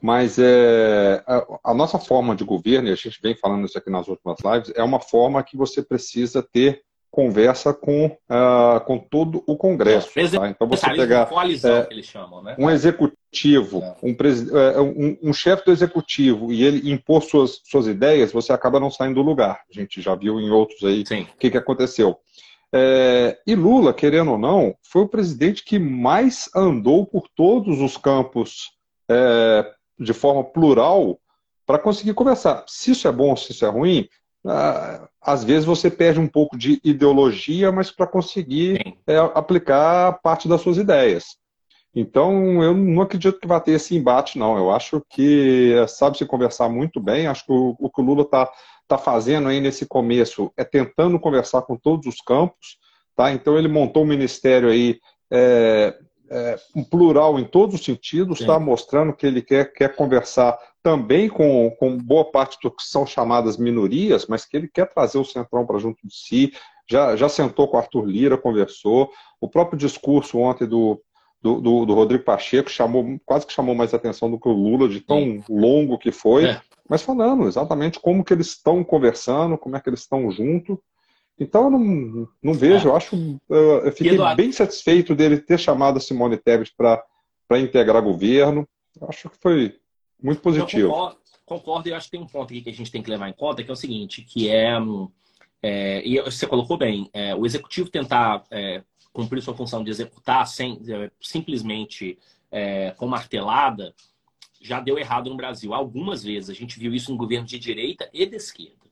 mas 0.03 0.39
é, 0.39 1.23
a, 1.27 1.71
a 1.71 1.75
nossa 1.75 2.01
forma 2.01 2.35
de 2.35 2.45
governo, 2.45 2.89
e 2.89 2.93
a 2.93 2.97
gente 2.97 3.21
vem 3.23 3.37
falando 3.37 3.65
isso 3.65 3.79
aqui 3.79 3.91
nas 3.91 4.09
últimas 4.09 4.39
lives, 4.45 4.73
é 4.75 4.83
uma 4.83 5.01
forma 5.01 5.43
que 5.43 5.57
você 5.57 5.83
precisa 5.83 6.43
ter 6.43 6.83
conversa 7.15 7.73
com, 7.73 8.07
uh, 8.07 8.81
com 8.85 8.99
todo 8.99 9.45
o 9.47 9.57
Congresso. 9.57 10.19
É, 10.19 10.29
tá? 10.29 10.49
Então 10.49 10.67
você 10.67 10.91
pegar 10.91 11.27
coalizão, 11.27 11.77
é, 11.77 11.85
que 11.85 11.95
eles 11.95 12.07
chamam, 12.07 12.43
né? 12.43 12.57
um 12.59 12.69
executivo, 12.69 13.81
é. 13.81 13.97
um, 14.03 14.17
é, 14.59 14.81
um, 14.81 15.31
um 15.31 15.33
chefe 15.33 15.65
do 15.65 15.71
executivo 15.71 16.53
e 16.53 16.65
ele 16.65 16.91
impor 16.91 17.23
suas, 17.23 17.61
suas 17.63 17.87
ideias, 17.87 18.33
você 18.33 18.53
acaba 18.53 18.81
não 18.81 18.91
saindo 18.91 19.15
do 19.15 19.23
lugar. 19.23 19.61
A 19.71 19.73
gente 19.73 20.03
já 20.03 20.17
viu 20.17 20.41
em 20.41 20.51
outros 20.51 20.83
aí 20.83 21.03
o 21.03 21.39
que, 21.39 21.53
que 21.53 21.57
aconteceu. 21.57 22.19
É, 22.73 23.39
e 23.47 23.55
Lula, 23.55 23.95
querendo 23.95 24.33
ou 24.33 24.39
não, 24.39 24.75
foi 24.83 25.03
o 25.03 25.09
presidente 25.09 25.63
que 25.63 25.79
mais 25.79 26.51
andou 26.53 27.07
por 27.07 27.29
todos 27.29 27.81
os 27.81 27.97
campos 27.97 28.73
é, 29.09 29.73
de 29.97 30.13
forma 30.13 30.43
plural 30.43 31.21
para 31.65 31.79
conseguir 31.79 32.15
conversar. 32.15 32.65
Se 32.67 32.91
isso 32.91 33.07
é 33.07 33.13
bom, 33.13 33.37
se 33.37 33.53
isso 33.53 33.65
é 33.65 33.69
ruim, 33.69 34.09
às 35.21 35.43
vezes 35.43 35.65
você 35.65 35.91
perde 35.91 36.21
um 36.21 36.29
pouco 36.29 36.57
de 36.57 36.81
ideologia, 36.85 37.73
mas 37.73 37.91
para 37.91 38.07
conseguir 38.07 38.97
é, 39.07 39.17
aplicar 39.17 40.21
parte 40.23 40.47
das 40.47 40.61
suas 40.61 40.77
ideias. 40.77 41.37
Então, 41.95 42.63
eu 42.63 42.75
não 42.75 43.03
acredito 43.03 43.39
que 43.39 43.47
vai 43.47 43.61
ter 43.61 43.73
esse 43.73 43.97
embate, 43.97 44.39
não. 44.39 44.57
Eu 44.59 44.73
acho 44.73 45.01
que 45.09 45.73
é, 45.75 45.87
sabe 45.87 46.19
se 46.19 46.27
conversar 46.27 46.69
muito 46.69 47.01
bem. 47.01 47.27
Acho 47.27 47.47
que 47.47 47.53
o, 47.53 47.77
o 47.79 47.89
que 47.89 48.01
o 48.01 48.05
Lula 48.05 48.23
está 48.23 48.51
tá 48.89 48.99
fazendo 48.99 49.49
aí 49.49 49.61
nesse 49.61 49.87
começo 49.87 50.53
é 50.57 50.65
tentando 50.65 51.21
conversar 51.21 51.63
com 51.63 51.77
todos 51.77 52.07
os 52.07 52.21
campos. 52.21 52.79
Tá? 53.15 53.33
Então, 53.33 53.57
ele 53.57 53.69
montou 53.69 54.03
um 54.03 54.07
ministério 54.07 54.69
aí 54.69 54.99
é, 55.31 55.97
é, 56.31 56.59
um 56.75 56.83
plural 56.83 57.39
em 57.39 57.45
todos 57.45 57.75
os 57.75 57.85
sentidos, 57.85 58.41
está 58.41 58.59
mostrando 58.59 59.13
que 59.13 59.27
ele 59.27 59.43
quer, 59.43 59.73
quer 59.73 59.95
conversar 59.95 60.59
também 60.83 61.29
com, 61.29 61.71
com 61.79 61.97
boa 61.97 62.31
parte 62.31 62.59
do 62.63 62.71
que 62.71 62.83
são 62.83 63.07
chamadas 63.07 63.57
minorias, 63.57 64.27
mas 64.27 64.45
que 64.45 64.57
ele 64.57 64.69
quer 64.69 64.87
trazer 64.87 65.19
o 65.19 65.25
Centrão 65.25 65.67
para 65.67 65.79
junto 65.79 66.07
de 66.07 66.15
si, 66.15 66.53
já, 66.89 67.17
já 67.17 67.29
sentou 67.29 67.69
com 67.69 67.77
o 67.77 67.81
Arthur 67.81 68.05
Lira, 68.05 68.37
conversou. 68.37 69.11
O 69.41 69.49
próprio 69.49 69.79
discurso 69.79 70.39
ontem 70.39 70.67
do, 70.67 71.01
do, 71.41 71.61
do, 71.61 71.87
do, 71.87 71.95
Rodrigo 71.95 72.25
Pacheco 72.25 72.71
chamou, 72.71 73.19
quase 73.25 73.47
que 73.47 73.53
chamou 73.53 73.75
mais 73.75 73.95
atenção 73.95 74.31
do 74.31 74.39
que 74.39 74.49
o 74.49 74.53
Lula, 74.53 74.89
de 74.89 75.01
tão 75.01 75.19
Sim. 75.19 75.43
longo 75.49 75.99
que 75.99 76.13
foi, 76.13 76.47
é. 76.47 76.61
mas 76.89 77.03
falando 77.03 77.47
exatamente 77.47 77.99
como 77.99 78.25
que 78.25 78.33
eles 78.33 78.49
estão 78.49 78.85
conversando, 78.85 79.57
como 79.57 79.77
é 79.77 79.81
que 79.81 79.89
eles 79.89 80.01
estão 80.01 80.31
juntos. 80.31 80.77
Então 81.39 81.65
eu 81.65 81.71
não, 81.71 82.29
não 82.43 82.55
vejo, 82.55 82.89
é. 82.89 82.91
eu 82.91 82.97
acho. 82.97 83.41
Eu 83.49 83.93
fiquei 83.93 84.15
Eduardo... 84.15 84.37
bem 84.37 84.53
satisfeito 84.53 85.15
dele 85.15 85.39
ter 85.39 85.59
chamado 85.59 85.97
a 85.97 86.01
Simone 86.01 86.37
Tebet 86.37 86.73
para 86.77 87.59
integrar 87.59 88.03
governo. 88.03 88.69
Eu 89.01 89.09
acho 89.09 89.29
que 89.29 89.37
foi 89.39 89.77
muito 90.23 90.41
positivo. 90.41 90.89
Eu 90.89 90.91
concordo, 90.91 91.19
concordo, 91.45 91.89
e 91.89 91.91
eu 91.91 91.97
acho 91.97 92.07
que 92.07 92.13
tem 92.13 92.21
um 92.21 92.27
ponto 92.27 92.53
aqui 92.53 92.63
que 92.63 92.71
a 92.71 92.75
gente 92.75 92.91
tem 92.91 93.03
que 93.03 93.11
levar 93.11 93.29
em 93.29 93.33
conta, 93.33 93.65
que 93.65 93.71
é 93.71 93.73
o 93.73 93.77
seguinte, 93.77 94.23
que 94.23 94.49
é. 94.49 94.75
é 95.63 96.07
e 96.07 96.21
você 96.23 96.47
colocou 96.47 96.77
bem, 96.77 97.11
é, 97.13 97.35
o 97.35 97.45
executivo 97.45 97.91
tentar 97.91 98.45
cumprir 99.13 99.43
sua 99.43 99.55
função 99.55 99.83
de 99.83 99.91
executar 99.91 100.47
sem 100.47 100.81
simplesmente 101.21 102.19
com 102.97 103.09
martelada, 103.09 103.93
já 104.61 104.81
deu 104.81 104.99
errado 104.99 105.29
no 105.29 105.37
Brasil. 105.37 105.75
Algumas 105.75 106.23
vezes 106.23 106.49
a 106.49 106.55
gente 106.55 106.79
viu 106.79 106.95
isso 106.95 107.13
em 107.13 107.17
governos 107.17 107.51
de 107.51 107.59
direita 107.59 108.09
e 108.13 108.25
de 108.25 108.37
esquerda. 108.37 108.84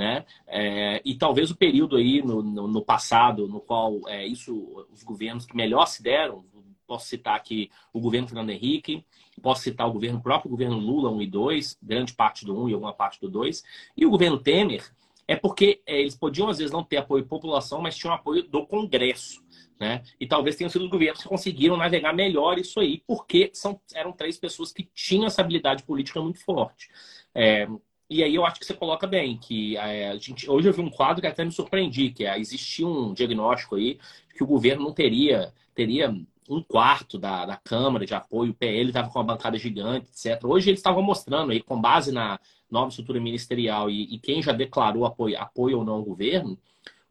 Né? 0.00 0.24
É, 0.46 1.02
e 1.04 1.14
talvez 1.14 1.50
o 1.50 1.56
período 1.56 1.96
aí 1.96 2.22
no, 2.22 2.42
no, 2.42 2.66
no 2.66 2.82
passado, 2.82 3.46
no 3.46 3.60
qual 3.60 4.00
é, 4.08 4.26
isso, 4.26 4.86
os 4.90 5.02
governos 5.02 5.44
que 5.44 5.54
melhor 5.54 5.84
se 5.84 6.02
deram, 6.02 6.42
posso 6.86 7.06
citar 7.06 7.36
aqui 7.36 7.70
o 7.92 8.00
governo 8.00 8.26
Fernando 8.26 8.48
Henrique, 8.48 9.04
posso 9.42 9.60
citar 9.60 9.86
o 9.86 9.92
governo 9.92 10.18
o 10.18 10.22
próprio 10.22 10.50
governo 10.50 10.78
Lula 10.78 11.10
1 11.10 11.20
e 11.20 11.26
2, 11.26 11.78
grande 11.82 12.14
parte 12.14 12.46
do 12.46 12.58
1 12.58 12.70
e 12.70 12.72
alguma 12.72 12.94
parte 12.94 13.20
do 13.20 13.28
2, 13.28 13.62
e 13.94 14.06
o 14.06 14.10
governo 14.10 14.38
Temer, 14.38 14.90
é 15.28 15.36
porque 15.36 15.82
é, 15.84 16.00
eles 16.00 16.16
podiam 16.16 16.48
às 16.48 16.56
vezes 16.56 16.72
não 16.72 16.82
ter 16.82 16.96
apoio 16.96 17.22
da 17.22 17.28
população, 17.28 17.82
mas 17.82 17.94
tinham 17.94 18.14
apoio 18.14 18.42
do 18.44 18.66
Congresso. 18.66 19.44
Né? 19.78 20.02
E 20.18 20.26
talvez 20.26 20.56
tenham 20.56 20.70
sido 20.70 20.84
os 20.84 20.90
governos 20.90 21.22
que 21.22 21.28
conseguiram 21.28 21.76
navegar 21.76 22.14
melhor 22.14 22.58
isso 22.58 22.80
aí, 22.80 23.02
porque 23.06 23.50
são, 23.52 23.78
eram 23.94 24.12
três 24.12 24.38
pessoas 24.38 24.72
que 24.72 24.88
tinham 24.94 25.26
essa 25.26 25.42
habilidade 25.42 25.82
política 25.82 26.22
muito 26.22 26.42
forte. 26.42 26.88
É, 27.34 27.68
e 28.10 28.24
aí 28.24 28.34
eu 28.34 28.44
acho 28.44 28.58
que 28.58 28.66
você 28.66 28.74
coloca 28.74 29.06
bem, 29.06 29.38
que 29.38 29.76
é, 29.76 30.10
a 30.10 30.16
gente, 30.16 30.50
hoje 30.50 30.68
eu 30.68 30.72
vi 30.72 30.80
um 30.80 30.90
quadro 30.90 31.20
que 31.20 31.28
até 31.28 31.44
me 31.44 31.52
surpreendi, 31.52 32.10
que 32.10 32.26
é, 32.26 32.36
existia 32.38 32.86
um 32.86 33.14
diagnóstico 33.14 33.76
aí 33.76 34.00
que 34.36 34.42
o 34.42 34.46
governo 34.46 34.82
não 34.82 34.92
teria, 34.92 35.54
teria 35.74 36.12
um 36.48 36.60
quarto 36.60 37.16
da, 37.16 37.46
da 37.46 37.56
Câmara 37.56 38.04
de 38.04 38.12
apoio, 38.12 38.50
o 38.50 38.54
PL 38.54 38.88
estava 38.88 39.08
com 39.08 39.18
uma 39.20 39.24
bancada 39.24 39.56
gigante, 39.56 40.08
etc. 40.08 40.44
Hoje 40.44 40.70
eles 40.70 40.80
estavam 40.80 41.02
mostrando 41.02 41.52
aí, 41.52 41.62
com 41.62 41.80
base 41.80 42.10
na 42.10 42.40
nova 42.68 42.88
estrutura 42.88 43.20
ministerial 43.20 43.88
e, 43.88 44.12
e 44.14 44.18
quem 44.18 44.42
já 44.42 44.52
declarou 44.52 45.06
apoio, 45.06 45.38
apoio 45.38 45.78
ou 45.78 45.84
não 45.84 45.94
ao 45.94 46.02
governo, 46.02 46.58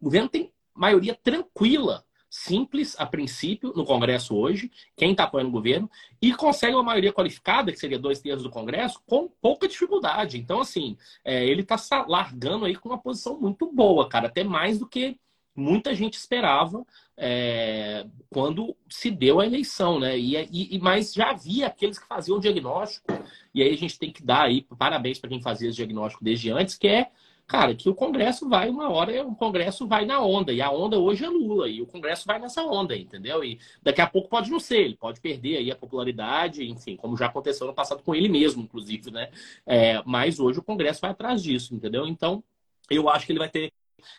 o 0.01 0.05
governo 0.05 0.27
tem 0.27 0.51
maioria 0.75 1.15
tranquila 1.15 2.03
simples, 2.29 2.95
a 2.99 3.05
princípio, 3.05 3.73
no 3.75 3.83
Congresso 3.83 4.35
hoje, 4.35 4.71
quem 4.95 5.11
está 5.11 5.23
apoiando 5.23 5.49
o 5.49 5.53
governo, 5.53 5.89
e 6.21 6.33
consegue 6.33 6.75
uma 6.75 6.83
maioria 6.83 7.11
qualificada, 7.11 7.71
que 7.71 7.79
seria 7.79 7.97
dois 7.97 8.19
terços 8.19 8.43
do 8.43 8.49
Congresso, 8.49 9.01
com 9.07 9.27
pouca 9.41 9.67
dificuldade. 9.67 10.37
Então, 10.37 10.61
assim, 10.61 10.95
é, 11.25 11.45
ele 11.45 11.61
está 11.61 11.77
largando 12.07 12.65
aí 12.65 12.75
com 12.75 12.89
uma 12.89 12.99
posição 12.99 13.39
muito 13.39 13.71
boa, 13.71 14.07
cara, 14.07 14.27
até 14.27 14.43
mais 14.43 14.77
do 14.77 14.87
que 14.87 15.17
muita 15.55 15.93
gente 15.93 16.13
esperava 16.13 16.85
é, 17.17 18.05
quando 18.29 18.75
se 18.87 19.11
deu 19.11 19.39
a 19.41 19.45
eleição, 19.45 19.99
né? 19.99 20.17
E, 20.17 20.37
e, 20.75 20.79
mas 20.79 21.13
já 21.13 21.31
havia 21.31 21.67
aqueles 21.67 21.99
que 21.99 22.07
faziam 22.07 22.37
o 22.37 22.41
diagnóstico, 22.41 23.07
e 23.53 23.61
aí 23.61 23.73
a 23.73 23.77
gente 23.77 23.99
tem 23.99 24.11
que 24.11 24.23
dar 24.23 24.43
aí 24.43 24.65
parabéns 24.77 25.19
para 25.19 25.29
quem 25.29 25.41
fazia 25.41 25.67
esse 25.67 25.75
diagnóstico 25.75 26.23
desde 26.23 26.49
antes, 26.51 26.75
que 26.75 26.87
é 26.87 27.11
cara, 27.49 27.73
que 27.73 27.89
o 27.89 27.95
Congresso 27.95 28.47
vai 28.47 28.69
uma 28.69 28.91
hora, 28.91 29.25
o 29.25 29.35
Congresso 29.35 29.87
vai 29.87 30.05
na 30.05 30.21
onda, 30.21 30.53
e 30.53 30.61
a 30.61 30.69
onda 30.71 30.99
hoje 30.99 31.25
é 31.25 31.27
Lula, 31.27 31.67
e 31.67 31.81
o 31.81 31.87
Congresso 31.87 32.27
vai 32.27 32.37
nessa 32.37 32.63
onda, 32.63 32.95
entendeu? 32.95 33.43
E 33.43 33.59
daqui 33.81 33.99
a 34.01 34.07
pouco 34.07 34.29
pode 34.29 34.51
não 34.51 34.59
ser, 34.59 34.81
ele 34.81 34.95
pode 34.95 35.19
perder 35.19 35.57
aí 35.57 35.71
a 35.71 35.75
popularidade, 35.75 36.63
enfim, 36.69 36.95
como 36.95 37.17
já 37.17 37.25
aconteceu 37.25 37.65
no 37.65 37.73
passado 37.73 38.03
com 38.03 38.13
ele 38.13 38.29
mesmo, 38.29 38.61
inclusive, 38.61 39.09
né? 39.09 39.31
É, 39.65 39.99
mas 40.05 40.39
hoje 40.39 40.59
o 40.59 40.63
Congresso 40.63 41.01
vai 41.01 41.09
atrás 41.09 41.41
disso, 41.41 41.73
entendeu? 41.73 42.05
Então, 42.05 42.43
eu 42.87 43.09
acho 43.09 43.25
que 43.25 43.31
ele 43.31 43.39
vai 43.39 43.49
ter, 43.49 43.73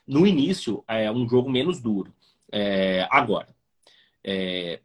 no 0.04 0.26
início, 0.26 0.82
é, 0.88 1.08
um 1.08 1.28
jogo 1.28 1.48
menos 1.48 1.80
duro. 1.80 2.12
É, 2.50 3.06
agora, 3.12 3.54
é, 4.24 4.80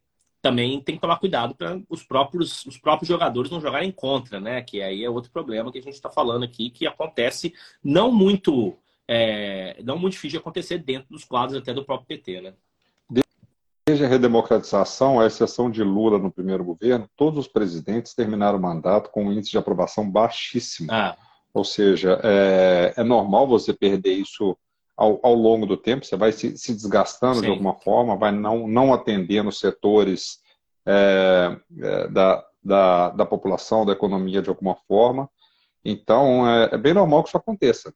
também 0.46 0.80
tem 0.80 0.94
que 0.94 1.02
tomar 1.02 1.18
cuidado 1.18 1.56
para 1.56 1.82
os 1.90 2.04
próprios, 2.04 2.68
os 2.68 2.78
próprios 2.78 3.08
jogadores 3.08 3.50
não 3.50 3.60
jogarem 3.60 3.92
contra, 3.92 4.40
né? 4.40 4.62
Que 4.62 4.80
aí 4.80 5.04
é 5.04 5.10
outro 5.10 5.32
problema 5.32 5.72
que 5.72 5.80
a 5.80 5.82
gente 5.82 5.96
está 5.96 6.08
falando 6.08 6.44
aqui, 6.44 6.70
que 6.70 6.86
acontece 6.86 7.52
não 7.84 8.12
muito, 8.12 8.78
é, 9.08 9.82
não 9.84 9.98
muito 9.98 10.14
difícil 10.14 10.38
de 10.38 10.42
acontecer 10.44 10.78
dentro 10.78 11.08
dos 11.10 11.24
quadros 11.24 11.60
até 11.60 11.74
do 11.74 11.84
próprio 11.84 12.06
PT, 12.06 12.42
né? 12.42 12.54
Desde 13.88 14.06
a 14.06 14.08
redemocratização, 14.08 15.20
à 15.20 15.26
exceção 15.26 15.72
de 15.72 15.84
Lula 15.84 16.20
no 16.20 16.32
primeiro 16.32 16.64
governo, 16.64 17.10
todos 17.16 17.40
os 17.40 17.48
presidentes 17.48 18.14
terminaram 18.14 18.60
o 18.60 18.62
mandato 18.62 19.10
com 19.10 19.26
um 19.26 19.32
índice 19.32 19.50
de 19.50 19.58
aprovação 19.58 20.08
baixíssimo. 20.08 20.92
Ah. 20.92 21.18
Ou 21.56 21.64
seja, 21.64 22.20
é, 22.24 22.94
é 22.98 23.04
normal 23.04 23.48
você 23.48 23.74
perder 23.74 24.14
isso 24.14 24.56
ao, 24.98 25.20
ao 25.22 25.34
longo 25.34 25.66
do 25.66 25.76
tempo, 25.76 26.06
você 26.06 26.16
vai 26.16 26.32
se, 26.32 26.58
se 26.58 26.74
desgastando 26.74 27.36
Sim. 27.36 27.42
de 27.42 27.50
alguma 27.50 27.74
forma, 27.76 28.16
vai 28.16 28.32
não, 28.32 28.68
não 28.68 28.94
atendendo 28.94 29.52
setores 29.52 30.40
é, 30.86 31.58
é, 31.80 32.08
da, 32.08 32.46
da, 32.64 33.10
da, 33.10 33.26
população, 33.26 33.86
da 33.86 33.94
economia 33.94 34.42
de 34.42 34.50
alguma 34.50 34.76
forma. 34.88 35.30
Então, 35.84 36.48
é, 36.50 36.70
é 36.74 36.78
bem 36.78 36.94
normal 36.94 37.24
que 37.24 37.30
isso 37.30 37.38
aconteça. 37.38 37.94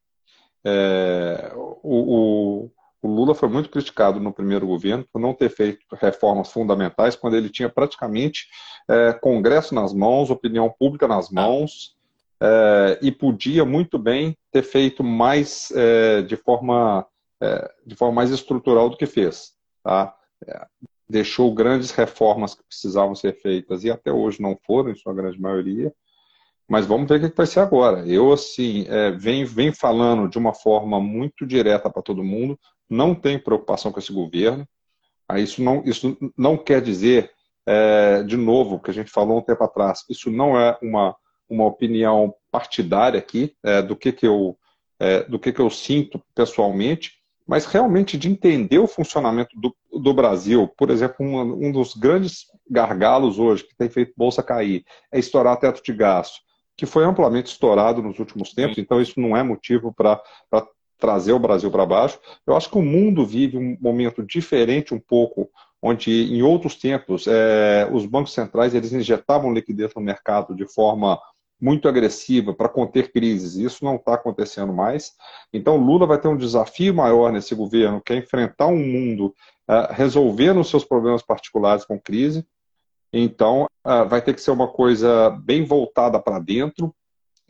É, 0.65 1.53
o, 1.55 1.79
o, 1.83 2.71
o, 3.01 3.07
Lula 3.07 3.33
foi 3.33 3.47
muito 3.47 3.69
criticado 3.69 4.19
no 4.19 4.33
primeiro 4.33 4.67
governo 4.67 5.05
por 5.11 5.19
não 5.19 5.33
ter 5.33 5.49
feito 5.49 5.79
reformas 5.93 6.51
fundamentais 6.51 7.15
quando 7.15 7.37
ele 7.37 7.49
tinha 7.49 7.69
praticamente 7.69 8.47
é, 8.89 9.13
Congresso 9.13 9.73
nas 9.73 9.93
mãos, 9.93 10.29
opinião 10.29 10.69
pública 10.77 11.07
nas 11.07 11.29
mãos 11.29 11.97
é, 12.41 12.99
e 13.01 13.11
podia 13.11 13.65
muito 13.65 13.99
bem 13.99 14.37
ter 14.51 14.63
feito 14.63 15.03
mais 15.03 15.71
é, 15.71 16.21
de, 16.21 16.35
forma, 16.35 17.05
é, 17.41 17.71
de 17.85 17.95
forma 17.95 18.15
mais 18.15 18.31
estrutural 18.31 18.89
do 18.89 18.97
que 18.97 19.05
fez. 19.05 19.53
Tá? 19.83 20.15
Deixou 21.07 21.53
grandes 21.53 21.91
reformas 21.91 22.55
que 22.55 22.63
precisavam 22.63 23.15
ser 23.15 23.33
feitas 23.41 23.83
e 23.83 23.91
até 23.91 24.11
hoje 24.11 24.41
não 24.41 24.57
foram, 24.65 24.91
em 24.91 24.95
sua 24.95 25.13
grande 25.13 25.39
maioria. 25.39 25.93
Mas 26.67 26.85
vamos 26.85 27.09
ver 27.09 27.23
o 27.23 27.29
que 27.29 27.35
vai 27.35 27.47
ser 27.47 27.61
agora. 27.61 28.05
Eu, 28.07 28.31
assim, 28.31 28.85
é, 28.87 29.09
venho, 29.11 29.47
venho 29.47 29.73
falando 29.73 30.29
de 30.29 30.37
uma 30.37 30.53
forma 30.53 30.99
muito 30.99 31.45
direta 31.45 31.89
para 31.89 32.03
todo 32.03 32.23
mundo, 32.23 32.57
não 32.87 33.15
tenho 33.15 33.43
preocupação 33.43 33.91
com 33.91 33.99
esse 33.99 34.13
governo. 34.13 34.67
Ah, 35.27 35.39
isso, 35.39 35.63
não, 35.63 35.83
isso 35.83 36.15
não 36.37 36.55
quer 36.57 36.81
dizer, 36.81 37.31
é, 37.65 38.23
de 38.23 38.37
novo, 38.37 38.79
que 38.79 38.91
a 38.91 38.93
gente 38.93 39.11
falou 39.11 39.39
um 39.39 39.43
tempo 39.43 39.63
atrás, 39.63 40.03
isso 40.09 40.31
não 40.31 40.59
é 40.59 40.77
uma 40.81 41.15
uma 41.49 41.65
opinião 41.65 42.33
partidária 42.51 43.19
aqui 43.19 43.55
é, 43.63 43.81
do 43.81 43.95
que, 43.95 44.11
que 44.11 44.27
eu 44.27 44.57
é, 44.99 45.23
do 45.23 45.39
que, 45.39 45.53
que 45.53 45.61
eu 45.61 45.69
sinto 45.69 46.21
pessoalmente, 46.35 47.13
mas 47.47 47.65
realmente 47.65 48.17
de 48.17 48.29
entender 48.29 48.79
o 48.79 48.87
funcionamento 48.87 49.57
do, 49.57 49.73
do 49.97 50.13
Brasil. 50.13 50.67
Por 50.77 50.89
exemplo, 50.89 51.25
um, 51.25 51.67
um 51.67 51.71
dos 51.71 51.95
grandes 51.95 52.45
gargalos 52.69 53.39
hoje 53.39 53.63
que 53.63 53.75
tem 53.75 53.89
feito 53.89 54.13
bolsa 54.15 54.43
cair 54.43 54.83
é 55.11 55.17
estourar 55.17 55.57
teto 55.57 55.81
de 55.81 55.93
gasto, 55.93 56.41
que 56.75 56.85
foi 56.85 57.05
amplamente 57.05 57.49
estourado 57.49 58.03
nos 58.03 58.19
últimos 58.19 58.53
tempos. 58.53 58.77
Então 58.77 59.01
isso 59.01 59.19
não 59.19 59.35
é 59.35 59.41
motivo 59.41 59.93
para 59.93 60.21
trazer 60.99 61.31
o 61.31 61.39
Brasil 61.39 61.71
para 61.71 61.85
baixo. 61.85 62.19
Eu 62.45 62.55
acho 62.55 62.69
que 62.69 62.77
o 62.77 62.83
mundo 62.83 63.25
vive 63.25 63.57
um 63.57 63.77
momento 63.79 64.21
diferente 64.21 64.93
um 64.93 64.99
pouco 64.99 65.49
onde 65.81 66.11
em 66.11 66.41
outros 66.41 66.75
tempos 66.75 67.25
é, 67.25 67.89
os 67.91 68.05
bancos 68.05 68.33
centrais 68.33 68.75
eles 68.75 68.91
injetavam 68.91 69.53
liquidez 69.53 69.93
no 69.95 70.01
mercado 70.01 70.53
de 70.53 70.67
forma 70.67 71.17
muito 71.59 71.87
agressiva 71.87 72.53
para 72.53 72.69
conter 72.69 73.11
crises. 73.11 73.55
Isso 73.55 73.83
não 73.83 73.95
está 73.95 74.13
acontecendo 74.13 74.71
mais. 74.71 75.13
Então, 75.53 75.77
Lula 75.77 76.07
vai 76.07 76.19
ter 76.19 76.27
um 76.27 76.37
desafio 76.37 76.93
maior 76.93 77.31
nesse 77.31 77.53
governo, 77.53 78.01
que 78.01 78.13
é 78.13 78.17
enfrentar 78.17 78.67
um 78.67 78.77
mundo 78.77 79.33
uh, 79.69 79.91
resolvendo 79.91 80.61
os 80.61 80.69
seus 80.69 80.85
problemas 80.85 81.21
particulares 81.21 81.83
com 81.83 81.99
crise. 81.99 82.45
Então, 83.11 83.67
uh, 83.85 84.07
vai 84.07 84.21
ter 84.21 84.33
que 84.33 84.41
ser 84.41 84.51
uma 84.51 84.67
coisa 84.67 85.29
bem 85.31 85.65
voltada 85.65 86.19
para 86.19 86.39
dentro, 86.39 86.95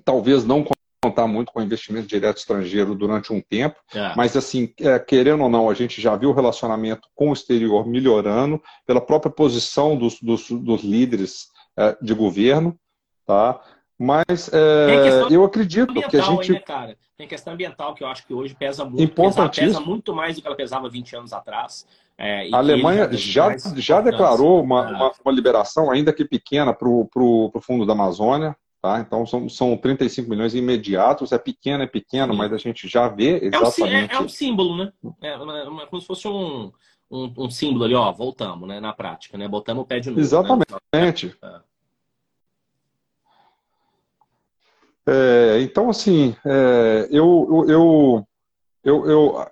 talvez 0.04 0.46
não 0.46 0.66
contar 1.02 1.28
muito 1.28 1.52
com 1.52 1.62
investimento 1.62 2.08
direto 2.08 2.38
estrangeiro 2.38 2.94
durante 2.94 3.32
um 3.32 3.42
tempo, 3.42 3.80
é. 3.94 4.14
mas 4.16 4.36
assim, 4.36 4.74
é, 4.82 5.00
querendo 5.00 5.44
ou 5.44 5.50
não, 5.50 5.70
a 5.70 5.74
gente 5.74 6.02
já 6.02 6.16
viu 6.16 6.30
o 6.30 6.34
relacionamento 6.34 7.08
com 7.16 7.30
o 7.30 7.34
exterior 7.34 7.88
melhorando 7.88 8.62
pela 8.86 9.00
própria 9.00 9.32
posição 9.32 9.96
dos, 9.96 10.20
dos, 10.20 10.50
dos 10.50 10.84
líderes 10.84 11.48
é, 11.78 11.98
de 12.02 12.14
governo, 12.14 12.78
tá? 13.26 13.62
Mas 14.00 14.50
é, 14.54 15.28
eu 15.30 15.44
acredito 15.44 15.94
que 15.94 16.18
a 16.18 16.22
gente. 16.22 16.54
Aí, 16.54 16.58
né, 16.58 16.60
cara? 16.62 16.98
Tem 17.18 17.28
questão 17.28 17.52
ambiental 17.52 17.94
que 17.94 18.02
eu 18.02 18.08
acho 18.08 18.26
que 18.26 18.34
hoje 18.34 18.56
pesa 18.56 18.86
muito. 18.86 19.14
Pesa, 19.14 19.50
pesa 19.50 19.80
muito 19.82 20.16
mais 20.16 20.38
do 20.38 20.42
que 20.42 20.48
ela 20.48 20.56
pesava 20.56 20.90
20 20.90 21.18
anos 21.18 21.34
atrás. 21.34 21.86
É, 22.18 22.50
a 22.54 22.58
Alemanha 22.58 23.12
já, 23.12 23.58
já, 23.58 23.76
já 23.76 24.02
declarou 24.02 24.64
uma, 24.64 24.90
é. 24.90 24.94
uma, 24.94 25.12
uma, 25.24 25.32
liberação, 25.34 25.92
ainda 25.92 26.14
que 26.14 26.24
pequena, 26.24 26.74
para 26.74 26.88
o 26.88 27.52
fundo 27.62 27.86
da 27.86 27.92
Amazônia. 27.92 28.56
Tá? 28.82 29.02
Então 29.02 29.26
são, 29.26 29.50
são 29.50 29.76
35 29.76 30.30
milhões 30.30 30.56
imediatos, 30.56 31.34
é 31.34 31.38
pequeno, 31.38 31.84
é 31.84 31.88
pequeno, 31.88 32.32
Sim. 32.32 32.40
mas 32.40 32.54
a 32.54 32.58
gente 32.58 32.88
já 32.88 33.10
vê 33.10 33.38
exatamente. 33.44 34.14
É 34.14 34.16
um, 34.16 34.20
é, 34.20 34.22
é 34.22 34.22
um 34.22 34.30
símbolo, 34.30 34.78
né? 34.78 34.94
É, 35.22 35.28
é, 35.28 35.34
é, 35.34 35.86
como 35.88 36.02
se 36.02 36.08
fosse 36.08 36.26
um, 36.30 36.72
um, 37.12 37.34
um, 37.38 37.50
símbolo 37.50 37.84
ali, 37.84 37.94
ó, 37.94 38.10
voltamos, 38.14 38.66
né? 38.66 38.80
Na 38.80 38.94
prática, 38.94 39.38
né? 39.38 39.50
Botamos 39.50 39.84
o 39.84 39.86
pé 39.86 40.00
de 40.00 40.10
novo. 40.10 40.22
Né? 40.22 40.26
Exatamente. 40.26 41.36
Né? 41.44 41.60
É, 45.10 45.62
então, 45.62 45.90
assim, 45.90 46.36
é, 46.46 47.08
eu, 47.10 47.66
eu, 47.68 48.28
eu, 48.84 49.10
eu, 49.10 49.48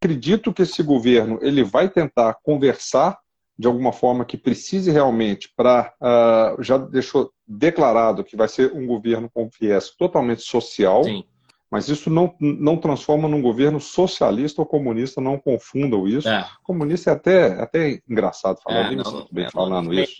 acredito 0.00 0.52
que 0.52 0.62
esse 0.62 0.82
governo 0.82 1.38
ele 1.42 1.62
vai 1.62 1.88
tentar 1.88 2.38
conversar 2.42 3.18
de 3.58 3.68
alguma 3.68 3.92
forma 3.92 4.24
que 4.24 4.36
precise 4.36 4.90
realmente 4.90 5.52
para 5.54 5.92
uh, 6.00 6.62
já 6.62 6.78
deixou 6.78 7.30
declarado 7.46 8.24
que 8.24 8.34
vai 8.34 8.48
ser 8.48 8.72
um 8.72 8.86
governo 8.86 9.30
com 9.32 9.50
viés 9.60 9.90
totalmente 9.90 10.42
social, 10.42 11.04
Sim. 11.04 11.24
Mas 11.72 11.88
isso 11.88 12.10
não, 12.10 12.34
não 12.38 12.76
transforma 12.76 13.26
num 13.26 13.40
governo 13.40 13.80
socialista 13.80 14.60
ou 14.60 14.66
comunista, 14.66 15.22
não 15.22 15.38
confundam 15.38 16.06
isso. 16.06 16.28
É. 16.28 16.46
Comunista 16.62 17.08
é 17.08 17.12
até, 17.14 17.46
até 17.62 17.98
engraçado 18.06 18.60
falar, 18.62 18.92
é, 18.92 18.94
não, 18.94 19.02
não 19.02 19.26
bem 19.32 19.46
é, 19.46 19.50
falando 19.50 19.86
não, 19.86 19.94
isso. 19.94 20.16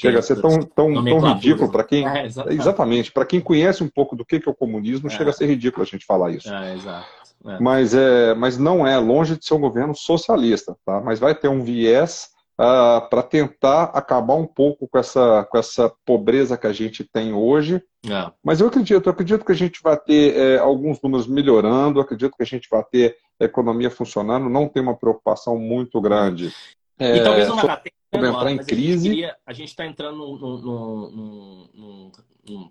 Chega 0.00 0.20
a 0.20 0.22
ser 0.22 0.40
tão, 0.40 0.62
tão, 0.62 1.04
tão 1.04 1.20
ridículo 1.34 1.70
para 1.70 1.84
quem. 1.84 2.08
É, 2.08 2.24
exatamente, 2.24 3.12
para 3.12 3.26
quem 3.26 3.38
conhece 3.38 3.84
um 3.84 3.88
pouco 3.88 4.16
do 4.16 4.24
que 4.24 4.36
é 4.36 4.50
o 4.50 4.54
comunismo, 4.54 5.10
chega 5.10 5.28
a 5.28 5.32
ser 5.34 5.44
ridículo 5.44 5.82
a 5.82 5.86
gente 5.86 6.06
falar 6.06 6.30
isso. 6.30 6.50
É, 6.50 6.74
exato. 6.74 7.06
É. 7.46 7.60
Mas, 7.60 7.92
é, 7.92 8.34
mas 8.34 8.56
não 8.56 8.86
é 8.86 8.96
longe 8.96 9.36
de 9.36 9.44
ser 9.44 9.52
um 9.52 9.60
governo 9.60 9.94
socialista, 9.94 10.74
tá? 10.86 11.02
mas 11.02 11.20
vai 11.20 11.34
ter 11.34 11.48
um 11.48 11.62
viés 11.62 12.30
uh, 12.58 12.62
ah, 12.62 13.06
para 13.08 13.22
tentar 13.22 13.84
acabar 13.84 14.34
um 14.34 14.46
pouco 14.46 14.88
com 14.88 14.98
essa, 14.98 15.44
com 15.44 15.58
essa 15.58 15.92
pobreza 16.04 16.56
que 16.56 16.66
a 16.66 16.72
gente 16.72 17.04
tem 17.04 17.32
hoje. 17.32 17.82
É. 18.06 18.30
Mas 18.42 18.60
eu 18.60 18.68
acredito, 18.68 19.06
eu 19.06 19.12
acredito 19.12 19.44
que 19.44 19.52
a 19.52 19.56
gente 19.56 19.82
vai 19.82 19.96
ter 19.96 20.36
é, 20.36 20.58
alguns 20.58 21.00
números 21.00 21.26
melhorando, 21.26 22.00
acredito 22.00 22.36
que 22.36 22.42
a 22.42 22.46
gente 22.46 22.68
vai 22.70 22.84
ter 22.84 23.16
a 23.40 23.44
economia 23.44 23.90
funcionando, 23.90 24.48
não 24.48 24.68
tem 24.68 24.82
uma 24.82 24.96
preocupação 24.96 25.58
muito 25.58 26.00
grande. 26.00 26.52
É, 26.98 27.16
e 27.16 27.22
talvez 27.22 27.48
não 27.48 27.56
vai 27.56 27.80
ter 27.80 27.92
entrar 28.12 28.50
em 28.50 28.58
crise. 28.58 29.30
A 29.46 29.52
gente 29.52 29.68
está 29.68 29.86
entrando 29.86 30.16
num, 30.16 30.36
num, 30.38 31.70
num, 31.74 32.12
num 32.48 32.70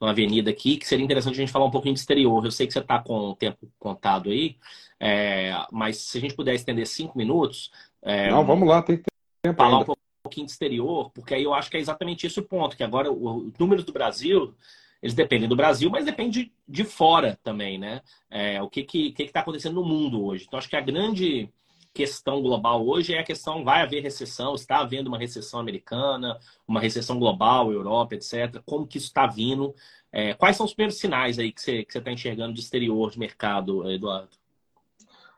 numa 0.00 0.12
avenida 0.12 0.50
aqui, 0.50 0.78
que 0.78 0.88
seria 0.88 1.04
interessante 1.04 1.34
a 1.34 1.40
gente 1.40 1.52
falar 1.52 1.66
um 1.66 1.70
pouquinho 1.70 1.94
de 1.94 2.00
exterior. 2.00 2.42
Eu 2.42 2.50
sei 2.50 2.66
que 2.66 2.72
você 2.72 2.78
está 2.78 2.98
com 2.98 3.14
o 3.14 3.36
tempo 3.36 3.68
contado 3.78 4.30
aí, 4.30 4.56
é, 4.98 5.52
mas 5.70 5.98
se 5.98 6.16
a 6.16 6.20
gente 6.20 6.34
puder 6.34 6.54
estender 6.54 6.86
cinco 6.86 7.18
minutos. 7.18 7.70
É, 8.02 8.30
Não, 8.30 8.44
vamos 8.44 8.66
lá, 8.66 8.82
tem 8.82 8.96
tempo. 8.96 9.09
Falar 9.56 9.78
ainda. 9.78 9.92
um 9.92 9.96
pouquinho 10.22 10.46
de 10.46 10.52
exterior, 10.52 11.10
porque 11.10 11.34
aí 11.34 11.44
eu 11.44 11.54
acho 11.54 11.70
que 11.70 11.76
é 11.76 11.80
exatamente 11.80 12.26
esse 12.26 12.38
o 12.38 12.44
ponto, 12.44 12.76
que 12.76 12.84
agora 12.84 13.10
os 13.10 13.52
números 13.58 13.84
do 13.84 13.92
Brasil. 13.92 14.54
Eles 15.02 15.14
dependem 15.14 15.48
do 15.48 15.56
Brasil, 15.56 15.88
mas 15.88 16.04
depende 16.04 16.44
de, 16.44 16.52
de 16.68 16.84
fora 16.84 17.38
também, 17.42 17.78
né? 17.78 18.02
É, 18.30 18.60
o 18.60 18.68
que 18.68 18.84
que 18.84 19.14
está 19.18 19.40
acontecendo 19.40 19.76
no 19.76 19.84
mundo 19.84 20.22
hoje. 20.22 20.44
Então, 20.46 20.58
acho 20.58 20.68
que 20.68 20.76
a 20.76 20.80
grande 20.80 21.48
questão 21.94 22.42
global 22.42 22.86
hoje 22.86 23.14
é 23.14 23.18
a 23.18 23.24
questão: 23.24 23.64
vai 23.64 23.82
haver 23.82 24.02
recessão, 24.02 24.54
está 24.54 24.80
havendo 24.80 25.08
uma 25.08 25.18
recessão 25.18 25.58
americana, 25.58 26.38
uma 26.66 26.80
recessão 26.80 27.18
global, 27.18 27.72
Europa, 27.72 28.14
etc. 28.14 28.60
Como 28.64 28.86
que 28.86 28.98
isso 28.98 29.06
está 29.06 29.26
vindo? 29.26 29.74
É, 30.12 30.34
quais 30.34 30.56
são 30.56 30.66
os 30.66 30.74
primeiros 30.74 30.98
sinais 30.98 31.38
aí 31.38 31.52
que 31.52 31.60
você 31.60 31.86
está 31.94 32.10
enxergando 32.10 32.52
de 32.52 32.60
exterior 32.60 33.10
de 33.10 33.18
mercado, 33.18 33.90
Eduardo? 33.90 34.30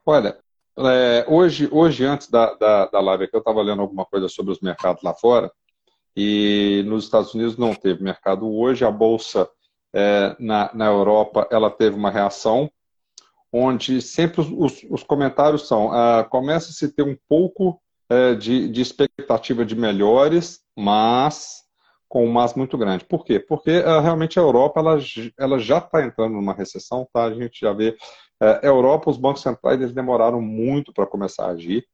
Olha, 0.05 0.38
é, 0.78 1.24
hoje, 1.28 1.68
hoje, 1.70 2.04
antes 2.04 2.30
da, 2.30 2.54
da, 2.54 2.86
da 2.86 3.00
live 3.00 3.24
aqui, 3.24 3.36
eu 3.36 3.40
estava 3.40 3.62
lendo 3.62 3.82
alguma 3.82 4.04
coisa 4.04 4.28
sobre 4.28 4.52
os 4.52 4.60
mercados 4.60 5.02
lá 5.02 5.14
fora, 5.14 5.50
e 6.16 6.82
nos 6.86 7.04
Estados 7.04 7.34
Unidos 7.34 7.56
não 7.56 7.74
teve 7.74 8.02
mercado 8.02 8.50
hoje, 8.50 8.84
a 8.84 8.90
Bolsa 8.90 9.48
é, 9.94 10.36
na, 10.38 10.70
na 10.74 10.86
Europa 10.86 11.46
ela 11.50 11.70
teve 11.70 11.96
uma 11.96 12.10
reação 12.10 12.70
onde 13.52 14.00
sempre 14.00 14.40
os, 14.40 14.48
os, 14.50 14.86
os 14.88 15.02
comentários 15.02 15.68
são 15.68 15.92
ah, 15.92 16.24
começa-se 16.24 16.88
ter 16.88 17.02
um 17.02 17.16
pouco 17.28 17.80
é, 18.08 18.34
de, 18.34 18.68
de, 18.68 18.80
expectativa 18.80 19.64
de 19.64 19.76
melhores, 19.76 20.60
mas 20.76 21.62
com 22.08 22.26
um 22.26 22.32
mas 22.32 22.54
muito 22.54 22.76
grande. 22.76 23.04
Por 23.04 23.24
quê? 23.24 23.38
Porque 23.38 23.82
ah, 23.84 24.00
realmente 24.00 24.38
a 24.38 24.42
Europa 24.42 24.80
ela, 24.80 24.98
ela 25.38 25.58
já 25.58 25.78
está 25.78 26.02
entrando 26.02 26.32
numa 26.32 26.54
recessão, 26.54 27.06
tá? 27.12 27.24
A 27.24 27.34
gente 27.34 27.60
já 27.60 27.72
vê 27.72 27.96
é, 28.43 28.68
Europa, 28.68 29.11
os 29.11 29.16
bancos 29.16 29.43
centrais 29.43 29.80
eles 29.80 29.95
demoraram 29.95 30.40
muito 30.40 30.93
para 30.93 31.07
começar 31.07 31.47
a 31.47 31.51
agir. 31.51 31.86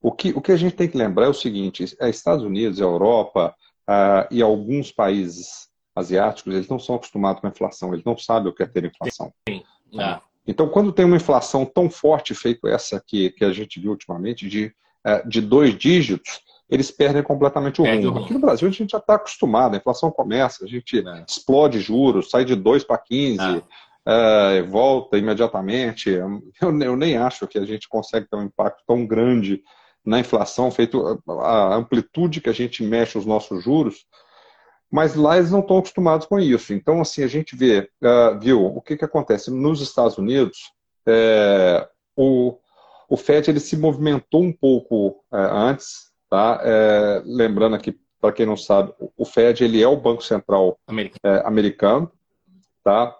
O 0.00 0.12
que, 0.12 0.30
o 0.30 0.40
que 0.40 0.52
a 0.52 0.56
gente 0.56 0.76
tem 0.76 0.88
que 0.88 0.98
lembrar 0.98 1.26
é 1.26 1.28
o 1.28 1.34
seguinte: 1.34 1.96
é 1.98 2.08
Estados 2.10 2.44
Unidos, 2.44 2.78
Europa 2.78 3.54
ah, 3.86 4.28
e 4.30 4.42
alguns 4.42 4.92
países 4.92 5.68
asiáticos 5.96 6.54
eles 6.54 6.68
não 6.68 6.78
são 6.78 6.94
acostumados 6.94 7.40
com 7.40 7.46
a 7.46 7.50
inflação, 7.50 7.92
eles 7.92 8.04
não 8.04 8.16
sabem 8.16 8.50
o 8.50 8.54
que 8.54 8.62
é 8.62 8.66
ter 8.66 8.84
inflação. 8.84 9.32
Sim. 9.48 9.62
É. 9.98 10.20
Então, 10.46 10.68
quando 10.68 10.92
tem 10.92 11.04
uma 11.04 11.16
inflação 11.16 11.66
tão 11.66 11.90
forte, 11.90 12.34
feito 12.34 12.66
essa 12.68 13.02
que, 13.04 13.30
que 13.30 13.44
a 13.44 13.52
gente 13.52 13.80
viu 13.80 13.90
ultimamente, 13.90 14.48
de, 14.48 14.72
é, 15.04 15.26
de 15.26 15.40
dois 15.40 15.76
dígitos, 15.76 16.40
eles 16.70 16.90
perdem 16.90 17.22
completamente 17.22 17.80
o 17.80 17.84
rumo. 17.84 18.20
Aqui 18.20 18.32
no 18.32 18.40
Brasil 18.40 18.68
a 18.68 18.70
gente 18.70 18.90
já 18.90 18.98
está 18.98 19.14
acostumado, 19.14 19.74
a 19.74 19.78
inflação 19.78 20.10
começa, 20.10 20.64
a 20.64 20.68
gente 20.68 20.98
é. 20.98 21.24
explode 21.26 21.80
juros, 21.80 22.30
sai 22.30 22.44
de 22.44 22.54
2 22.54 22.84
para 22.84 22.98
15, 22.98 23.40
é. 23.40 23.62
Volta 24.68 25.18
imediatamente. 25.18 26.10
Eu, 26.10 26.42
eu, 26.80 26.96
nem 26.96 27.16
acho 27.16 27.46
que 27.46 27.58
a 27.58 27.64
gente 27.64 27.88
consegue 27.88 28.28
ter 28.28 28.36
um 28.36 28.44
impacto 28.44 28.82
tão 28.86 29.06
grande 29.06 29.62
na 30.04 30.18
inflação, 30.18 30.70
feito 30.70 31.22
a 31.28 31.74
amplitude 31.74 32.40
que 32.40 32.48
a 32.48 32.54
gente 32.54 32.82
mexe 32.82 33.18
os 33.18 33.26
nossos 33.26 33.62
juros, 33.62 34.06
mas 34.90 35.14
lá 35.14 35.36
eles 35.36 35.50
não 35.50 35.60
estão 35.60 35.78
acostumados 35.78 36.26
com 36.26 36.38
isso. 36.38 36.72
Então, 36.72 37.00
assim, 37.00 37.22
a 37.22 37.26
gente 37.26 37.54
vê, 37.54 37.90
uh, 38.02 38.38
viu, 38.40 38.64
o 38.64 38.80
que, 38.80 38.96
que 38.96 39.04
acontece? 39.04 39.50
Nos 39.50 39.82
Estados 39.82 40.16
Unidos, 40.16 40.72
é, 41.06 41.86
o, 42.16 42.56
o 43.08 43.16
FED 43.16 43.50
ele 43.50 43.60
se 43.60 43.76
movimentou 43.76 44.42
um 44.42 44.52
pouco 44.52 45.22
é, 45.32 45.36
antes, 45.38 46.10
tá? 46.30 46.60
É, 46.62 47.22
lembrando 47.26 47.76
aqui, 47.76 47.98
para 48.18 48.32
quem 48.32 48.46
não 48.46 48.56
sabe, 48.56 48.94
o 49.16 49.24
FED 49.26 49.64
ele 49.64 49.82
é 49.82 49.88
o 49.88 49.96
Banco 49.96 50.22
Central 50.24 50.78
americano, 50.86 51.46
americano 51.46 52.12
tá? 52.82 53.14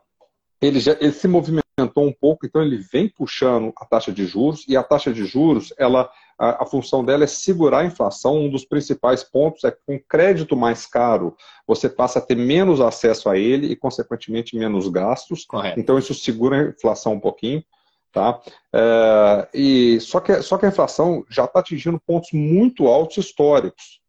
Ele, 0.61 0.81
já, 0.81 0.93
ele 1.01 1.13
se 1.13 1.29
movimentou 1.29 2.05
um 2.05 2.13
pouco, 2.13 2.45
então 2.45 2.61
ele 2.63 2.79
vem 2.79 3.09
puxando 3.09 3.73
a 3.77 3.85
taxa 3.85 4.13
de 4.13 4.27
juros, 4.27 4.65
e 4.69 4.77
a 4.77 4.83
taxa 4.83 5.13
de 5.13 5.25
juros, 5.25 5.73
ela 5.79 6.11
a, 6.39 6.63
a, 6.63 6.67
função 6.67 7.05
dela 7.05 7.25
é 7.25 7.27
segurar 7.27 7.81
a 7.81 7.85
inflação. 7.85 8.37
Um 8.37 8.51
dos 8.51 8.65
principais 8.65 9.25
pontos 9.25 9.65
é 9.65 9.73
que 9.73 9.79
com 9.85 9.99
crédito 9.99 10.57
mais 10.57 10.87
caro, 10.87 11.37
você 11.67 11.89
passa 11.89 12.21
a 12.21 12.23
ter 12.23 12.37
menos 12.37 12.81
acesso 12.81 13.29
a 13.29 13.37
ele 13.37 13.67
e, 13.67 13.77
consequentemente, 13.77 14.57
menos 14.57 14.89
gastos. 14.89 15.45
Correto. 15.45 15.79
Então, 15.81 15.99
isso 15.99 16.15
segura 16.15 16.57
a 16.57 16.69
inflação 16.71 17.15
um 17.15 17.21
pouquinho. 17.21 17.65
Tá? 18.13 18.41
É, 18.73 19.49
e 19.53 20.01
só, 20.01 20.21
que, 20.21 20.41
só 20.43 20.57
que 20.57 20.65
a 20.65 20.69
inflação 20.69 21.25
já 21.29 21.45
está 21.45 21.61
atingindo 21.61 22.01
pontos 22.01 22.31
muito 22.33 22.87
altos 22.87 23.19
históricos. 23.19 24.01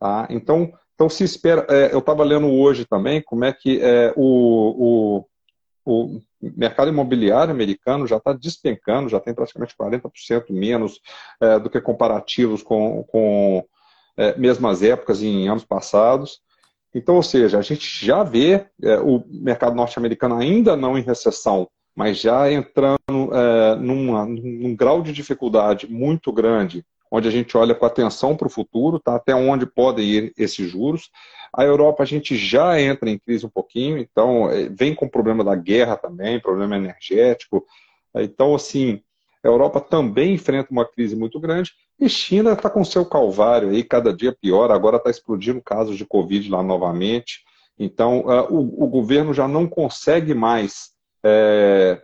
Tá? 0.00 0.26
Então, 0.30 0.72
então, 0.94 1.08
se 1.08 1.24
espera. 1.24 1.66
É, 1.68 1.92
eu 1.92 1.98
estava 1.98 2.24
lendo 2.24 2.46
hoje 2.50 2.84
também 2.84 3.20
como 3.20 3.44
é 3.44 3.52
que 3.52 3.80
é, 3.82 4.12
o, 4.16 5.18
o, 5.18 5.26
o 5.84 6.20
mercado 6.40 6.88
imobiliário 6.88 7.52
americano 7.52 8.06
já 8.06 8.16
está 8.16 8.32
despencando, 8.32 9.08
já 9.08 9.20
tem 9.20 9.34
praticamente 9.34 9.74
40% 9.76 10.50
menos 10.50 11.00
é, 11.40 11.58
do 11.58 11.68
que 11.68 11.80
comparativos 11.80 12.62
com, 12.62 13.04
com 13.04 13.64
é, 14.16 14.36
mesmas 14.38 14.82
épocas 14.82 15.22
em 15.22 15.48
anos 15.48 15.64
passados. 15.64 16.40
Então, 16.94 17.16
ou 17.16 17.22
seja, 17.22 17.58
a 17.58 17.62
gente 17.62 18.04
já 18.04 18.22
vê 18.22 18.66
é, 18.82 18.98
o 18.98 19.22
mercado 19.26 19.74
norte-americano 19.74 20.36
ainda 20.36 20.76
não 20.76 20.96
em 20.96 21.02
recessão, 21.02 21.68
mas 21.94 22.18
já 22.18 22.50
entrando 22.50 22.98
é, 23.32 23.76
numa, 23.76 24.24
num 24.24 24.74
grau 24.74 25.02
de 25.02 25.12
dificuldade 25.12 25.90
muito 25.90 26.32
grande, 26.32 26.84
onde 27.10 27.28
a 27.28 27.30
gente 27.30 27.56
olha 27.56 27.74
com 27.74 27.86
atenção 27.86 28.36
para 28.36 28.46
o 28.46 28.50
futuro, 28.50 28.98
tá? 28.98 29.16
até 29.16 29.34
onde 29.34 29.66
podem 29.66 30.04
ir 30.04 30.32
esses 30.36 30.70
juros. 30.70 31.10
A 31.52 31.62
Europa 31.64 32.02
a 32.02 32.06
gente 32.06 32.36
já 32.36 32.80
entra 32.80 33.08
em 33.08 33.18
crise 33.18 33.46
um 33.46 33.50
pouquinho, 33.50 33.98
então 33.98 34.50
é, 34.50 34.68
vem 34.68 34.94
com 34.94 35.06
o 35.06 35.10
problema 35.10 35.44
da 35.44 35.54
guerra 35.54 35.96
também, 35.96 36.40
problema 36.40 36.76
energético. 36.76 37.64
Então, 38.16 38.54
assim, 38.54 39.00
a 39.42 39.48
Europa 39.48 39.80
também 39.80 40.34
enfrenta 40.34 40.70
uma 40.70 40.84
crise 40.84 41.14
muito 41.14 41.38
grande 41.38 41.72
e 42.00 42.08
China 42.08 42.52
está 42.52 42.68
com 42.68 42.84
seu 42.84 43.04
calvário 43.04 43.70
aí, 43.70 43.84
cada 43.84 44.12
dia 44.12 44.32
pior. 44.32 44.70
Agora 44.70 44.96
está 44.96 45.10
explodindo 45.10 45.62
casos 45.62 45.96
de 45.96 46.04
Covid 46.04 46.50
lá 46.50 46.62
novamente. 46.62 47.44
Então, 47.78 48.20
uh, 48.20 48.52
o, 48.52 48.84
o, 48.84 48.86
governo 48.88 49.34
já 49.34 49.48
não 49.48 49.66
consegue 49.66 50.32
mais 50.32 50.90
é, 51.24 52.00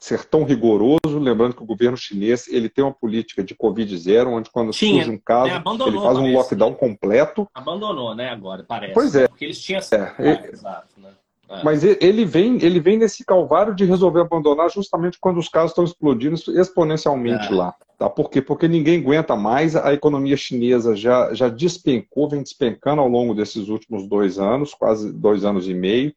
ser 0.00 0.24
tão 0.24 0.44
rigoroso, 0.44 1.18
lembrando 1.18 1.54
que 1.54 1.62
o 1.62 1.66
governo 1.66 1.96
chinês 1.96 2.48
ele 2.48 2.70
tem 2.70 2.82
uma 2.82 2.92
política 2.92 3.44
de 3.44 3.54
Covid 3.54 3.96
zero, 3.98 4.30
onde 4.30 4.50
quando 4.50 4.72
Tinha, 4.72 5.04
surge 5.04 5.10
um 5.10 5.18
caso, 5.18 5.52
né, 5.52 5.62
ele 5.86 6.00
faz 6.00 6.18
um 6.18 6.32
lockdown 6.32 6.74
completo. 6.74 7.46
Abandonou, 7.54 8.14
né, 8.14 8.30
agora, 8.30 8.64
parece. 8.66 8.94
Pois 8.94 9.14
é. 9.14 9.28
Porque 9.28 9.44
eles 9.44 9.60
tinham... 9.60 9.80
É, 9.92 10.14
é, 10.18 10.50
exato, 10.50 10.88
né? 10.98 11.10
É. 11.50 11.64
Mas 11.64 11.82
ele 11.82 12.24
vem, 12.24 12.62
ele 12.62 12.78
vem 12.78 12.96
nesse 12.96 13.24
calvário 13.24 13.74
de 13.74 13.84
resolver 13.84 14.20
abandonar 14.20 14.70
justamente 14.70 15.18
quando 15.20 15.38
os 15.38 15.48
casos 15.48 15.72
estão 15.72 15.84
explodindo 15.84 16.36
exponencialmente 16.36 17.52
é. 17.52 17.54
lá. 17.54 17.74
Tá? 17.98 18.08
Por 18.08 18.30
quê? 18.30 18.40
Porque 18.40 18.68
ninguém 18.68 19.00
aguenta 19.00 19.34
mais, 19.34 19.74
a 19.74 19.92
economia 19.92 20.36
chinesa 20.36 20.94
já, 20.94 21.34
já 21.34 21.48
despencou, 21.48 22.28
vem 22.28 22.42
despencando 22.42 23.02
ao 23.02 23.08
longo 23.08 23.34
desses 23.34 23.68
últimos 23.68 24.06
dois 24.06 24.38
anos, 24.38 24.72
quase 24.72 25.12
dois 25.12 25.44
anos 25.44 25.68
e 25.68 25.74
meio. 25.74 26.14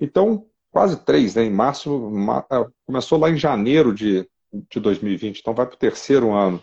Então, 0.00 0.46
quase 0.72 0.96
três, 0.96 1.34
né? 1.34 1.44
Em 1.44 1.50
março, 1.50 2.10
é, 2.50 2.66
começou 2.86 3.18
lá 3.18 3.30
em 3.30 3.36
janeiro 3.36 3.94
de, 3.94 4.26
de 4.70 4.80
2020, 4.80 5.38
então 5.38 5.54
vai 5.54 5.66
para 5.66 5.74
o 5.74 5.78
terceiro 5.78 6.32
ano. 6.32 6.60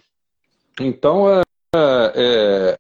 Então, 0.80 1.30
é, 1.30 1.44
é, 1.76 2.78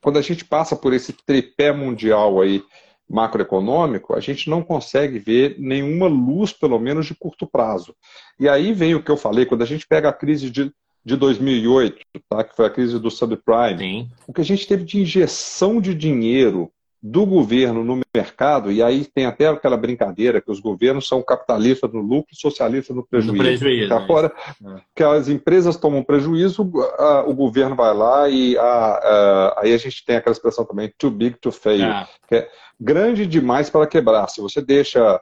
quando 0.00 0.18
a 0.18 0.22
gente 0.22 0.44
passa 0.44 0.76
por 0.76 0.92
esse 0.92 1.12
tripé 1.12 1.72
mundial 1.72 2.40
aí 2.40 2.62
macroeconômico, 3.08 4.14
a 4.14 4.20
gente 4.20 4.48
não 4.48 4.62
consegue 4.62 5.18
ver 5.18 5.56
nenhuma 5.58 6.06
luz, 6.06 6.52
pelo 6.52 6.78
menos 6.78 7.06
de 7.06 7.14
curto 7.14 7.46
prazo. 7.46 7.94
E 8.38 8.48
aí 8.48 8.72
vem 8.72 8.94
o 8.94 9.02
que 9.02 9.10
eu 9.10 9.16
falei, 9.16 9.44
quando 9.44 9.62
a 9.62 9.66
gente 9.66 9.86
pega 9.86 10.08
a 10.08 10.12
crise 10.12 10.48
de, 10.48 10.72
de 11.04 11.16
2008, 11.16 11.98
tá, 12.28 12.44
que 12.44 12.54
foi 12.54 12.66
a 12.66 12.70
crise 12.70 13.00
do 13.00 13.10
subprime, 13.10 13.78
Sim. 13.78 14.10
o 14.28 14.32
que 14.32 14.40
a 14.40 14.44
gente 14.44 14.66
teve 14.66 14.84
de 14.84 15.00
injeção 15.00 15.80
de 15.80 15.92
dinheiro 15.92 16.70
do 17.02 17.24
governo 17.24 17.82
no 17.82 18.00
mercado, 18.14 18.70
e 18.70 18.82
aí 18.82 19.06
tem 19.06 19.24
até 19.24 19.48
aquela 19.48 19.76
brincadeira 19.76 20.40
que 20.40 20.50
os 20.50 20.60
governos 20.60 21.08
são 21.08 21.22
capitalistas 21.22 21.90
no 21.92 22.00
lucro, 22.00 22.34
socialistas 22.36 22.94
no 22.94 23.06
prejuízo. 23.06 23.32
No 23.32 23.42
prejuízo 23.42 23.88
tá 23.88 24.06
fora, 24.06 24.32
é. 24.62 24.80
que 24.94 25.02
as 25.02 25.28
empresas 25.28 25.76
tomam 25.76 26.02
prejuízo, 26.02 26.70
a, 26.98 27.24
o 27.26 27.34
governo 27.34 27.74
vai 27.74 27.94
lá 27.94 28.28
e 28.28 28.58
a, 28.58 28.62
a, 28.62 29.60
aí 29.62 29.72
a 29.72 29.78
gente 29.78 30.04
tem 30.04 30.16
aquela 30.16 30.34
expressão 30.34 30.64
também, 30.64 30.92
too 30.98 31.10
big 31.10 31.38
to 31.38 31.50
fail, 31.50 31.84
é. 31.84 32.08
que 32.28 32.34
é 32.34 32.48
grande 32.78 33.26
demais 33.26 33.70
para 33.70 33.86
quebrar. 33.86 34.28
Se 34.28 34.40
você 34.40 34.60
deixa 34.60 35.20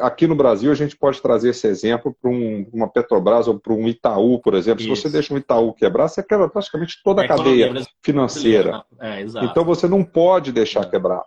Aqui 0.00 0.26
no 0.26 0.34
Brasil, 0.34 0.72
a 0.72 0.74
gente 0.74 0.96
pode 0.96 1.20
trazer 1.20 1.50
esse 1.50 1.66
exemplo 1.66 2.16
para 2.20 2.30
um, 2.30 2.66
uma 2.72 2.88
Petrobras 2.88 3.46
ou 3.46 3.60
para 3.60 3.74
um 3.74 3.86
Itaú, 3.86 4.40
por 4.40 4.54
exemplo. 4.54 4.82
Isso. 4.82 4.96
Se 4.96 5.02
você 5.02 5.10
deixa 5.10 5.34
um 5.34 5.36
Itaú 5.36 5.74
quebrar, 5.74 6.08
você 6.08 6.22
quebra 6.22 6.48
praticamente 6.48 6.98
toda 7.04 7.22
a, 7.22 7.28
cadeia 7.28 7.74
financeira. 8.02 8.82
É, 8.98 9.20
então, 9.20 9.64
você 9.64 9.86
não 9.86 10.02
pode 10.02 10.50
deixar 10.50 10.84
é. 10.84 10.88
quebrar. 10.88 11.22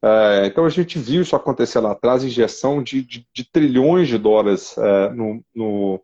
É, 0.00 0.46
então, 0.46 0.64
a 0.64 0.68
gente 0.68 0.96
viu 0.96 1.22
isso 1.22 1.34
acontecer 1.34 1.80
lá 1.80 1.90
atrás 1.90 2.22
injeção 2.22 2.82
de, 2.82 3.02
de, 3.02 3.26
de 3.34 3.44
trilhões 3.50 4.06
de 4.06 4.16
dólares 4.16 4.76
é, 4.78 5.10
no, 5.10 5.44
no 5.52 6.00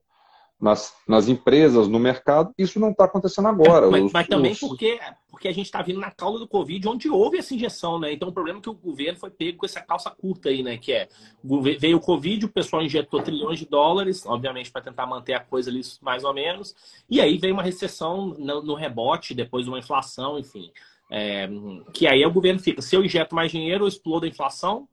nas, 0.61 0.95
nas 1.07 1.29
empresas, 1.29 1.87
no 1.87 1.99
mercado, 1.99 2.53
isso 2.59 2.81
não 2.81 2.91
está 2.91 3.05
acontecendo 3.05 3.47
agora. 3.47 3.89
Mas, 3.91 4.05
os, 4.05 4.13
mas 4.13 4.27
também 4.27 4.53
os... 4.53 4.59
porque, 4.59 4.99
porque 5.31 5.47
a 5.47 5.53
gente 5.53 5.67
está 5.67 5.81
vindo 5.83 6.01
na 6.01 6.11
cauda 6.11 6.39
do 6.39 6.49
Covid, 6.49 6.89
onde 6.89 7.09
houve 7.09 7.39
essa 7.39 7.55
injeção, 7.55 7.99
né? 7.99 8.13
Então 8.13 8.29
o 8.29 8.33
problema 8.33 8.59
é 8.59 8.63
que 8.63 8.69
o 8.69 8.75
governo 8.75 9.19
foi 9.19 9.31
pego 9.31 9.59
com 9.59 9.67
essa 9.67 9.81
calça 9.81 10.11
curta 10.11 10.49
aí, 10.49 10.63
né? 10.63 10.77
Que 10.77 10.93
é 10.93 11.09
veio 11.79 11.99
o 11.99 12.01
Covid, 12.01 12.47
o 12.47 12.49
pessoal 12.49 12.83
injetou 12.83 13.23
trilhões 13.23 13.61
de 13.61 13.67
dólares, 13.67 14.27
obviamente, 14.27 14.71
para 14.71 14.83
tentar 14.83 15.07
manter 15.07 15.35
a 15.35 15.41
coisa 15.41 15.71
ali 15.71 15.81
mais 16.03 16.25
ou 16.25 16.35
menos, 16.35 16.75
e 17.09 17.21
aí 17.21 17.39
veio 17.39 17.55
uma 17.55 17.63
recessão 17.63 18.35
no, 18.39 18.63
no 18.63 18.75
rebote, 18.75 19.35
depois 19.35 19.69
uma 19.69 19.79
inflação, 19.79 20.39
enfim. 20.39 20.73
É, 21.11 21.49
que 21.95 22.07
aí 22.07 22.25
o 22.27 22.33
governo 22.33 22.61
fica, 22.61 22.83
se 22.83 22.95
eu 22.95 23.05
injeto 23.05 23.35
mais 23.35 23.51
dinheiro, 23.51 23.85
eu 23.85 23.89
explodo 23.89 24.27
a 24.27 24.29
inflação, 24.29 24.89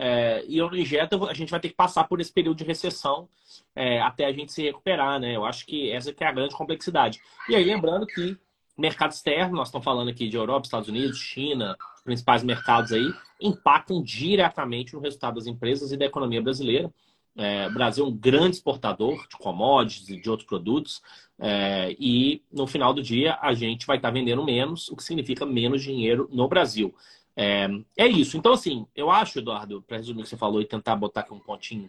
é, 0.00 0.44
e 0.46 0.58
não 0.58 0.74
injeto, 0.76 1.26
a 1.26 1.34
gente 1.34 1.50
vai 1.50 1.58
ter 1.58 1.70
que 1.70 1.74
passar 1.74 2.04
por 2.04 2.20
esse 2.20 2.32
período 2.32 2.58
de 2.58 2.64
recessão 2.64 3.28
é, 3.74 4.00
até 4.00 4.26
a 4.26 4.32
gente 4.32 4.52
se 4.52 4.62
recuperar, 4.62 5.18
né? 5.18 5.34
Eu 5.34 5.44
acho 5.44 5.66
que 5.66 5.90
essa 5.90 6.12
que 6.12 6.22
é 6.22 6.28
a 6.28 6.32
grande 6.32 6.54
complexidade. 6.54 7.20
E 7.48 7.56
aí, 7.56 7.64
lembrando 7.64 8.06
que 8.06 8.38
mercado 8.76 9.10
externo, 9.10 9.56
nós 9.56 9.68
estamos 9.68 9.84
falando 9.84 10.08
aqui 10.08 10.28
de 10.28 10.36
Europa, 10.36 10.66
Estados 10.66 10.88
Unidos, 10.88 11.18
China, 11.18 11.76
principais 12.04 12.44
mercados 12.44 12.92
aí, 12.92 13.12
impactam 13.40 14.00
diretamente 14.00 14.94
no 14.94 15.00
resultado 15.00 15.34
das 15.34 15.48
empresas 15.48 15.90
e 15.90 15.96
da 15.96 16.04
economia 16.04 16.40
brasileira. 16.40 16.92
É, 17.36 17.66
o 17.66 17.72
Brasil 17.72 18.04
é 18.04 18.08
um 18.08 18.16
grande 18.16 18.56
exportador 18.56 19.26
de 19.28 19.36
commodities 19.36 20.08
e 20.08 20.20
de 20.20 20.30
outros 20.30 20.48
produtos, 20.48 21.02
é, 21.40 21.94
e 21.98 22.42
no 22.52 22.66
final 22.66 22.94
do 22.94 23.02
dia 23.02 23.36
a 23.40 23.52
gente 23.52 23.86
vai 23.86 23.96
estar 23.96 24.10
vendendo 24.10 24.44
menos, 24.44 24.88
o 24.88 24.96
que 24.96 25.04
significa 25.04 25.44
menos 25.44 25.82
dinheiro 25.82 26.28
no 26.32 26.48
Brasil. 26.48 26.94
É, 27.40 27.68
é 27.96 28.08
isso. 28.08 28.36
Então, 28.36 28.52
assim, 28.52 28.84
eu 28.96 29.10
acho, 29.10 29.38
Eduardo, 29.38 29.80
para 29.80 29.98
resumir 29.98 30.20
o 30.20 30.24
que 30.24 30.28
você 30.28 30.36
falou 30.36 30.60
e 30.60 30.66
tentar 30.66 30.96
botar 30.96 31.20
aqui 31.20 31.32
um 31.32 31.38
pontinho 31.38 31.88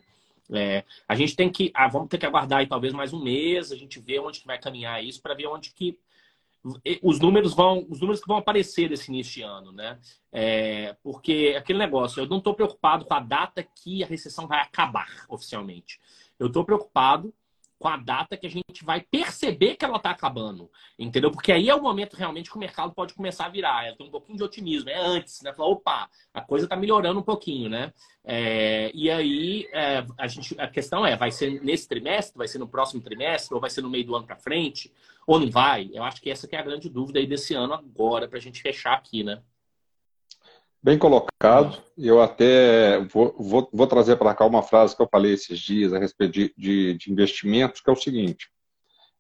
é, 0.52 0.84
a 1.08 1.16
gente 1.16 1.36
tem 1.36 1.52
que, 1.52 1.72
ah, 1.76 1.88
vamos 1.88 2.10
ter 2.10 2.18
que 2.18 2.26
aguardar 2.26 2.60
aí 2.60 2.68
talvez 2.68 2.94
mais 2.94 3.14
um 3.14 3.22
mês, 3.22 3.72
a 3.72 3.76
gente 3.76 4.00
vê 4.00 4.20
onde 4.20 4.40
que 4.40 4.48
vai 4.48 4.60
caminhar 4.60 5.04
isso 5.04 5.22
para 5.22 5.36
ver 5.36 5.48
onde 5.48 5.72
que 5.72 5.98
os 7.02 7.20
números 7.20 7.54
vão, 7.54 7.86
os 7.90 8.02
números 8.02 8.20
que 8.20 8.28
vão 8.28 8.38
aparecer 8.38 8.90
desse 8.90 9.10
início 9.10 9.34
de 9.34 9.42
ano, 9.44 9.72
né? 9.72 9.98
É, 10.32 10.94
porque 11.02 11.56
aquele 11.58 11.80
negócio, 11.80 12.22
eu 12.22 12.28
não 12.28 12.40
estou 12.40 12.54
preocupado 12.54 13.06
com 13.06 13.14
a 13.14 13.20
data 13.20 13.64
que 13.64 14.04
a 14.04 14.08
recessão 14.08 14.46
vai 14.46 14.60
acabar 14.60 15.26
oficialmente. 15.30 16.02
Eu 16.38 16.48
estou 16.48 16.66
preocupado 16.66 17.34
com 17.80 17.88
a 17.88 17.96
data 17.96 18.36
que 18.36 18.46
a 18.46 18.50
gente 18.50 18.84
vai 18.84 19.00
perceber 19.00 19.76
que 19.76 19.86
ela 19.86 19.96
está 19.96 20.12
acabando, 20.12 20.70
entendeu? 20.98 21.32
Porque 21.32 21.52
aí 21.52 21.70
é 21.70 21.74
o 21.74 21.82
momento 21.82 22.16
realmente 22.16 22.50
que 22.50 22.58
o 22.58 22.60
mercado 22.60 22.94
pode 22.94 23.14
começar 23.14 23.46
a 23.46 23.50
virar. 23.50 23.86
É, 23.86 23.96
tem 23.96 24.06
um 24.06 24.12
pouquinho 24.12 24.38
de 24.38 24.44
otimismo, 24.44 24.90
é 24.90 25.00
antes, 25.00 25.42
né? 25.42 25.54
Falar, 25.54 25.70
opa, 25.70 26.10
a 26.34 26.42
coisa 26.42 26.66
está 26.66 26.76
melhorando 26.76 27.20
um 27.22 27.24
pouquinho, 27.24 27.70
né? 27.70 27.94
É, 28.24 28.92
e 28.94 29.10
aí 29.10 29.68
é, 29.72 30.06
a, 30.18 30.28
gente, 30.28 30.60
a 30.60 30.68
questão 30.68 31.06
é, 31.06 31.16
vai 31.16 31.32
ser 31.32 31.64
nesse 31.64 31.88
trimestre, 31.88 32.38
vai 32.38 32.48
ser 32.48 32.60
no 32.60 32.68
próximo 32.68 33.02
trimestre, 33.02 33.56
ou 33.56 33.62
vai 33.62 33.70
ser 33.70 33.82
no 33.82 33.90
meio 33.90 34.06
do 34.06 34.16
ano 34.16 34.28
para 34.28 34.36
frente, 34.36 34.94
ou 35.26 35.40
não 35.40 35.50
vai? 35.50 35.90
Eu 35.94 36.04
acho 36.04 36.22
que 36.22 36.30
essa 36.30 36.48
que 36.48 36.56
é 36.56 36.60
a 36.60 36.64
grande 36.64 36.90
dúvida 36.90 37.18
aí 37.18 37.26
desse 37.26 37.54
ano 37.54 37.74
agora, 37.74 38.28
para 38.28 38.38
a 38.38 38.42
gente 38.42 38.62
fechar 38.62 38.94
aqui, 38.94 39.24
né? 39.24 39.42
Bem 40.82 40.98
colocado. 40.98 41.82
Eu 41.98 42.22
até 42.22 43.00
vou, 43.06 43.36
vou, 43.38 43.70
vou 43.72 43.88
trazer 43.88 44.16
para 44.16 44.34
cá 44.34 44.46
uma 44.46 44.64
frase 44.64 44.96
que 44.96 45.02
eu 45.02 45.10
falei 45.12 45.34
esses 45.34 45.60
dias 45.60 45.94
a 45.94 46.00
respeito 46.00 46.32
de, 46.32 46.54
de, 46.58 46.94
de 46.94 47.12
investimentos, 47.12 47.82
que 47.82 47.90
é 47.90 47.94
o 47.94 47.98
seguinte. 47.98 48.48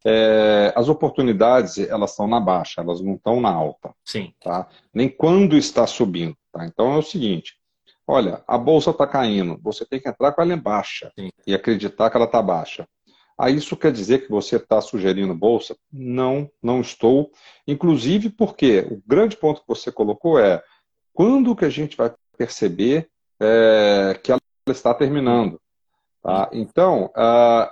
É, 0.05 0.71
as 0.73 0.87
oportunidades, 0.87 1.77
elas 1.77 2.11
estão 2.11 2.27
na 2.27 2.39
baixa, 2.39 2.79
elas 2.79 3.01
não 3.01 3.15
estão 3.15 3.41
na 3.41 3.51
alta. 3.51 3.93
Sim. 4.05 4.33
Tá? 4.41 4.69
Nem 4.93 5.09
quando 5.09 5.57
está 5.57 5.85
subindo. 5.85 6.37
Tá? 6.49 6.65
Então 6.65 6.93
é 6.93 6.97
o 6.97 7.03
seguinte, 7.03 7.57
olha, 8.07 8.41
a 8.47 8.57
bolsa 8.57 8.91
está 8.91 9.05
caindo, 9.05 9.59
você 9.61 9.85
tem 9.85 9.99
que 9.99 10.07
entrar 10.07 10.31
com 10.31 10.41
ela 10.41 10.53
em 10.53 10.57
baixa 10.57 11.11
Sim. 11.19 11.29
e 11.45 11.53
acreditar 11.53 12.09
que 12.09 12.15
ela 12.15 12.25
está 12.25 12.41
baixa. 12.41 12.87
Aí 13.37 13.55
isso 13.55 13.75
quer 13.75 13.91
dizer 13.91 14.19
que 14.25 14.29
você 14.29 14.55
está 14.55 14.81
sugerindo 14.81 15.33
bolsa? 15.33 15.75
Não, 15.91 16.49
não 16.63 16.79
estou. 16.79 17.31
Inclusive 17.67 18.29
porque 18.29 18.87
o 18.89 19.01
grande 19.05 19.37
ponto 19.37 19.61
que 19.61 19.67
você 19.67 19.91
colocou 19.91 20.39
é 20.39 20.61
quando 21.19 21.53
que 21.53 21.65
a 21.65 21.69
gente 21.69 21.97
vai 21.97 22.13
perceber 22.37 23.09
é, 23.41 24.17
que 24.23 24.31
ela 24.31 24.39
está 24.69 24.93
terminando? 24.93 25.59
Tá? 26.23 26.49
Então, 26.53 27.11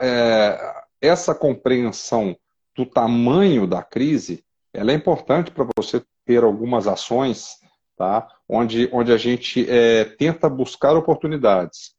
é, 0.02 0.84
essa 1.00 1.34
compreensão 1.34 2.36
do 2.76 2.86
tamanho 2.86 3.66
da 3.66 3.82
crise, 3.82 4.44
ela 4.74 4.92
é 4.92 4.96
importante 4.96 5.50
para 5.50 5.66
você 5.78 6.04
ter 6.26 6.44
algumas 6.44 6.88
ações, 6.88 7.62
tá? 7.96 8.28
onde, 8.50 8.90
onde 8.92 9.14
a 9.14 9.18
gente 9.18 9.66
é, 9.70 10.04
tenta 10.04 10.50
buscar 10.50 10.98
oportunidades. 10.98 11.96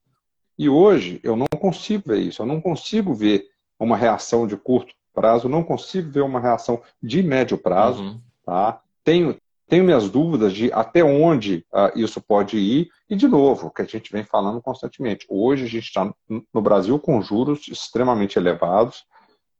E 0.58 0.68
hoje 0.68 1.18
eu 1.24 1.34
não 1.34 1.46
consigo 1.46 2.02
ver 2.08 2.18
isso, 2.18 2.42
eu 2.42 2.46
não 2.46 2.60
consigo 2.60 3.14
ver 3.14 3.46
uma 3.80 3.96
reação 3.96 4.46
de 4.46 4.54
curto 4.58 4.92
prazo, 5.14 5.48
não 5.48 5.64
consigo 5.64 6.10
ver 6.10 6.20
uma 6.20 6.40
reação 6.40 6.82
de 7.02 7.22
médio 7.22 7.56
prazo. 7.56 8.02
Uhum. 8.02 8.20
Tá? 8.44 8.82
Tenho, 9.02 9.34
tenho 9.68 9.84
minhas 9.84 10.08
dúvidas 10.08 10.52
de 10.52 10.72
até 10.72 11.04
onde 11.04 11.64
uh, 11.72 11.98
isso 11.98 12.20
pode 12.20 12.56
ir, 12.56 12.88
e 13.08 13.14
de 13.14 13.28
novo, 13.28 13.70
que 13.70 13.82
a 13.82 13.84
gente 13.84 14.10
vem 14.10 14.24
falando 14.24 14.60
constantemente. 14.62 15.26
Hoje 15.28 15.64
a 15.64 15.68
gente 15.68 15.84
está 15.84 16.12
no 16.28 16.62
Brasil 16.62 16.98
com 16.98 17.20
juros 17.20 17.68
extremamente 17.68 18.38
elevados. 18.38 19.04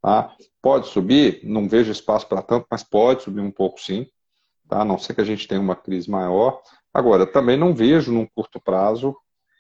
Tá? 0.01 0.33
Pode 0.63 0.89
subir, 0.89 1.41
não 1.43 1.69
vejo 1.69 1.91
espaço 1.91 2.27
para 2.27 2.43
tanto, 2.43 2.67
mas 2.71 2.83
pode 2.83 3.23
subir 3.23 3.41
um 3.41 3.51
pouco 3.51 3.81
sim, 3.81 4.07
tá? 4.69 4.83
a 4.83 4.85
não 4.85 4.99
ser 4.99 5.15
que 5.15 5.21
a 5.21 5.25
gente 5.25 5.47
tenha 5.47 5.61
uma 5.61 5.77
crise 5.77 6.11
maior. 6.11 6.61
Agora, 6.95 7.27
também 7.27 7.57
não 7.57 7.75
vejo 7.75 8.13
num 8.13 8.27
curto 8.27 8.61
prazo 8.61 9.17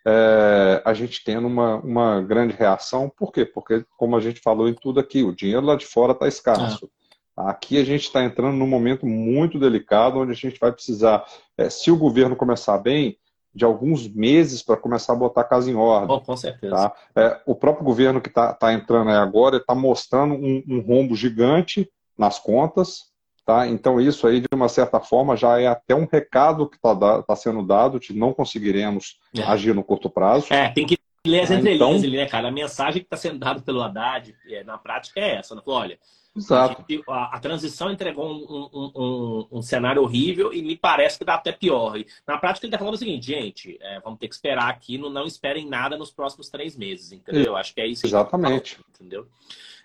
é, 0.06 0.82
a 0.84 0.94
gente 0.94 1.22
tendo 1.22 1.46
uma, 1.46 1.76
uma 1.76 2.22
grande 2.22 2.54
reação. 2.54 3.10
Por 3.14 3.32
quê? 3.32 3.44
Porque, 3.44 3.84
como 3.96 4.16
a 4.16 4.20
gente 4.20 4.40
falou 4.40 4.68
em 4.68 4.74
tudo 4.74 5.00
aqui, 5.00 5.22
o 5.22 5.34
dinheiro 5.34 5.66
lá 5.66 5.76
de 5.76 5.86
fora 5.86 6.12
está 6.12 6.26
escasso. 6.26 6.86
É. 6.86 6.97
Aqui 7.46 7.78
a 7.78 7.84
gente 7.84 8.02
está 8.02 8.24
entrando 8.24 8.56
num 8.56 8.66
momento 8.66 9.06
muito 9.06 9.58
delicado, 9.58 10.18
onde 10.18 10.32
a 10.32 10.34
gente 10.34 10.58
vai 10.58 10.72
precisar, 10.72 11.24
é, 11.56 11.70
se 11.70 11.90
o 11.90 11.96
governo 11.96 12.34
começar 12.34 12.76
bem, 12.78 13.16
de 13.54 13.64
alguns 13.64 14.06
meses 14.08 14.62
para 14.62 14.76
começar 14.76 15.12
a 15.12 15.16
botar 15.16 15.40
a 15.40 15.44
casa 15.44 15.70
em 15.70 15.74
ordem. 15.74 16.16
Oh, 16.16 16.20
com 16.20 16.36
certeza. 16.36 16.74
Tá? 16.74 16.92
É, 17.16 17.40
o 17.46 17.54
próprio 17.54 17.84
governo 17.84 18.20
que 18.20 18.28
está 18.28 18.52
tá 18.52 18.72
entrando 18.72 19.10
agora 19.10 19.56
está 19.56 19.74
mostrando 19.74 20.34
um, 20.34 20.62
um, 20.68 20.80
rombo 20.80 21.16
gigante 21.16 21.90
nas 22.16 22.38
contas. 22.38 23.08
Tá? 23.44 23.66
Então, 23.66 24.00
isso 24.00 24.26
aí, 24.26 24.40
de 24.40 24.48
uma 24.52 24.68
certa 24.68 25.00
forma, 25.00 25.36
já 25.36 25.60
é 25.60 25.66
até 25.66 25.94
um 25.94 26.06
recado 26.10 26.68
que 26.68 26.76
está 26.76 27.22
tá 27.22 27.36
sendo 27.36 27.62
dado 27.62 27.98
de 27.98 28.12
não 28.12 28.32
conseguiremos 28.32 29.18
é. 29.36 29.42
agir 29.42 29.74
no 29.74 29.82
curto 29.82 30.10
prazo. 30.10 30.52
É, 30.52 30.68
tem 30.68 30.86
que 30.86 30.98
ler 31.26 31.40
as 31.40 31.50
entrelinhas 31.50 32.04
então... 32.04 32.10
né, 32.10 32.26
cara? 32.26 32.48
A 32.48 32.52
mensagem 32.52 33.00
que 33.00 33.06
está 33.06 33.16
sendo 33.16 33.38
dada 33.38 33.60
pelo 33.60 33.82
Haddad, 33.82 34.36
é, 34.50 34.62
na 34.62 34.76
prática, 34.76 35.18
é 35.18 35.36
essa. 35.36 35.54
Né? 35.54 35.62
Olha, 35.66 35.98
Exato. 36.38 36.84
A, 37.08 37.36
a, 37.36 37.40
transição 37.40 37.90
entregou 37.90 38.30
um, 38.30 38.68
um, 38.72 38.92
um, 38.94 39.48
um, 39.58 39.62
cenário 39.62 40.02
horrível 40.02 40.52
e 40.52 40.62
me 40.62 40.76
parece 40.76 41.18
que 41.18 41.24
dá 41.24 41.34
até 41.34 41.52
pior. 41.52 41.96
E, 41.96 42.06
na 42.26 42.38
prática, 42.38 42.64
ele 42.64 42.70
está 42.70 42.78
falando 42.78 42.94
o 42.94 42.98
seguinte, 42.98 43.26
gente, 43.26 43.78
é, 43.80 44.00
vamos 44.00 44.18
ter 44.18 44.28
que 44.28 44.34
esperar 44.34 44.68
aqui, 44.68 44.96
não, 44.96 45.10
não 45.10 45.26
esperem 45.26 45.66
nada 45.66 45.96
nos 45.96 46.10
próximos 46.10 46.48
três 46.48 46.76
meses, 46.76 47.12
entendeu? 47.12 47.56
Acho 47.56 47.74
que 47.74 47.80
é 47.80 47.86
isso. 47.86 48.06
Exatamente. 48.06 48.76
Fala, 48.76 48.86
entendeu? 48.94 49.26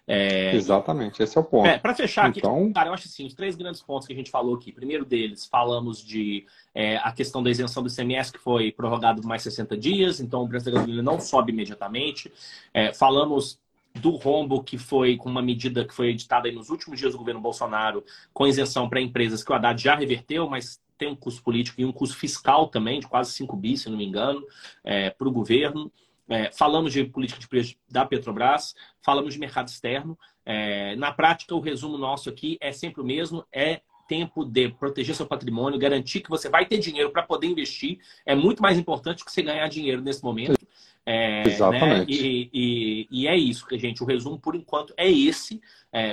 É, 0.05 0.53
Exatamente, 0.53 1.23
esse 1.23 1.37
é 1.37 1.41
o 1.41 1.43
ponto. 1.43 1.65
É, 1.65 1.77
Para 1.77 1.95
fechar 1.95 2.29
então... 2.29 2.63
aqui, 2.63 2.73
cara, 2.73 2.89
eu 2.89 2.93
acho 2.93 3.07
assim, 3.07 3.25
os 3.25 3.33
três 3.33 3.55
grandes 3.55 3.81
pontos 3.81 4.05
que 4.05 4.11
a 4.11 4.15
gente 4.15 4.29
falou 4.29 4.55
aqui. 4.55 4.71
Primeiro 4.71 5.05
deles, 5.05 5.45
falamos 5.45 6.03
de 6.03 6.45
é, 6.75 6.97
a 6.97 7.11
questão 7.13 7.41
da 7.41 7.49
isenção 7.49 7.81
do 7.81 7.89
ICMS, 7.89 8.33
que 8.33 8.39
foi 8.39 8.71
prorrogado 8.71 9.21
por 9.21 9.27
mais 9.27 9.41
60 9.43 9.77
dias, 9.77 10.19
então 10.19 10.43
o 10.43 10.49
preço 10.49 10.65
da 10.65 10.71
gasolina 10.71 11.01
não 11.01 11.21
sobe 11.21 11.53
imediatamente. 11.53 12.31
É, 12.73 12.91
falamos 12.93 13.57
do 13.95 14.11
rombo 14.11 14.63
que 14.63 14.77
foi 14.77 15.17
com 15.17 15.29
uma 15.29 15.41
medida 15.41 15.85
que 15.85 15.93
foi 15.93 16.09
editada 16.09 16.51
nos 16.51 16.69
últimos 16.69 16.99
dias 16.99 17.13
do 17.13 17.17
governo 17.17 17.39
Bolsonaro, 17.39 18.03
com 18.33 18.47
isenção 18.47 18.89
para 18.89 19.01
empresas 19.01 19.43
que 19.43 19.51
o 19.51 19.55
Haddad 19.55 19.81
já 19.81 19.95
reverteu, 19.95 20.49
mas 20.49 20.81
tem 20.97 21.09
um 21.09 21.15
custo 21.15 21.43
político 21.43 21.79
e 21.79 21.85
um 21.85 21.91
custo 21.91 22.17
fiscal 22.17 22.67
também, 22.67 22.99
de 22.99 23.07
quase 23.07 23.31
5 23.33 23.55
bis, 23.55 23.81
se 23.81 23.89
não 23.89 23.97
me 23.97 24.05
engano, 24.05 24.41
é, 24.83 25.09
para 25.09 25.27
o 25.27 25.31
governo. 25.31 25.91
É, 26.29 26.51
falamos 26.51 26.93
de 26.93 27.03
política 27.03 27.39
de 27.39 27.47
preço 27.47 27.75
da 27.89 28.05
Petrobras, 28.05 28.73
falamos 29.01 29.33
de 29.33 29.39
mercado 29.39 29.67
externo. 29.67 30.17
É, 30.45 30.95
na 30.95 31.11
prática, 31.11 31.53
o 31.53 31.59
resumo 31.59 31.97
nosso 31.97 32.29
aqui 32.29 32.57
é 32.61 32.71
sempre 32.71 33.01
o 33.01 33.05
mesmo: 33.05 33.45
é 33.51 33.81
tempo 34.07 34.45
de 34.45 34.69
proteger 34.69 35.15
seu 35.15 35.25
patrimônio, 35.25 35.79
garantir 35.79 36.21
que 36.21 36.29
você 36.29 36.49
vai 36.49 36.65
ter 36.65 36.77
dinheiro 36.77 37.11
para 37.11 37.23
poder 37.23 37.47
investir. 37.47 37.99
É 38.25 38.35
muito 38.35 38.61
mais 38.61 38.77
importante 38.77 39.23
que 39.23 39.31
você 39.31 39.41
ganhar 39.41 39.67
dinheiro 39.67 40.01
nesse 40.01 40.23
momento. 40.23 40.62
É, 41.05 41.47
Exatamente. 41.47 41.99
Né? 41.99 42.05
E, 42.07 42.49
e, 42.53 43.07
e, 43.11 43.27
é 43.27 43.35
isso, 43.35 43.65
gente. 43.73 44.01
O 44.01 44.05
resumo, 44.05 44.39
por 44.39 44.55
enquanto, 44.55 44.93
é 44.95 45.09
esse. 45.11 45.61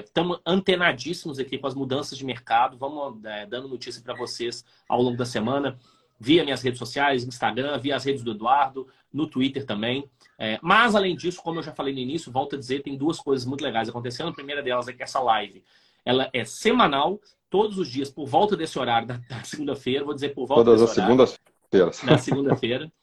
Estamos 0.05 0.39
é, 0.39 0.41
antenadíssimos 0.45 1.39
aqui 1.39 1.59
com 1.59 1.67
as 1.67 1.75
mudanças 1.75 2.19
de 2.19 2.25
mercado. 2.25 2.77
Vamos 2.77 3.25
é, 3.25 3.47
dando 3.47 3.69
notícia 3.69 4.03
para 4.03 4.15
vocês 4.15 4.65
ao 4.89 5.01
longo 5.01 5.17
da 5.17 5.25
semana, 5.25 5.79
via 6.19 6.45
minhas 6.45 6.63
redes 6.63 6.79
sociais, 6.79 7.25
Instagram, 7.25 7.79
via 7.79 7.97
as 7.97 8.05
redes 8.05 8.23
do 8.23 8.33
Eduardo, 8.33 8.89
no 9.13 9.27
Twitter 9.27 9.65
também. 9.65 10.05
É, 10.39 10.59
mas, 10.61 10.95
além 10.95 11.17
disso, 11.17 11.41
como 11.43 11.61
eu 11.61 11.63
já 11.63 11.73
falei 11.73 11.95
no 11.95 12.01
início, 12.01 12.33
volto 12.33 12.57
a 12.57 12.59
dizer, 12.59 12.83
tem 12.83 12.97
duas 12.97 13.19
coisas 13.19 13.47
muito 13.47 13.63
legais 13.63 13.89
acontecendo. 13.89 14.31
A 14.31 14.35
primeira 14.35 14.63
delas 14.63 14.89
é 14.89 14.93
que 14.93 15.03
essa 15.03 15.21
live 15.21 15.63
ela 16.05 16.29
é 16.33 16.45
semanal, 16.45 17.21
todos 17.49 17.79
os 17.79 17.89
dias, 17.89 18.11
por 18.11 18.27
volta 18.27 18.57
desse 18.57 18.79
horário 18.79 19.07
da, 19.07 19.21
da 19.29 19.45
segunda-feira. 19.45 20.05
Vou 20.05 20.15
dizer 20.15 20.31
por 20.31 20.47
volta 20.47 20.65
Todas 20.65 20.83
as 20.83 20.91
segundas-feiras. 20.91 22.03
Na 22.03 22.19
segunda-feira. 22.19 22.91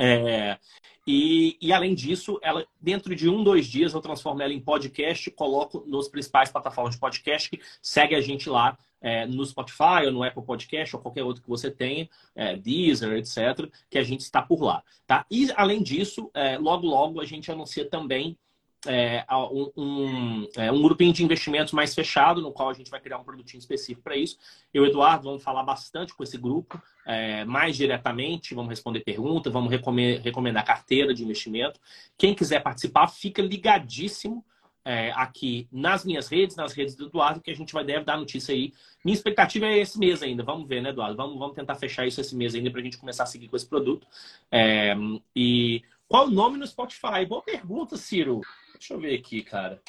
É, 0.00 0.58
e, 1.06 1.56
e, 1.60 1.72
além 1.72 1.94
disso, 1.94 2.38
ela 2.42 2.64
dentro 2.80 3.14
de 3.14 3.28
um, 3.28 3.42
dois 3.42 3.66
dias 3.66 3.92
eu 3.92 4.00
transformo 4.00 4.40
ela 4.40 4.52
em 4.52 4.60
podcast, 4.60 5.30
coloco 5.32 5.84
nos 5.86 6.08
principais 6.08 6.50
plataformas 6.50 6.94
de 6.94 7.00
podcast, 7.00 7.50
que 7.50 7.60
segue 7.80 8.14
a 8.14 8.20
gente 8.20 8.48
lá 8.48 8.78
é, 9.00 9.26
no 9.26 9.44
Spotify 9.44 10.06
ou 10.06 10.12
no 10.12 10.22
Apple 10.22 10.44
Podcast 10.44 10.94
ou 10.94 11.02
qualquer 11.02 11.24
outro 11.24 11.42
que 11.42 11.48
você 11.48 11.70
tenha, 11.70 12.08
é, 12.36 12.56
Deezer, 12.56 13.14
etc., 13.14 13.68
que 13.90 13.98
a 13.98 14.04
gente 14.04 14.20
está 14.20 14.40
por 14.40 14.62
lá. 14.62 14.82
Tá? 15.06 15.26
E 15.28 15.50
além 15.56 15.82
disso, 15.82 16.30
é, 16.32 16.56
logo 16.56 16.86
logo 16.86 17.20
a 17.20 17.24
gente 17.24 17.50
anuncia 17.50 17.84
também 17.88 18.38
é, 18.86 19.24
um, 19.30 19.70
um, 19.76 20.48
é, 20.56 20.72
um, 20.72 20.82
grupinho 20.82 21.12
de 21.12 21.22
investimentos 21.22 21.72
mais 21.72 21.94
fechado, 21.94 22.40
no 22.40 22.52
qual 22.52 22.68
a 22.68 22.74
gente 22.74 22.90
vai 22.90 23.00
criar 23.00 23.18
um 23.18 23.24
produtinho 23.24 23.60
específico 23.60 24.02
para 24.02 24.16
isso. 24.16 24.36
Eu 24.74 24.84
e 24.84 24.88
o 24.88 24.90
Eduardo 24.90 25.24
vamos 25.24 25.42
falar 25.42 25.62
bastante 25.62 26.14
com 26.14 26.22
esse 26.22 26.36
grupo, 26.36 26.82
é, 27.06 27.44
mais 27.44 27.76
diretamente, 27.76 28.54
vamos 28.54 28.70
responder 28.70 29.00
perguntas, 29.00 29.52
vamos 29.52 29.70
recomendar, 29.70 30.64
carteira 30.64 31.14
de 31.14 31.22
investimento. 31.22 31.78
Quem 32.18 32.34
quiser 32.34 32.60
participar, 32.60 33.06
fica 33.06 33.40
ligadíssimo 33.40 34.44
é, 34.84 35.12
aqui 35.12 35.68
nas 35.70 36.04
minhas 36.04 36.26
redes, 36.28 36.56
nas 36.56 36.72
redes 36.72 36.96
do 36.96 37.06
Eduardo, 37.06 37.40
que 37.40 37.52
a 37.52 37.54
gente 37.54 37.72
vai 37.72 37.84
deve 37.84 38.04
dar 38.04 38.16
notícia 38.16 38.52
aí. 38.52 38.72
Minha 39.04 39.14
expectativa 39.14 39.66
é 39.66 39.78
esse 39.78 39.96
mês 39.96 40.24
ainda. 40.24 40.42
Vamos 40.42 40.66
ver, 40.66 40.82
né, 40.82 40.90
Eduardo? 40.90 41.16
Vamos, 41.16 41.38
vamos 41.38 41.54
tentar 41.54 41.76
fechar 41.76 42.04
isso 42.04 42.20
esse 42.20 42.34
mês 42.34 42.52
ainda 42.52 42.68
para 42.68 42.80
a 42.80 42.84
gente 42.84 42.98
começar 42.98 43.22
a 43.22 43.26
seguir 43.26 43.46
com 43.46 43.54
esse 43.54 43.66
produto. 43.66 44.08
É, 44.50 44.92
e 45.36 45.82
qual 46.08 46.26
o 46.26 46.30
nome 46.30 46.58
no 46.58 46.66
Spotify? 46.66 47.24
Boa 47.26 47.42
pergunta, 47.42 47.96
Ciro. 47.96 48.42
Deixa 48.82 48.94
eu 48.94 48.98
ver 48.98 49.16
aqui, 49.16 49.44
cara. 49.44 49.80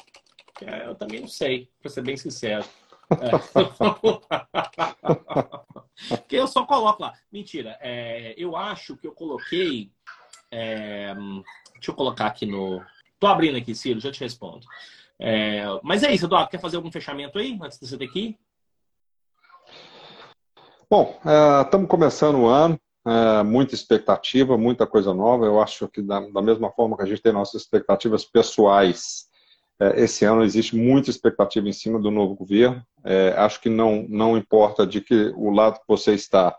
É, 0.64 0.86
eu 0.86 0.94
também 0.94 1.18
não 1.18 1.26
sei, 1.26 1.68
para 1.82 1.90
ser 1.90 2.00
bem 2.02 2.16
sincero. 2.16 2.64
É. 3.10 3.30
Porque 6.16 6.36
eu 6.36 6.46
só 6.46 6.64
coloco 6.64 7.02
lá. 7.02 7.12
Mentira. 7.32 7.76
É, 7.80 8.34
eu 8.38 8.56
acho 8.56 8.96
que 8.96 9.08
eu 9.08 9.12
coloquei. 9.12 9.90
É, 10.48 11.12
deixa 11.74 11.90
eu 11.90 11.94
colocar 11.94 12.26
aqui 12.26 12.46
no. 12.46 12.80
Tô 13.18 13.26
abrindo 13.26 13.58
aqui, 13.58 13.74
Ciro, 13.74 13.98
já 13.98 14.12
te 14.12 14.20
respondo. 14.20 14.64
É, 15.18 15.64
mas 15.82 16.04
é 16.04 16.14
isso, 16.14 16.26
Eduardo. 16.26 16.50
Quer 16.50 16.60
fazer 16.60 16.76
algum 16.76 16.92
fechamento 16.92 17.36
aí 17.36 17.58
antes 17.60 17.80
de 17.80 17.88
você 17.88 17.98
ter 17.98 18.04
aqui? 18.04 18.38
Bom, 20.88 21.18
estamos 21.64 21.86
é, 21.86 21.90
começando 21.90 22.38
o 22.38 22.46
ano. 22.46 22.78
É, 23.06 23.42
muita 23.42 23.74
expectativa, 23.74 24.56
muita 24.56 24.86
coisa 24.86 25.12
nova. 25.12 25.44
Eu 25.44 25.60
acho 25.60 25.88
que 25.88 26.00
da, 26.00 26.20
da, 26.20 26.40
mesma 26.40 26.70
forma 26.70 26.96
que 26.96 27.02
a 27.02 27.06
gente 27.06 27.20
tem 27.20 27.32
nossas 27.32 27.62
expectativas 27.62 28.24
pessoais, 28.24 29.26
é, 29.78 30.02
esse 30.02 30.24
ano 30.24 30.42
existe 30.42 30.74
muita 30.74 31.10
expectativa 31.10 31.68
em 31.68 31.72
cima 31.72 32.00
do 32.00 32.10
novo 32.10 32.34
governo. 32.34 32.82
É, 33.04 33.34
acho 33.36 33.60
que 33.60 33.68
não, 33.68 34.06
não 34.08 34.38
importa 34.38 34.86
de 34.86 35.00
que 35.00 35.32
o 35.36 35.50
lado 35.50 35.80
que 35.80 35.86
você 35.86 36.14
está. 36.14 36.56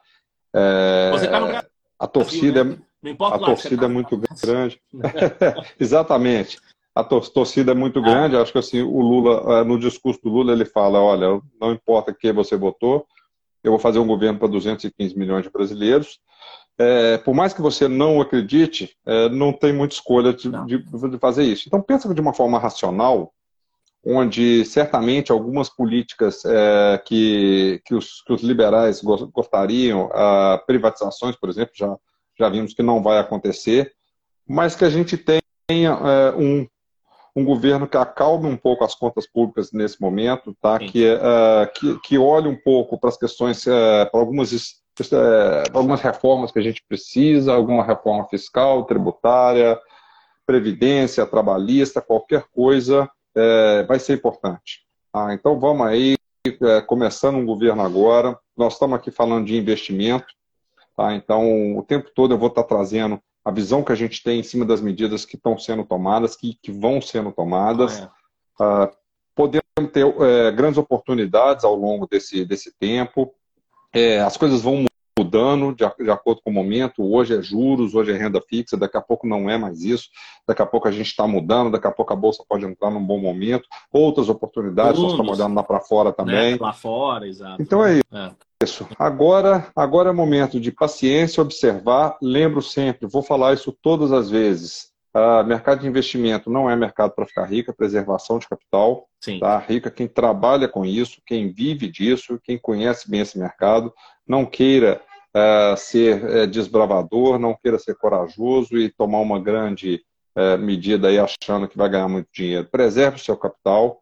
É, 0.54 1.10
você 1.12 1.26
está 1.26 1.40
no 1.40 1.48
Brasil, 1.48 1.70
a 2.00 2.08
torcida, 2.08 2.64
né? 2.64 2.78
a 3.20 3.40
torcida 3.40 3.82
tá. 3.82 3.86
é 3.86 3.90
muito 3.90 4.22
grande. 4.44 4.82
Exatamente. 5.80 6.60
A 6.94 7.04
torcida 7.04 7.72
é 7.72 7.76
muito 7.76 8.02
grande. 8.02 8.38
Acho 8.38 8.52
que 8.52 8.58
assim 8.58 8.82
o 8.82 9.02
Lula, 9.02 9.60
é, 9.60 9.64
no 9.64 9.80
discurso 9.80 10.22
do 10.22 10.30
Lula, 10.30 10.54
ele 10.54 10.66
fala: 10.66 11.00
olha, 11.00 11.42
não 11.60 11.72
importa 11.72 12.14
quem 12.14 12.32
você 12.32 12.56
votou, 12.56 13.06
eu 13.68 13.72
vou 13.72 13.80
fazer 13.80 14.00
um 14.00 14.08
governo 14.08 14.40
para 14.40 14.48
215 14.48 15.18
milhões 15.18 15.44
de 15.44 15.50
brasileiros 15.50 16.20
é, 16.78 17.18
por 17.20 17.34
mais 17.34 17.54
que 17.54 17.62
você 17.62 17.88
não 17.88 18.20
acredite, 18.20 18.96
é, 19.06 19.30
não 19.30 19.54
tem 19.54 19.72
muita 19.72 19.96
escolha 19.96 20.34
de, 20.34 20.50
de, 20.66 20.78
de, 21.10 21.20
fazer 21.20 21.44
isso. 21.44 21.64
Então, 21.68 21.82
pensa 21.82 22.14
de 22.14 22.20
uma 22.22 22.34
forma 22.34 22.60
racional, 22.60 23.34
onde 24.06 24.66
certamente 24.66 25.32
algumas 25.32 25.70
políticas 25.70 26.44
é, 26.46 27.02
que, 27.06 27.82
que, 27.86 27.96
os, 27.96 28.22
que 28.22 28.34
os 28.34 28.42
liberais 28.42 29.02
gostariam, 29.02 30.10
privatizações, 30.68 31.36
por 31.36 31.50
exemplo, 31.50 31.72
já, 31.74 31.98
já 32.38 32.50
vimos 32.50 32.74
que 32.74 32.84
não 32.84 33.02
vai 33.02 33.20
acontecer, 33.20 33.94
mas 34.48 34.76
que 34.76 34.86
a 34.86 34.90
gente 34.90 35.18
tenha 35.18 35.92
é, 35.92 36.36
um, 36.36 36.68
um 37.36 37.44
governo 37.44 37.88
que 37.88 37.98
acalme 37.98 38.48
um 38.48 38.56
pouco 38.56 38.86
as 38.86 38.96
contas 38.96 39.28
públicas 39.28 39.72
nesse 39.74 40.00
momento, 40.02 40.56
tá? 40.62 40.80
que, 40.80 41.06
é, 41.06 41.66
que, 41.68 42.00
que 42.00 42.18
olhe 42.18 42.48
um 42.48 42.56
pouco 42.56 42.98
para 42.98 43.10
as 43.10 43.18
questões, 43.18 43.68
é, 43.68 44.06
para 44.06 44.20
algumas 44.20 44.54
é, 45.12 45.64
algumas 45.74 46.00
reformas 46.00 46.54
que 46.54 46.60
a 46.60 46.62
gente 46.62 46.82
precisa, 46.88 47.54
alguma 47.54 47.84
reforma 47.84 48.26
fiscal, 48.30 48.86
tributária, 48.86 49.78
previdência, 50.46 51.26
trabalhista, 51.26 52.02
qualquer 52.02 52.46
coisa 52.54 53.10
vai 53.86 54.00
ser 54.00 54.14
importante. 54.14 54.86
Ah, 55.14 55.34
então 55.34 55.60
vamos 55.60 55.86
aí, 55.86 56.16
começando 56.88 57.36
um 57.36 57.46
governo 57.46 57.82
agora. 57.82 58.40
Nós 58.56 58.74
estamos 58.74 58.96
aqui 58.96 59.12
falando 59.12 59.46
de 59.46 59.58
investimento, 59.58 60.28
tá? 60.96 61.14
então 61.14 61.78
o 61.78 61.84
tempo 61.84 62.10
todo 62.16 62.34
eu 62.34 62.38
vou 62.38 62.48
estar 62.48 62.64
trazendo 62.64 63.20
a 63.46 63.52
visão 63.52 63.84
que 63.84 63.92
a 63.92 63.96
gente 63.96 64.24
tem 64.24 64.40
em 64.40 64.44
cima 64.44 64.66
das 64.66 64.82
medidas 64.82 65.24
que 65.24 65.36
estão 65.36 65.56
sendo 65.58 65.86
tomadas, 65.86 66.36
que, 66.36 66.58
que 66.60 66.72
vão 66.72 67.00
sendo 67.00 67.32
tomadas. 67.32 68.02
Ah, 68.02 68.04
é. 68.60 68.64
ah, 68.64 68.92
podemos 69.36 69.64
ter 69.94 70.06
é, 70.06 70.52
grandes 70.52 70.80
oportunidades 70.80 71.64
ao 71.64 71.76
longo 71.76 72.08
desse, 72.08 72.44
desse 72.44 72.76
tempo. 72.80 73.32
É, 73.94 74.20
as 74.20 74.36
coisas 74.36 74.62
vão 74.62 74.86
mudando 75.18 75.74
de, 75.74 75.86
de, 76.04 76.10
acordo 76.10 76.42
com 76.42 76.50
o 76.50 76.54
momento. 76.54 77.04
Hoje 77.04 77.38
é 77.38 77.42
juros, 77.42 77.94
hoje 77.94 78.12
é 78.12 78.18
renda 78.18 78.42
fixa, 78.42 78.76
daqui 78.76 78.98
a 78.98 79.02
pouco 79.02 79.28
não 79.28 79.48
é 79.48 79.58
mais 79.60 79.84
isso. 79.84 80.10
Daqui 80.48 80.64
a 80.64 80.66
pouco 80.66 80.88
a 80.88 80.92
gente 80.92 81.08
está 81.08 81.28
mudando, 81.28 81.72
daqui 81.72 81.86
a 81.86 81.92
pouco 81.92 82.12
a 82.14 82.16
bolsa 82.16 82.44
pode 82.50 82.66
entrar 82.66 82.90
num 82.90 83.06
bom 83.06 83.20
momento. 83.20 83.68
Outras 83.94 84.28
oportunidades, 84.28 85.00
nós 85.00 85.12
estamos 85.12 85.40
olhando 85.40 85.56
lá 85.56 85.64
para 85.64 85.80
fora 85.80 86.12
também. 86.12 86.54
Né? 86.54 86.58
Lá 86.60 86.74
fora, 86.74 87.28
exato. 87.28 87.62
Então 87.62 87.86
é 87.86 87.94
isso. 87.94 88.36
É. 88.64 88.96
Agora, 88.98 89.68
agora 89.76 90.10
é 90.10 90.14
momento 90.14 90.60
de 90.60 90.72
paciência, 90.72 91.42
observar. 91.42 92.18
Lembro 92.22 92.62
sempre, 92.62 93.08
vou 93.08 93.22
falar 93.22 93.54
isso 93.54 93.78
todas 93.82 94.14
as 94.14 94.30
vezes. 94.30 94.94
Uh, 95.14 95.46
mercado 95.46 95.82
de 95.82 95.88
investimento 95.88 96.50
não 96.50 96.70
é 96.70 96.76
mercado 96.76 97.12
para 97.12 97.26
ficar 97.26 97.46
rico, 97.46 97.70
é 97.70 97.74
preservação 97.74 98.40
de 98.40 98.48
capital. 98.48 99.08
Sim. 99.22 99.40
Tá? 99.40 99.58
Rica 99.58 99.92
quem 99.92 100.08
trabalha 100.08 100.68
com 100.70 100.86
isso, 100.86 101.22
quem 101.26 101.52
vive 101.52 101.90
disso, 101.90 102.40
quem 102.44 102.58
conhece 102.58 103.10
bem 103.10 103.22
esse 103.22 103.38
mercado. 103.38 103.94
Não 104.26 104.46
queira 104.46 105.02
uh, 105.36 105.78
ser 105.78 106.24
uh, 106.24 106.48
desbravador, 106.48 107.38
não 107.38 107.56
queira 107.62 107.78
ser 107.78 107.96
corajoso 107.96 108.78
e 108.78 108.90
tomar 108.90 109.20
uma 109.20 109.40
grande 109.40 110.02
medida 110.60 111.08
aí 111.08 111.18
achando 111.18 111.66
que 111.66 111.78
vai 111.78 111.88
ganhar 111.88 112.10
muito 112.10 112.28
dinheiro. 112.34 112.68
Preserve 112.70 113.16
o 113.16 113.24
seu 113.24 113.38
capital. 113.38 114.02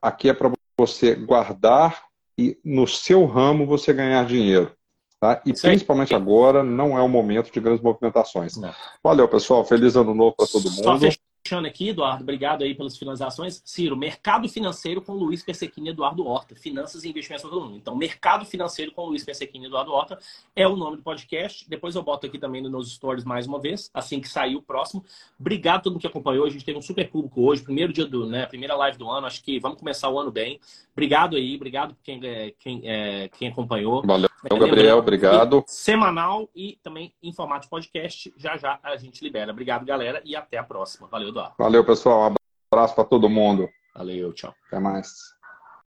aqui 0.00 0.28
é 0.28 0.32
para 0.32 0.52
você 0.78 1.16
guardar 1.16 2.07
e 2.38 2.58
no 2.64 2.86
seu 2.86 3.26
ramo 3.26 3.66
você 3.66 3.92
ganhar 3.92 4.24
dinheiro. 4.24 4.72
Tá? 5.20 5.42
E 5.44 5.54
Sim. 5.54 5.68
principalmente 5.68 6.14
agora 6.14 6.62
não 6.62 6.96
é 6.96 7.02
o 7.02 7.08
momento 7.08 7.50
de 7.50 7.58
grandes 7.58 7.82
movimentações. 7.82 8.56
Não. 8.56 8.72
Valeu, 9.02 9.26
pessoal. 9.26 9.64
Feliz 9.64 9.96
ano 9.96 10.14
novo 10.14 10.36
para 10.36 10.46
todo 10.46 10.70
mundo. 10.70 11.08
Fechando 11.44 11.66
aqui, 11.66 11.88
Eduardo, 11.88 12.22
obrigado 12.22 12.62
aí 12.62 12.74
pelas 12.74 12.96
finalizações. 12.96 13.62
Ciro, 13.64 13.96
Mercado 13.96 14.48
Financeiro 14.48 15.00
com 15.00 15.12
Luiz 15.14 15.42
Persequini 15.42 15.88
e 15.88 15.90
Eduardo 15.92 16.26
Horta. 16.26 16.54
Finanças 16.54 17.04
e 17.04 17.08
investimentos 17.08 17.42
para 17.42 17.50
todo 17.50 17.64
mundo. 17.64 17.76
Então, 17.76 17.96
Mercado 17.96 18.44
Financeiro 18.44 18.92
com 18.92 19.06
Luiz 19.06 19.24
Persequini 19.24 19.64
e 19.64 19.68
Eduardo 19.68 19.92
Horta 19.92 20.18
é 20.54 20.68
o 20.68 20.76
nome 20.76 20.98
do 20.98 21.02
podcast. 21.02 21.68
Depois 21.68 21.94
eu 21.94 22.02
boto 22.02 22.26
aqui 22.26 22.38
também 22.38 22.60
nos 22.62 22.92
stories 22.92 23.24
mais 23.24 23.46
uma 23.46 23.58
vez, 23.58 23.90
assim 23.94 24.20
que 24.20 24.28
sair 24.28 24.56
o 24.56 24.62
próximo. 24.62 25.04
Obrigado 25.38 25.76
a 25.76 25.80
todo 25.80 25.92
mundo 25.92 26.00
que 26.02 26.06
acompanhou. 26.06 26.44
A 26.44 26.50
gente 26.50 26.64
teve 26.64 26.78
um 26.78 26.82
super 26.82 27.08
público 27.08 27.42
hoje, 27.42 27.62
primeiro 27.62 27.92
dia 27.92 28.04
do, 28.04 28.26
né, 28.26 28.44
primeira 28.46 28.76
live 28.76 28.98
do 28.98 29.08
ano. 29.08 29.26
Acho 29.26 29.42
que 29.42 29.58
vamos 29.58 29.78
começar 29.78 30.08
o 30.10 30.18
ano 30.18 30.30
bem. 30.30 30.60
Obrigado 30.92 31.36
aí, 31.36 31.54
obrigado 31.54 31.96
quem, 32.02 32.20
é, 32.26 32.52
quem, 32.58 32.82
é, 32.84 33.28
quem 33.28 33.48
acompanhou. 33.48 34.02
Valeu, 34.04 34.28
Gabriel, 34.58 34.98
obrigado. 34.98 35.64
Semanal 35.66 36.48
e 36.54 36.78
também 36.82 37.12
em 37.22 37.32
formato 37.32 37.62
de 37.62 37.70
podcast. 37.70 38.34
Já 38.36 38.56
já 38.56 38.78
a 38.82 38.96
gente 38.96 39.22
libera. 39.22 39.52
Obrigado, 39.52 39.84
galera, 39.84 40.20
e 40.24 40.34
até 40.34 40.58
a 40.58 40.62
próxima. 40.64 41.08
Valeu, 41.28 41.30
Eduardo. 41.30 41.54
Valeu, 41.58 41.84
pessoal. 41.84 42.30
Um 42.30 42.34
abraço 42.72 42.94
para 42.94 43.04
todo 43.04 43.28
mundo. 43.28 43.68
Valeu, 43.94 44.32
tchau. 44.32 44.54
Até 44.66 44.78
mais. 44.78 45.37